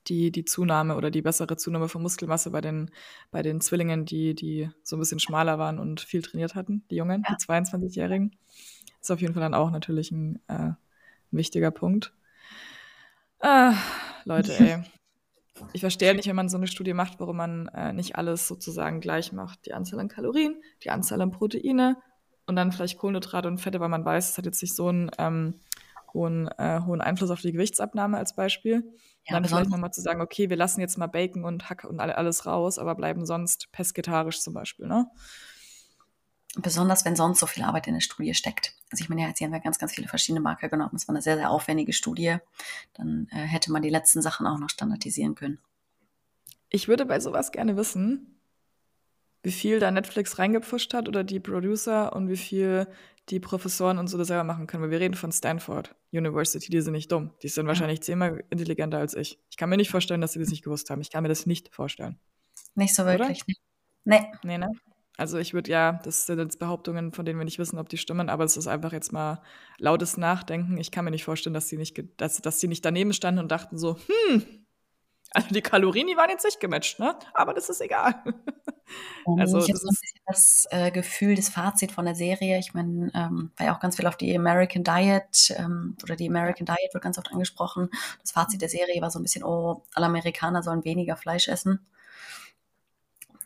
die, 0.08 0.30
die 0.30 0.44
Zunahme 0.44 0.96
oder 0.96 1.10
die 1.10 1.22
bessere 1.22 1.56
Zunahme 1.56 1.88
von 1.88 2.02
Muskelmasse 2.02 2.50
bei 2.50 2.60
den, 2.60 2.90
bei 3.30 3.42
den 3.42 3.60
Zwillingen, 3.60 4.04
die, 4.04 4.34
die 4.34 4.70
so 4.82 4.96
ein 4.96 5.00
bisschen 5.00 5.20
schmaler 5.20 5.58
waren 5.58 5.78
und 5.78 6.00
viel 6.00 6.22
trainiert 6.22 6.54
hatten, 6.54 6.84
die 6.90 6.96
Jungen, 6.96 7.24
ja. 7.28 7.34
die 7.34 7.44
22-Jährigen. 7.44 8.36
Ist 9.00 9.10
auf 9.10 9.20
jeden 9.20 9.34
Fall 9.34 9.42
dann 9.42 9.54
auch 9.54 9.70
natürlich 9.70 10.10
ein, 10.10 10.40
äh, 10.48 10.52
ein 10.70 10.76
wichtiger 11.30 11.70
Punkt. 11.70 12.12
Ah, 13.40 13.74
Leute, 14.24 14.58
ey. 14.58 14.82
Ich 15.72 15.80
verstehe 15.80 16.14
nicht, 16.14 16.28
wenn 16.28 16.36
man 16.36 16.48
so 16.48 16.56
eine 16.56 16.68
Studie 16.68 16.94
macht, 16.94 17.18
warum 17.18 17.38
man 17.38 17.66
äh, 17.74 17.92
nicht 17.92 18.14
alles 18.14 18.46
sozusagen 18.46 19.00
gleich 19.00 19.32
macht. 19.32 19.66
Die 19.66 19.74
Anzahl 19.74 19.98
an 19.98 20.06
Kalorien, 20.06 20.62
die 20.84 20.90
Anzahl 20.90 21.20
an 21.20 21.32
Proteine 21.32 21.96
und 22.46 22.54
dann 22.54 22.70
vielleicht 22.70 22.96
Kohlenhydrate 22.96 23.48
und 23.48 23.58
Fette, 23.58 23.80
weil 23.80 23.88
man 23.88 24.04
weiß, 24.04 24.30
es 24.30 24.38
hat 24.38 24.46
jetzt 24.46 24.62
nicht 24.62 24.76
so 24.76 24.86
einen 24.86 25.10
ähm, 25.18 25.54
hohen, 26.18 26.48
äh, 26.58 26.80
hohen 26.84 27.00
Einfluss 27.00 27.30
auf 27.30 27.40
die 27.40 27.52
Gewichtsabnahme 27.52 28.18
als 28.18 28.34
Beispiel. 28.34 28.92
Ja, 29.24 29.34
dann 29.34 29.44
vielleicht 29.44 29.70
nochmal 29.70 29.92
zu 29.92 30.00
sagen, 30.00 30.20
okay, 30.20 30.50
wir 30.50 30.56
lassen 30.56 30.80
jetzt 30.80 30.98
mal 30.98 31.06
Bacon 31.06 31.44
und 31.44 31.70
Hack 31.70 31.84
und 31.84 32.00
alles 32.00 32.46
raus, 32.46 32.78
aber 32.78 32.94
bleiben 32.94 33.24
sonst 33.24 33.70
pesketarisch 33.72 34.40
zum 34.40 34.54
Beispiel, 34.54 34.86
ne? 34.86 35.08
Besonders 36.56 37.04
wenn 37.04 37.14
sonst 37.14 37.38
so 37.38 37.46
viel 37.46 37.62
Arbeit 37.62 37.86
in 37.86 37.94
der 37.94 38.00
Studie 38.00 38.34
steckt. 38.34 38.74
Also 38.90 39.02
ich 39.02 39.08
meine, 39.08 39.22
jetzt 39.22 39.38
hier 39.38 39.46
haben 39.46 39.52
wir 39.52 39.60
ganz, 39.60 39.78
ganz 39.78 39.92
viele 39.92 40.08
verschiedene 40.08 40.40
Marker 40.40 40.68
genommen. 40.68 40.96
Es 40.96 41.06
war 41.06 41.14
eine 41.14 41.22
sehr, 41.22 41.36
sehr 41.36 41.50
aufwendige 41.50 41.92
Studie. 41.92 42.38
Dann 42.94 43.28
äh, 43.30 43.36
hätte 43.36 43.70
man 43.70 43.82
die 43.82 43.90
letzten 43.90 44.22
Sachen 44.22 44.46
auch 44.46 44.58
noch 44.58 44.70
standardisieren 44.70 45.34
können. 45.34 45.58
Ich 46.70 46.88
würde 46.88 47.06
bei 47.06 47.20
sowas 47.20 47.52
gerne 47.52 47.76
wissen, 47.76 48.37
wie 49.42 49.52
viel 49.52 49.80
da 49.80 49.90
Netflix 49.90 50.38
reingepfuscht 50.38 50.94
hat 50.94 51.08
oder 51.08 51.24
die 51.24 51.40
Producer 51.40 52.14
und 52.14 52.28
wie 52.28 52.36
viel 52.36 52.86
die 53.28 53.40
Professoren 53.40 53.98
und 53.98 54.08
so 54.08 54.16
das 54.16 54.28
selber 54.28 54.44
machen 54.44 54.66
können. 54.66 54.82
Weil 54.82 54.90
wir 54.90 55.00
reden 55.00 55.14
von 55.14 55.32
Stanford 55.32 55.94
University, 56.12 56.70
die 56.70 56.80
sind 56.80 56.92
nicht 56.92 57.12
dumm. 57.12 57.32
Die 57.42 57.48
sind 57.48 57.66
wahrscheinlich 57.66 58.02
zehnmal 58.02 58.44
intelligenter 58.50 58.98
als 58.98 59.14
ich. 59.14 59.38
Ich 59.50 59.56
kann 59.56 59.68
mir 59.68 59.76
nicht 59.76 59.90
vorstellen, 59.90 60.20
dass 60.20 60.32
sie 60.32 60.40
das 60.40 60.48
nicht 60.48 60.64
gewusst 60.64 60.90
haben. 60.90 61.00
Ich 61.00 61.10
kann 61.10 61.22
mir 61.22 61.28
das 61.28 61.46
nicht 61.46 61.74
vorstellen. 61.74 62.18
Nicht 62.74 62.94
so 62.94 63.04
wirklich. 63.04 63.42
Oder? 63.44 63.54
Nee. 64.04 64.20
Nee, 64.42 64.58
ne? 64.58 64.72
Also 65.18 65.36
ich 65.38 65.52
würde 65.52 65.70
ja, 65.70 66.00
das 66.04 66.26
sind 66.26 66.38
jetzt 66.38 66.60
Behauptungen, 66.60 67.12
von 67.12 67.24
denen 67.24 67.40
wir 67.40 67.44
nicht 67.44 67.58
wissen, 67.58 67.78
ob 67.78 67.88
die 67.88 67.98
stimmen, 67.98 68.28
aber 68.28 68.44
es 68.44 68.56
ist 68.56 68.68
einfach 68.68 68.92
jetzt 68.92 69.12
mal 69.12 69.42
lautes 69.76 70.16
Nachdenken. 70.16 70.78
Ich 70.78 70.92
kann 70.92 71.04
mir 71.04 71.10
nicht 71.10 71.24
vorstellen, 71.24 71.54
dass 71.54 71.68
sie 71.68 71.76
nicht, 71.76 72.00
dass, 72.18 72.40
dass 72.40 72.60
sie 72.60 72.68
nicht 72.68 72.84
daneben 72.84 73.12
standen 73.12 73.40
und 73.40 73.50
dachten 73.50 73.78
so, 73.78 73.96
hm, 73.96 74.44
also 75.32 75.48
die 75.50 75.60
Kalorien, 75.60 76.06
die 76.06 76.16
waren 76.16 76.30
jetzt 76.30 76.44
nicht 76.44 76.60
gematcht, 76.60 76.98
ne? 76.98 77.14
Aber 77.34 77.52
das 77.52 77.68
ist 77.68 77.80
egal. 77.80 78.22
also 79.38 79.58
ich 79.58 79.68
habe 79.68 79.78
so 79.78 79.88
ein 79.88 79.94
bisschen 80.00 80.20
das 80.26 80.66
äh, 80.70 80.90
Gefühl, 80.90 81.34
das 81.34 81.50
Fazit 81.50 81.92
von 81.92 82.06
der 82.06 82.14
Serie. 82.14 82.58
Ich 82.58 82.72
meine, 82.72 83.10
ähm, 83.14 83.50
war 83.56 83.66
ja 83.66 83.76
auch 83.76 83.80
ganz 83.80 83.96
viel 83.96 84.06
auf 84.06 84.16
die 84.16 84.34
American 84.34 84.84
Diet 84.84 85.54
ähm, 85.58 85.96
oder 86.02 86.16
die 86.16 86.28
American 86.28 86.66
Diet 86.66 86.94
wird 86.94 87.04
ganz 87.04 87.18
oft 87.18 87.30
angesprochen. 87.30 87.90
Das 88.22 88.32
Fazit 88.32 88.62
der 88.62 88.70
Serie 88.70 89.02
war 89.02 89.10
so 89.10 89.18
ein 89.18 89.22
bisschen, 89.22 89.44
oh, 89.44 89.82
alle 89.94 90.06
Amerikaner 90.06 90.62
sollen 90.62 90.84
weniger 90.84 91.16
Fleisch 91.16 91.48
essen. 91.48 91.86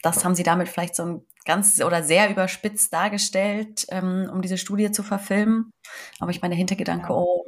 Das 0.03 0.25
haben 0.25 0.35
sie 0.35 0.42
damit 0.42 0.68
vielleicht 0.68 0.97
so 0.97 1.05
ein 1.05 1.27
ganz 1.45 1.81
oder 1.81 2.03
sehr 2.03 2.31
überspitzt 2.31 2.92
dargestellt, 2.92 3.87
ähm, 3.88 4.29
um 4.33 4.42
diese 4.42 4.59
Studie 4.59 4.90
zu 4.92 5.03
verfilmen. 5.03 5.73
Aber 6.21 6.31
ich 6.31 6.42
meine, 6.42 6.53
der 6.53 6.59
Hintergedanke, 6.59 7.12
oh, 7.12 7.45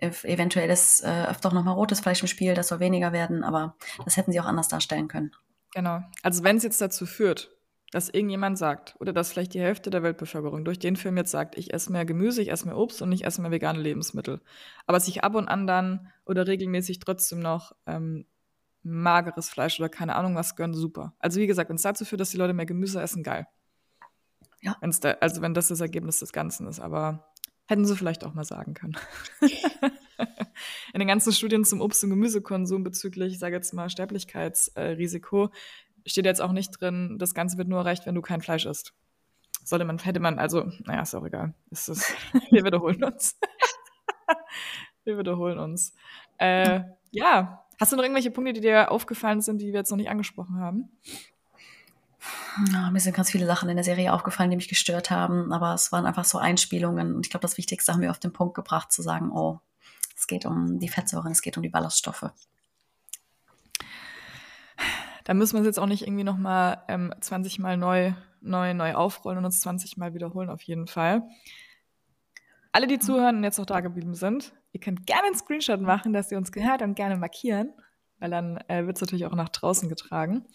eventuell 0.00 0.70
ist 0.70 1.02
äh, 1.02 1.26
öfter 1.28 1.48
auch 1.48 1.52
nochmal 1.52 1.74
rotes 1.74 2.00
Fleisch 2.00 2.22
im 2.22 2.28
Spiel, 2.28 2.54
das 2.54 2.68
soll 2.68 2.80
weniger 2.80 3.12
werden, 3.12 3.44
aber 3.44 3.76
das 4.04 4.16
hätten 4.16 4.32
sie 4.32 4.40
auch 4.40 4.46
anders 4.46 4.68
darstellen 4.68 5.08
können. 5.08 5.32
Genau. 5.74 6.00
Also 6.22 6.44
wenn 6.44 6.56
es 6.56 6.62
jetzt 6.62 6.80
dazu 6.80 7.06
führt, 7.06 7.50
dass 7.90 8.08
irgendjemand 8.08 8.58
sagt, 8.58 8.96
oder 9.00 9.12
dass 9.12 9.32
vielleicht 9.32 9.54
die 9.54 9.60
Hälfte 9.60 9.90
der 9.90 10.02
Weltbevölkerung 10.02 10.64
durch 10.64 10.78
den 10.78 10.96
Film 10.96 11.16
jetzt 11.16 11.30
sagt, 11.30 11.56
ich 11.56 11.72
esse 11.72 11.90
mehr 11.90 12.04
Gemüse, 12.04 12.42
ich 12.42 12.50
esse 12.50 12.66
mehr 12.66 12.76
Obst 12.76 13.00
und 13.00 13.10
ich 13.12 13.24
esse 13.24 13.40
mehr 13.40 13.50
vegane 13.50 13.80
Lebensmittel, 13.80 14.40
aber 14.86 15.00
sich 15.00 15.24
ab 15.24 15.34
und 15.34 15.48
an 15.48 15.66
dann 15.66 16.12
oder 16.26 16.46
regelmäßig 16.46 16.98
trotzdem 16.98 17.40
noch 17.40 17.72
ähm, 17.86 18.26
mageres 18.82 19.48
Fleisch 19.48 19.78
oder 19.80 19.88
keine 19.88 20.16
Ahnung 20.16 20.34
was 20.34 20.54
gönnen, 20.54 20.74
super. 20.74 21.14
Also 21.18 21.40
wie 21.40 21.46
gesagt, 21.46 21.70
wenn 21.70 21.76
es 21.76 21.82
dazu 21.82 22.04
führt, 22.04 22.20
dass 22.20 22.30
die 22.30 22.36
Leute 22.36 22.52
mehr 22.52 22.66
Gemüse 22.66 23.00
essen, 23.00 23.22
geil. 23.22 23.46
Ja. 24.60 24.76
Da, 25.00 25.10
also 25.20 25.40
wenn 25.40 25.54
das 25.54 25.68
das 25.68 25.80
Ergebnis 25.80 26.18
des 26.18 26.32
Ganzen 26.32 26.66
ist, 26.66 26.80
aber 26.80 27.32
Hätten 27.68 27.84
sie 27.84 27.96
vielleicht 27.96 28.24
auch 28.24 28.32
mal 28.32 28.44
sagen 28.44 28.72
können. 28.72 28.96
In 30.92 30.98
den 30.98 31.06
ganzen 31.06 31.32
Studien 31.32 31.64
zum 31.64 31.82
Obst- 31.82 32.02
und 32.02 32.10
Gemüsekonsum 32.10 32.82
bezüglich, 32.82 33.34
ich 33.34 33.38
sage 33.38 33.54
jetzt 33.54 33.74
mal, 33.74 33.90
Sterblichkeitsrisiko 33.90 35.50
steht 36.06 36.24
jetzt 36.24 36.40
auch 36.40 36.52
nicht 36.52 36.80
drin, 36.80 37.16
das 37.18 37.34
Ganze 37.34 37.58
wird 37.58 37.68
nur 37.68 37.80
erreicht, 37.80 38.06
wenn 38.06 38.14
du 38.14 38.22
kein 38.22 38.40
Fleisch 38.40 38.64
isst. 38.64 38.94
Sollte 39.64 39.84
man, 39.84 39.98
hätte 39.98 40.18
man, 40.18 40.38
also, 40.38 40.64
naja, 40.86 41.02
ist 41.02 41.14
auch 41.14 41.26
egal. 41.26 41.54
Ist, 41.70 41.88
ist, 41.88 42.10
wir 42.50 42.64
wiederholen 42.64 43.04
uns. 43.04 43.38
wir 45.04 45.18
wiederholen 45.18 45.58
uns. 45.58 45.94
Äh, 46.38 46.80
ja, 47.10 47.66
hast 47.78 47.92
du 47.92 47.96
noch 47.96 48.02
irgendwelche 48.02 48.30
Punkte, 48.30 48.54
die 48.54 48.62
dir 48.62 48.90
aufgefallen 48.90 49.42
sind, 49.42 49.60
die 49.60 49.72
wir 49.72 49.80
jetzt 49.80 49.90
noch 49.90 49.98
nicht 49.98 50.08
angesprochen 50.08 50.58
haben? 50.58 50.88
Ja, 52.72 52.90
mir 52.90 53.00
sind 53.00 53.14
ganz 53.14 53.30
viele 53.30 53.46
Sachen 53.46 53.68
in 53.68 53.76
der 53.76 53.84
Serie 53.84 54.12
aufgefallen, 54.12 54.50
die 54.50 54.56
mich 54.56 54.68
gestört 54.68 55.10
haben, 55.10 55.52
aber 55.52 55.74
es 55.74 55.92
waren 55.92 56.06
einfach 56.06 56.24
so 56.24 56.38
Einspielungen. 56.38 57.14
Und 57.14 57.26
ich 57.26 57.30
glaube, 57.30 57.42
das 57.42 57.56
Wichtigste 57.56 57.92
haben 57.92 58.00
wir 58.00 58.10
auf 58.10 58.18
den 58.18 58.32
Punkt 58.32 58.54
gebracht, 58.54 58.90
zu 58.92 59.02
sagen, 59.02 59.30
oh, 59.30 59.60
es 60.16 60.26
geht 60.26 60.44
um 60.44 60.80
die 60.80 60.88
Fettsäuren, 60.88 61.30
es 61.30 61.42
geht 61.42 61.56
um 61.56 61.62
die 61.62 61.68
Ballaststoffe. 61.68 62.30
Da 65.24 65.34
müssen 65.34 65.54
wir 65.54 65.60
es 65.60 65.66
jetzt 65.66 65.78
auch 65.78 65.86
nicht 65.86 66.06
irgendwie 66.06 66.24
nochmal 66.24 66.82
ähm, 66.88 67.14
20 67.20 67.58
Mal 67.58 67.76
neu, 67.76 68.14
neu, 68.40 68.74
neu 68.74 68.94
aufrollen 68.94 69.38
und 69.38 69.44
uns 69.44 69.60
20 69.60 69.96
Mal 69.96 70.14
wiederholen, 70.14 70.50
auf 70.50 70.62
jeden 70.62 70.86
Fall. 70.86 71.22
Alle, 72.72 72.86
die 72.86 72.98
zuhören 72.98 73.36
und 73.36 73.44
jetzt 73.44 73.58
noch 73.58 73.66
da 73.66 73.80
geblieben 73.80 74.14
sind, 74.14 74.54
ihr 74.72 74.80
könnt 74.80 75.06
gerne 75.06 75.26
einen 75.26 75.36
Screenshot 75.36 75.80
machen, 75.80 76.12
dass 76.12 76.32
ihr 76.32 76.38
uns 76.38 76.50
gehört 76.50 76.82
und 76.82 76.94
gerne 76.94 77.16
markieren, 77.16 77.72
weil 78.18 78.30
dann 78.30 78.56
äh, 78.68 78.86
wird 78.86 78.96
es 78.96 79.02
natürlich 79.02 79.26
auch 79.26 79.34
nach 79.34 79.50
draußen 79.50 79.88
getragen. 79.88 80.46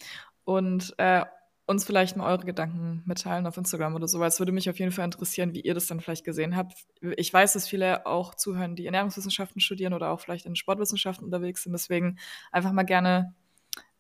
Und 0.43 0.93
äh, 0.97 1.23
uns 1.65 1.85
vielleicht 1.85 2.17
mal 2.17 2.29
eure 2.29 2.45
Gedanken 2.45 3.03
mitteilen 3.05 3.47
auf 3.47 3.57
Instagram 3.57 3.95
oder 3.95 4.07
so, 4.07 4.19
weil 4.19 4.27
es 4.27 4.39
würde 4.39 4.51
mich 4.51 4.69
auf 4.69 4.79
jeden 4.79 4.91
Fall 4.91 5.05
interessieren, 5.05 5.53
wie 5.53 5.61
ihr 5.61 5.73
das 5.73 5.87
dann 5.87 6.01
vielleicht 6.01 6.25
gesehen 6.25 6.57
habt. 6.57 6.73
Ich 7.15 7.33
weiß, 7.33 7.53
dass 7.53 7.67
viele 7.67 8.05
auch 8.05 8.35
zuhören, 8.35 8.75
die 8.75 8.85
Ernährungswissenschaften 8.85 9.61
studieren 9.61 9.93
oder 9.93 10.09
auch 10.11 10.19
vielleicht 10.19 10.45
in 10.45 10.55
Sportwissenschaften 10.55 11.25
unterwegs 11.25 11.63
sind. 11.63 11.71
Deswegen 11.71 12.17
einfach 12.51 12.73
mal 12.73 12.83
gerne 12.83 13.33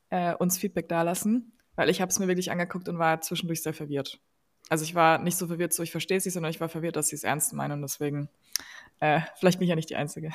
äh, 0.09 0.33
uns 0.35 0.57
Feedback 0.57 0.89
dalassen, 0.89 1.53
weil 1.75 1.89
ich 1.89 2.01
habe 2.01 2.09
es 2.09 2.19
mir 2.19 2.27
wirklich 2.27 2.51
angeguckt 2.51 2.89
und 2.89 2.99
war 2.99 3.21
zwischendurch 3.21 3.63
sehr 3.63 3.73
verwirrt. 3.73 4.19
Also 4.69 4.83
ich 4.83 4.95
war 4.95 5.17
nicht 5.17 5.37
so 5.37 5.47
verwirrt, 5.47 5.73
so 5.73 5.83
ich 5.83 5.91
verstehe 5.91 6.17
nicht, 6.17 6.31
sondern 6.31 6.49
ich 6.49 6.61
war 6.61 6.69
verwirrt, 6.69 6.95
dass 6.95 7.09
sie 7.09 7.15
es 7.15 7.23
ernst 7.23 7.53
meinen 7.53 7.73
und 7.73 7.81
deswegen 7.81 8.29
äh, 8.99 9.21
vielleicht 9.35 9.59
bin 9.59 9.65
ich 9.65 9.69
ja 9.69 9.75
nicht 9.75 9.89
die 9.89 9.95
Einzige. 9.95 10.31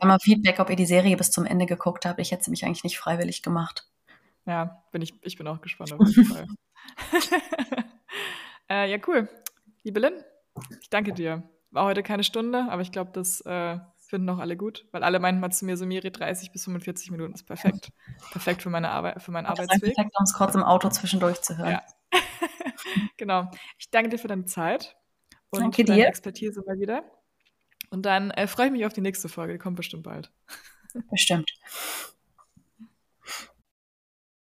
Einmal 0.00 0.18
Feedback, 0.20 0.60
ob 0.60 0.70
ihr 0.70 0.76
die 0.76 0.86
Serie 0.86 1.16
bis 1.16 1.30
zum 1.30 1.44
Ende 1.44 1.66
geguckt 1.66 2.04
habt. 2.04 2.20
Ich 2.20 2.30
hätte 2.30 2.44
sie 2.44 2.50
mich 2.50 2.64
eigentlich 2.64 2.84
nicht 2.84 2.98
freiwillig 2.98 3.42
gemacht. 3.42 3.88
Ja, 4.48 4.82
bin 4.92 5.02
ich, 5.02 5.12
ich 5.22 5.36
bin 5.36 5.46
auch 5.46 5.60
gespannt 5.60 5.92
auf 5.92 6.08
jeden 6.08 6.24
Fall. 6.24 6.46
äh, 8.70 8.90
ja, 8.90 8.96
cool. 9.06 9.28
Liebe 9.82 10.00
Lynn, 10.00 10.24
ich 10.80 10.88
danke 10.88 11.12
dir. 11.12 11.42
War 11.70 11.84
heute 11.84 12.02
keine 12.02 12.24
Stunde, 12.24 12.66
aber 12.70 12.80
ich 12.80 12.90
glaube, 12.90 13.10
das 13.12 13.42
äh, 13.42 13.78
finden 13.98 14.30
auch 14.30 14.38
alle 14.38 14.56
gut, 14.56 14.88
weil 14.90 15.02
alle 15.02 15.20
meinten 15.20 15.42
mal 15.42 15.50
zu 15.50 15.66
mir, 15.66 15.76
so 15.76 15.84
Miri, 15.84 16.10
30 16.10 16.50
bis 16.50 16.64
45 16.64 17.10
Minuten 17.10 17.34
ist 17.34 17.44
perfekt. 17.44 17.90
Perfekt 18.30 18.62
für 18.62 18.70
meine 18.70 18.88
Arbeit, 18.88 19.22
für 19.22 19.32
meinen 19.32 19.44
das 19.44 19.58
Arbeitsweg. 19.58 19.94
Perfekt, 19.94 20.16
um 20.18 20.24
es 20.24 20.32
kurz 20.32 20.54
im 20.54 20.62
Auto 20.62 20.88
zwischendurch 20.88 21.42
zu 21.42 21.58
hören. 21.58 21.72
Ja. 21.72 21.82
genau. 23.18 23.50
Ich 23.78 23.90
danke 23.90 24.08
dir 24.08 24.18
für 24.18 24.28
deine 24.28 24.46
Zeit 24.46 24.96
und 25.50 25.60
danke 25.60 25.84
deine 25.84 26.00
dir. 26.00 26.08
Expertise 26.08 26.62
mal 26.66 26.80
wieder. 26.80 27.04
Und 27.90 28.06
dann 28.06 28.30
äh, 28.30 28.46
freue 28.46 28.66
ich 28.66 28.72
mich 28.72 28.86
auf 28.86 28.94
die 28.94 29.02
nächste 29.02 29.28
Folge, 29.28 29.52
die 29.52 29.58
kommt 29.58 29.76
bestimmt 29.76 30.04
bald. 30.04 30.32
Bestimmt. 31.10 31.50